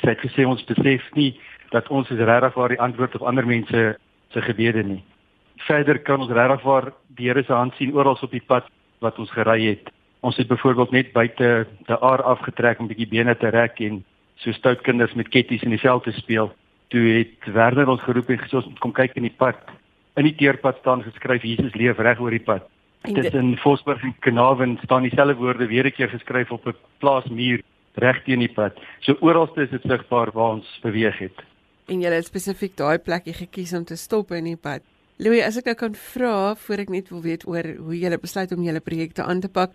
Sy 0.01 0.09
het 0.09 0.23
gesê 0.23 0.45
ons 0.47 0.63
besef 0.65 1.05
nie 1.15 1.31
dat 1.71 1.87
ons 1.93 2.09
is 2.09 2.19
regtig 2.19 2.55
waar 2.57 2.73
die 2.73 2.81
antwoord 2.81 3.15
op 3.15 3.27
ander 3.29 3.45
mense 3.45 3.97
se 4.33 4.41
gebede 4.41 4.83
nie. 4.83 5.03
Verder 5.67 5.99
kan 5.99 6.23
ons 6.23 6.31
regtig 6.33 6.65
waar 6.65 6.91
die 7.17 7.29
Here 7.29 7.43
se 7.43 7.53
hand 7.53 7.75
sien 7.77 7.93
oral 7.93 8.17
op 8.21 8.31
die 8.31 8.43
pad 8.45 8.67
wat 8.99 9.19
ons 9.19 9.31
gery 9.31 9.61
het. 9.67 9.91
Ons 10.19 10.37
het 10.37 10.47
byvoorbeeld 10.47 10.91
net 10.91 11.11
buite 11.13 11.67
te 11.87 11.99
aar 11.99 12.23
afgetrek 12.23 12.79
om 12.79 12.85
'n 12.85 12.91
bietjie 12.91 13.07
bene 13.07 13.35
te 13.37 13.49
rek 13.49 13.79
en 13.79 14.03
so 14.35 14.51
stout 14.51 14.81
kinders 14.81 15.13
met 15.13 15.29
ketties 15.29 15.63
in 15.63 15.69
die 15.69 15.79
veld 15.79 16.03
te 16.03 16.11
speel. 16.11 16.51
Toe 16.89 17.01
het 17.17 17.53
Werner 17.53 17.87
ons 17.87 18.01
geroep 18.01 18.29
en 18.29 18.39
gesê 18.39 18.55
ons 18.55 18.65
moet 18.65 18.79
kom 18.79 18.91
kyk 18.91 19.15
in 19.15 19.23
die 19.23 19.37
pad. 19.37 19.55
In 20.15 20.23
die 20.23 20.35
teerpad 20.35 20.77
staan 20.79 21.03
geskryf 21.03 21.43
Jesus 21.43 21.75
leef 21.75 21.97
reg 21.97 22.19
oor 22.19 22.31
die 22.31 22.43
pad. 22.43 22.63
In 23.07 23.57
Vosburg 23.57 24.03
en 24.03 24.15
Kanaven 24.19 24.79
staan 24.83 25.01
dieselfde 25.01 25.35
woorde 25.35 25.67
weer 25.67 25.85
'n 25.85 25.91
keer 25.91 26.09
geskryf 26.09 26.51
op 26.51 26.67
'n 26.67 26.75
plaasmuur 26.99 27.61
reg 27.93 28.23
teen 28.23 28.39
die 28.39 28.53
pad. 28.53 28.73
So 28.99 29.15
oralste 29.19 29.61
is 29.61 29.69
dit 29.69 29.81
sigbaar 29.81 30.31
waar 30.31 30.51
ons 30.51 30.79
beweeg 30.81 31.17
het 31.17 31.43
en 31.89 32.03
jy 32.03 32.13
het 32.13 32.27
spesifiek 32.27 32.75
daai 32.77 32.99
plekkie 33.01 33.33
gekies 33.35 33.73
om 33.77 33.85
te 33.87 33.97
stop 33.97 34.33
in 34.37 34.51
die 34.51 34.57
pad. 34.59 34.85
Louis, 35.19 35.41
as 35.43 35.57
ek 35.59 35.71
nou 35.71 35.75
kan 35.79 35.95
vra 36.13 36.33
voor 36.61 36.83
ek 36.85 36.91
net 36.93 37.09
wil 37.11 37.23
weet 37.25 37.45
oor 37.49 37.65
hoe 37.79 37.97
jy 37.97 38.19
besluit 38.21 38.51
om 38.55 38.63
julle 38.63 38.81
projekte 38.83 39.25
aan 39.25 39.41
te 39.43 39.49
pak, 39.51 39.73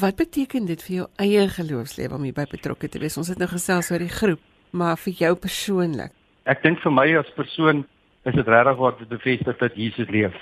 wat 0.00 0.18
beteken 0.18 0.66
dit 0.66 0.82
vir 0.86 0.96
jou 0.96 1.06
eie 1.22 1.46
geloofslewe 1.50 2.16
om 2.16 2.26
hierby 2.26 2.46
betrokke 2.50 2.88
te 2.90 3.02
wees? 3.02 3.18
Ons 3.20 3.30
het 3.30 3.38
nou 3.38 3.48
gesels 3.50 3.90
oor 3.92 4.02
die 4.02 4.10
groep, 4.10 4.42
maar 4.72 4.98
vir 5.04 5.14
jou 5.20 5.34
persoonlik. 5.38 6.14
Ek 6.50 6.62
dink 6.64 6.80
vir 6.82 6.94
my 6.94 7.06
as 7.20 7.30
persoon 7.36 7.84
is 8.26 8.34
dit 8.34 8.48
regtig 8.48 8.80
wat 8.80 8.98
dit 8.98 9.10
bevestig 9.10 9.60
dat 9.60 9.76
Jesus 9.78 10.10
leef. 10.10 10.34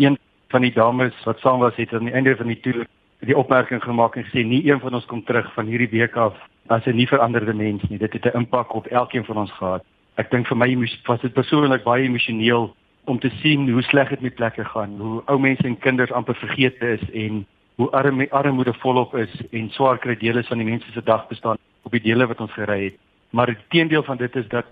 Een 0.00 0.16
van 0.48 0.62
die 0.62 0.72
dames 0.72 1.24
wat 1.24 1.38
saam 1.38 1.58
was 1.58 1.76
het 1.76 1.92
aan 1.92 2.04
die 2.04 2.14
einde 2.14 2.36
van 2.36 2.46
die 2.46 2.60
toer 2.60 2.86
die 3.20 3.36
opmerking 3.36 3.82
gemaak 3.82 4.16
en 4.16 4.24
gesê 4.24 4.44
nie 4.44 4.66
een 4.70 4.80
van 4.80 4.94
ons 4.94 5.06
kom 5.06 5.24
terug 5.24 5.52
van 5.54 5.66
hierdie 5.66 5.90
week 5.90 6.16
af 6.16 6.34
as 6.66 6.86
'n 6.86 6.96
nie 6.96 7.08
veranderde 7.08 7.54
mens 7.54 7.82
nie. 7.88 7.98
Dit 7.98 8.12
het 8.12 8.24
'n 8.24 8.36
impak 8.36 8.74
op 8.74 8.86
elkeen 8.86 9.24
van 9.24 9.36
ons 9.36 9.52
gehad 9.52 9.84
ek 10.16 10.30
dink 10.32 10.48
vir 10.48 10.56
my 10.56 10.68
was 11.06 11.20
dit 11.20 11.34
persoonlik 11.36 11.84
baie 11.84 12.06
emosioneel 12.08 12.70
om 13.06 13.18
te 13.20 13.30
sien 13.42 13.68
hoe 13.70 13.82
sleg 13.84 14.08
dit 14.14 14.22
met 14.24 14.34
plekke 14.34 14.64
gaan, 14.64 14.96
hoe 14.98 15.20
ou 15.30 15.38
mense 15.38 15.64
en 15.68 15.76
kinders 15.78 16.12
amper 16.12 16.34
vergeet 16.40 16.80
is 16.82 17.02
en 17.12 17.44
hoe 17.76 17.90
arme 17.92 18.26
armoede 18.30 18.72
volop 18.82 19.14
is 19.14 19.32
en 19.52 19.68
swaar 19.70 20.00
kry 20.00 20.16
dele 20.16 20.42
van 20.48 20.58
die 20.62 20.66
mense 20.66 20.90
se 20.92 21.02
dag 21.04 21.28
bestaan 21.28 21.60
op 21.84 21.92
die 21.92 22.00
dele 22.00 22.26
wat 22.26 22.40
ons 22.40 22.52
gery 22.56 22.88
het. 22.88 22.96
Maar 23.30 23.52
die 23.52 23.58
teendeel 23.68 24.02
van 24.02 24.16
dit 24.16 24.36
is 24.36 24.48
dat 24.48 24.66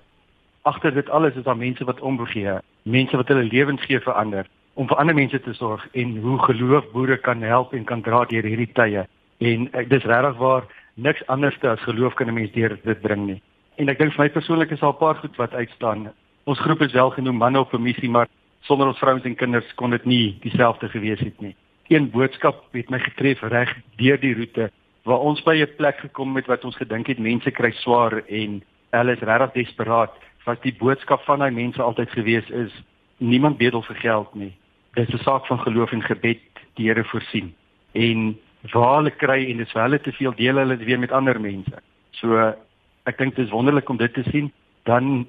agter 0.62 0.94
dit 0.94 1.10
alles 1.10 1.36
is 1.36 1.44
daar 1.44 1.60
mense 1.60 1.84
wat 1.84 2.00
omgee, 2.00 2.58
mense 2.82 3.16
wat 3.16 3.28
hulle 3.28 3.44
lewens 3.44 3.84
gee 3.84 4.00
vir 4.00 4.16
ander 4.16 4.48
om 4.74 4.88
vir 4.88 4.96
ander 4.96 5.14
mense 5.14 5.40
te 5.40 5.54
sorg 5.54 5.86
en 5.92 6.16
hoe 6.22 6.38
geloof 6.38 6.90
boere 6.92 7.16
kan 7.16 7.42
help 7.42 7.74
en 7.74 7.84
kan 7.84 8.02
dra 8.02 8.24
deur 8.30 8.42
hierdie 8.42 8.72
tye. 8.74 9.06
En 9.38 9.68
ek 9.72 9.88
dis 9.90 10.06
regtig 10.10 10.36
waar 10.38 10.66
niks 10.94 11.26
anders 11.26 11.58
as 11.62 11.82
geloof 11.86 12.14
kan 12.14 12.28
'n 12.28 12.34
mens 12.34 12.52
deur 12.52 12.78
dit 12.82 13.00
bring 13.00 13.26
nie. 13.26 13.42
En 13.78 13.88
ek 13.88 13.98
dink 13.98 14.12
vir 14.12 14.24
my 14.24 14.30
persoonlik 14.30 14.70
is 14.70 14.80
daar 14.80 14.92
'n 14.92 14.98
paar 14.98 15.14
goed 15.14 15.36
wat 15.36 15.54
uitstaan. 15.54 16.12
Ons 16.44 16.60
groep 16.60 16.80
is 16.82 16.92
wel 16.92 17.10
genoem 17.10 17.36
manne 17.36 17.60
op 17.60 17.74
'n 17.74 17.82
missie, 17.82 18.10
maar 18.10 18.28
sonder 18.60 18.86
ons 18.86 18.98
vrouens 18.98 19.24
en 19.24 19.34
kinders 19.34 19.74
kon 19.74 19.90
dit 19.90 20.04
nie 20.04 20.36
dieselfde 20.40 20.88
gewees 20.88 21.20
het 21.20 21.40
nie. 21.40 21.56
Een 21.88 22.10
boodskap 22.10 22.64
het 22.72 22.90
my 22.90 22.98
getref 22.98 23.42
reg 23.42 23.76
deur 23.96 24.20
die 24.20 24.34
roete 24.34 24.70
waar 25.04 25.18
ons 25.18 25.42
by 25.42 25.54
'n 25.60 25.76
plek 25.76 25.98
gekom 25.98 26.36
het 26.36 26.46
wat 26.46 26.64
ons 26.64 26.76
gedink 26.76 27.06
het 27.06 27.18
mense 27.18 27.50
kry 27.50 27.70
swaar 27.70 28.22
en 28.28 28.62
hulle 28.90 29.12
is 29.12 29.20
regtig 29.20 29.52
desperaat. 29.52 30.12
Was 30.44 30.60
die 30.60 30.74
boodskap 30.78 31.20
van 31.24 31.38
daai 31.38 31.50
mense 31.50 31.82
altyd 31.82 32.10
gewees 32.10 32.50
is 32.50 32.72
niemand 33.18 33.56
bedel 33.58 33.82
vir 33.82 33.96
geld 33.96 34.34
nie. 34.34 34.52
Dit 34.94 35.08
is 35.08 35.14
'n 35.20 35.22
saak 35.22 35.46
van 35.46 35.58
geloof 35.58 35.92
en 35.92 36.02
gebed 36.02 36.40
die 36.74 36.86
Here 36.88 37.04
voorsien. 37.04 37.54
En 37.92 38.38
waar 38.72 38.96
hulle 38.96 39.10
kry 39.10 39.50
en 39.50 39.56
dis 39.56 39.72
vir 39.72 39.82
hulle 39.82 40.00
te 40.00 40.12
veel 40.12 40.34
deel 40.34 40.56
hulle 40.56 40.76
dit 40.76 40.86
weer 40.86 40.98
met 40.98 41.12
ander 41.12 41.40
mense. 41.40 41.82
So 42.10 42.54
ek 43.04 43.18
dink 43.18 43.36
dit 43.36 43.44
is 43.44 43.50
wonderlik 43.50 43.88
om 43.88 43.96
dit 43.96 44.14
te 44.14 44.22
sien. 44.30 44.52
Dan 44.84 45.26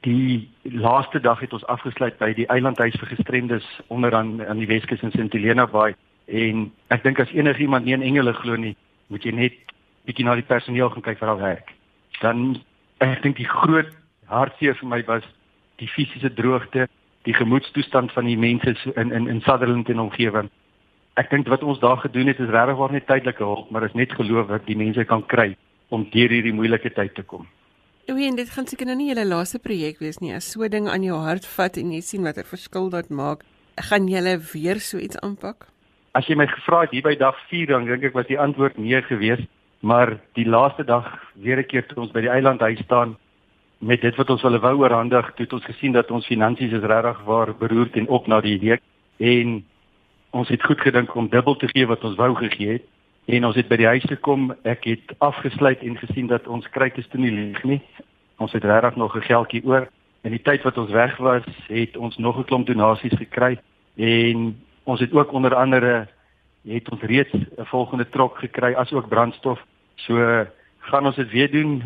die 0.00 0.48
laaste 0.62 1.20
dag 1.20 1.40
het 1.40 1.52
ons 1.52 1.66
afgesluit 1.66 2.18
by 2.18 2.32
die 2.34 2.46
eilandhuis 2.46 2.94
vir 3.00 3.08
gestremdes 3.08 3.66
onder 3.86 4.14
aan 4.14 4.46
aan 4.46 4.58
die 4.58 4.66
Weskus 4.66 5.02
in 5.02 5.10
St 5.10 5.32
Helena 5.32 5.66
Bay 5.66 5.94
en 6.26 6.72
ek 6.94 7.02
dink 7.02 7.20
as 7.22 7.32
enigiemand 7.34 7.84
nie 7.84 7.94
in 7.94 8.02
engele 8.02 8.32
glo 8.34 8.56
nie, 8.58 8.76
moet 9.06 9.24
jy 9.24 9.32
net 9.32 9.54
bietjie 10.06 10.26
na 10.26 10.34
die 10.38 10.46
personeel 10.46 10.90
gaan 10.90 11.02
kyk 11.02 11.18
vir 11.18 11.32
al 11.32 11.42
werk. 11.42 11.72
Dan 12.20 12.58
ek 13.04 13.22
dink 13.22 13.38
die 13.38 13.48
groot 13.48 13.90
hartseer 14.30 14.74
vir 14.78 14.90
my 14.90 15.02
was 15.06 15.26
die 15.78 15.90
fisiese 15.90 16.32
droogte, 16.34 16.86
die 17.26 17.34
gemoedstoestand 17.34 18.12
van 18.14 18.28
die 18.28 18.38
mense 18.38 18.76
in 18.94 19.12
in 19.12 19.28
in 19.28 19.42
Sutherland 19.42 19.88
en 19.90 20.00
omgewing. 20.06 20.50
Ek 21.16 21.30
dink 21.32 21.48
wat 21.48 21.62
ons 21.62 21.80
daar 21.82 21.98
gedoen 21.98 22.30
het 22.30 22.40
is 22.40 22.52
regtig 22.52 22.78
waar 22.78 22.92
net 22.92 23.06
tydelike 23.08 23.42
hulp, 23.42 23.70
maar 23.70 23.86
is 23.86 23.94
net 23.98 24.12
geloof 24.12 24.50
wat 24.52 24.66
die 24.66 24.76
mense 24.76 25.04
kan 25.04 25.24
kry 25.26 25.54
om 25.88 26.06
deur 26.12 26.34
hierdie 26.34 26.54
moeilike 26.54 26.92
tyd 26.92 27.14
te 27.14 27.22
kom. 27.22 27.46
Oei, 28.10 28.28
en 28.28 28.36
dit 28.38 28.50
gaan 28.50 28.66
seker 28.70 28.86
nou 28.86 28.94
nie 28.98 29.08
julle 29.08 29.24
laaste 29.26 29.58
projek 29.58 29.98
wees 29.98 30.20
nie. 30.22 30.34
As 30.36 30.52
so 30.52 30.68
ding 30.70 30.86
aan 30.88 31.02
jou 31.02 31.18
hart 31.24 31.46
vat 31.56 31.78
en 31.80 31.90
jy 31.96 32.02
sien 32.04 32.22
watter 32.22 32.46
verskil 32.46 32.90
dit 32.90 33.10
maak, 33.10 33.42
gaan 33.90 34.06
julle 34.08 34.36
weer 34.52 34.78
so 34.80 34.98
iets 35.02 35.18
aanpak? 35.26 35.66
As 36.14 36.28
jy 36.30 36.36
my 36.38 36.46
gevra 36.46 36.84
het 36.84 36.94
hier 36.94 37.02
by 37.02 37.16
dag 37.18 37.36
4, 37.50 37.66
dan 37.72 37.88
dink 37.90 38.06
ek 38.06 38.14
was 38.14 38.28
die 38.30 38.38
antwoord 38.38 38.78
nee 38.78 39.02
geweest, 39.08 39.48
maar 39.82 40.18
die 40.38 40.46
laaste 40.46 40.84
dag 40.84 41.08
weer 41.34 41.58
'n 41.58 41.66
keer 41.66 41.86
toe 41.86 42.04
ons 42.04 42.12
by 42.12 42.20
die 42.20 42.30
eiland 42.30 42.60
huis 42.60 42.78
staan 42.84 43.16
met 43.78 44.00
dit 44.00 44.16
wat 44.16 44.30
ons 44.30 44.42
hulle 44.42 44.58
wou 44.58 44.76
oorhandig, 44.78 45.32
het 45.36 45.52
ons 45.52 45.64
gesien 45.64 45.92
dat 45.92 46.10
ons 46.10 46.26
finansies 46.26 46.72
is 46.72 46.82
regtig 46.82 47.22
waar 47.24 47.54
beroerd 47.54 47.96
en 47.96 48.08
op 48.08 48.26
na 48.26 48.40
die 48.40 48.58
week 48.58 48.82
en 49.16 49.64
ons 50.30 50.48
het 50.48 50.62
goed 50.64 50.80
gedink 50.80 51.14
om 51.14 51.28
dubbel 51.28 51.56
te 51.56 51.68
gee 51.68 51.86
wat 51.86 52.04
ons 52.04 52.16
wou 52.16 52.34
gegee 52.34 52.72
het 52.72 52.84
En 53.26 53.44
ons 53.44 53.56
het 53.58 53.66
by 53.66 53.76
die 53.80 53.88
huis 53.90 54.04
gekom, 54.06 54.52
ek 54.62 54.84
het 54.86 55.14
afgesluit 55.24 55.80
en 55.82 55.96
gesien 55.98 56.28
dat 56.30 56.46
ons 56.46 56.66
kruikies 56.70 57.08
toe 57.10 57.18
nie 57.18 57.32
leeg 57.34 57.58
nie. 57.66 57.80
Ons 58.38 58.52
het 58.54 58.64
regtig 58.64 58.96
nog 58.96 59.16
'n 59.16 59.26
geldjie 59.26 59.64
oor. 59.66 59.88
In 60.22 60.30
die 60.30 60.42
tyd 60.42 60.62
wat 60.62 60.78
ons 60.78 60.90
weg 60.90 61.16
was, 61.16 61.42
het 61.66 61.96
ons 61.96 62.16
nog 62.18 62.38
'n 62.38 62.44
klomp 62.44 62.66
donasies 62.66 63.18
gekry 63.18 63.58
en 63.96 64.62
ons 64.84 65.00
het 65.00 65.12
ook 65.12 65.32
onder 65.32 65.54
andere 65.54 66.08
het 66.68 66.90
ons 66.90 67.02
reeds 67.02 67.34
'n 67.34 67.64
volgende 67.64 68.08
trok 68.08 68.38
gekry 68.38 68.74
as 68.74 68.92
ook 68.92 69.08
brandstof. 69.08 69.60
So 69.94 70.46
gaan 70.78 71.06
ons 71.06 71.16
dit 71.16 71.30
weer 71.30 71.50
doen. 71.50 71.82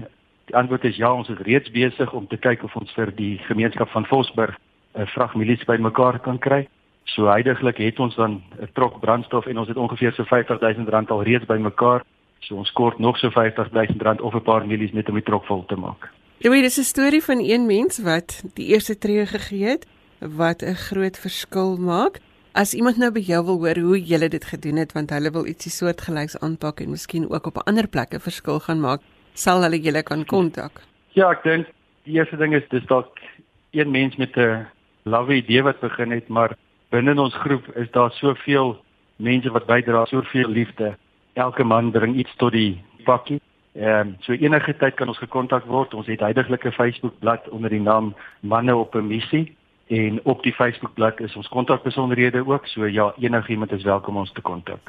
Die 0.50 0.58
antwoord 0.58 0.84
is 0.84 0.96
ja, 0.98 1.12
ons 1.14 1.28
is 1.30 1.38
reeds 1.46 1.70
besig 1.70 2.12
om 2.12 2.24
te 2.26 2.36
kyk 2.36 2.64
of 2.66 2.72
ons 2.74 2.90
vir 2.96 3.12
die 3.14 3.36
gemeenskap 3.46 3.88
van 3.94 4.06
Vosburg 4.10 4.56
'n 4.98 5.06
vragmilie 5.14 5.58
bymekaar 5.66 6.18
kan 6.18 6.38
kry. 6.38 6.66
So 7.04 7.30
heidaglik 7.30 7.78
het 7.78 8.00
ons 8.00 8.16
dan 8.16 8.42
'n 8.58 8.68
trok 8.74 8.98
brandstof 9.00 9.46
en 9.46 9.58
ons 9.58 9.68
het 9.68 9.76
ongeveer 9.76 10.12
so 10.12 10.24
R50000 10.24 11.10
al 11.10 11.22
reeds 11.22 11.46
bymekaar. 11.46 12.02
So 12.40 12.56
ons 12.56 12.72
kort 12.72 12.98
nog 12.98 13.16
so 13.18 13.30
R50000 13.30 14.20
of 14.20 14.34
'n 14.34 14.42
paar 14.42 14.66
milies 14.66 14.92
net 14.92 15.08
om 15.08 15.14
die 15.14 15.22
trok 15.22 15.44
vol 15.44 15.64
te 15.66 15.76
maak. 15.76 16.10
Jy 16.38 16.50
weet, 16.50 16.62
dis 16.62 16.78
'n 16.78 16.82
storie 16.82 17.22
van 17.22 17.38
een 17.38 17.66
mens 17.66 18.02
wat 18.02 18.42
die 18.54 18.66
eerste 18.66 18.98
tree 18.98 19.26
gegee 19.26 19.64
het 19.64 19.86
wat 20.18 20.62
'n 20.62 20.74
groot 20.74 21.18
verskil 21.18 21.76
maak. 21.76 22.18
As 22.52 22.74
iemand 22.74 22.96
nou 22.96 23.12
by 23.12 23.20
jou 23.20 23.44
wil 23.44 23.58
hoor 23.58 23.78
hoe 23.78 24.06
jy 24.06 24.28
dit 24.28 24.44
gedoen 24.44 24.76
het 24.76 24.92
want 24.92 25.10
hulle 25.10 25.30
wil 25.30 25.46
ietsie 25.46 25.70
soortgelyks 25.70 26.38
aanpak 26.40 26.80
en 26.80 26.90
miskien 26.90 27.30
ook 27.30 27.46
op 27.46 27.56
'n 27.56 27.68
ander 27.70 27.86
plek 27.86 28.14
'n 28.14 28.20
verskil 28.20 28.60
gaan 28.60 28.80
maak, 28.80 29.00
sal 29.34 29.62
hulle 29.62 29.80
julle 29.80 30.02
kan 30.02 30.24
kontak. 30.24 30.82
Ja, 31.12 31.30
ek 31.30 31.42
dink 31.42 31.66
die 32.04 32.18
eerste 32.18 32.36
ding 32.36 32.54
is 32.54 32.66
dis 32.70 32.86
dalk 32.86 33.18
een 33.70 33.90
mens 33.90 34.16
met 34.16 34.36
'n 34.36 34.66
lawwe 35.02 35.34
idee 35.34 35.62
wat 35.62 35.80
begin 35.80 36.10
het, 36.10 36.28
maar 36.28 36.56
binne 36.90 37.20
ons 37.20 37.34
groep 37.34 37.76
is 37.76 37.90
daar 37.90 38.10
soveel 38.10 38.76
mense 39.16 39.50
wat 39.50 39.66
bydra, 39.66 40.04
soveel 40.04 40.48
liefde. 40.48 40.96
Elke 41.32 41.64
man 41.64 41.90
bring 41.90 42.16
iets 42.16 42.36
tot 42.36 42.52
die 42.52 42.82
pakkie. 43.04 43.40
Ehm 43.74 44.14
so 44.20 44.32
enige 44.32 44.76
tyd 44.76 44.94
kan 44.94 45.08
ons 45.08 45.18
gekontak 45.18 45.64
word. 45.64 45.94
Ons 45.94 46.06
het 46.06 46.20
heidaglik 46.20 46.72
Facebook 46.74 47.18
bladsy 47.18 47.48
onder 47.50 47.70
die 47.70 47.80
naam 47.80 48.14
Manne 48.40 48.76
op 48.76 48.94
'n 48.94 49.06
missie 49.06 49.56
en 49.86 50.20
op 50.24 50.42
die 50.42 50.52
Facebook 50.52 50.94
bladsy 50.94 51.22
is 51.22 51.36
ons 51.36 51.48
kontakbesonderhede 51.48 52.46
ook. 52.46 52.66
So 52.66 52.86
ja, 52.86 53.14
enigiemand 53.18 53.72
is 53.72 53.82
welkom 53.82 54.16
ons 54.16 54.32
te 54.32 54.40
kontak. 54.40 54.80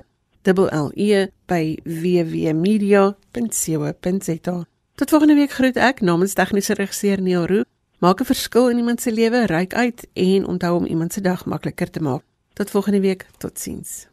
L 0.52 0.92
E 0.94 1.28
by 1.46 1.78
www.media.co.za. 1.84 4.66
Tot 4.96 5.10
volgende 5.10 5.34
week 5.34 5.52
groet 5.52 5.76
ek 5.76 6.02
namens 6.02 6.34
tegniese 6.34 6.74
regisseur 6.74 7.22
Neil 7.22 7.46
Roo. 7.46 7.64
Maak 8.00 8.20
'n 8.20 8.26
verskil 8.26 8.70
in 8.70 8.78
iemand 8.78 9.02
se 9.02 9.12
lewe, 9.12 9.46
reik 9.46 9.74
uit 9.74 10.08
en 10.14 10.46
onthou 10.46 10.78
om 10.78 10.86
iemand 10.86 11.14
se 11.14 11.22
dag 11.22 11.46
makliker 11.46 11.90
te 11.90 12.00
maak. 12.00 12.22
Tot 12.54 12.70
volgende 12.70 13.00
week, 13.00 13.26
totsiens. 13.38 14.13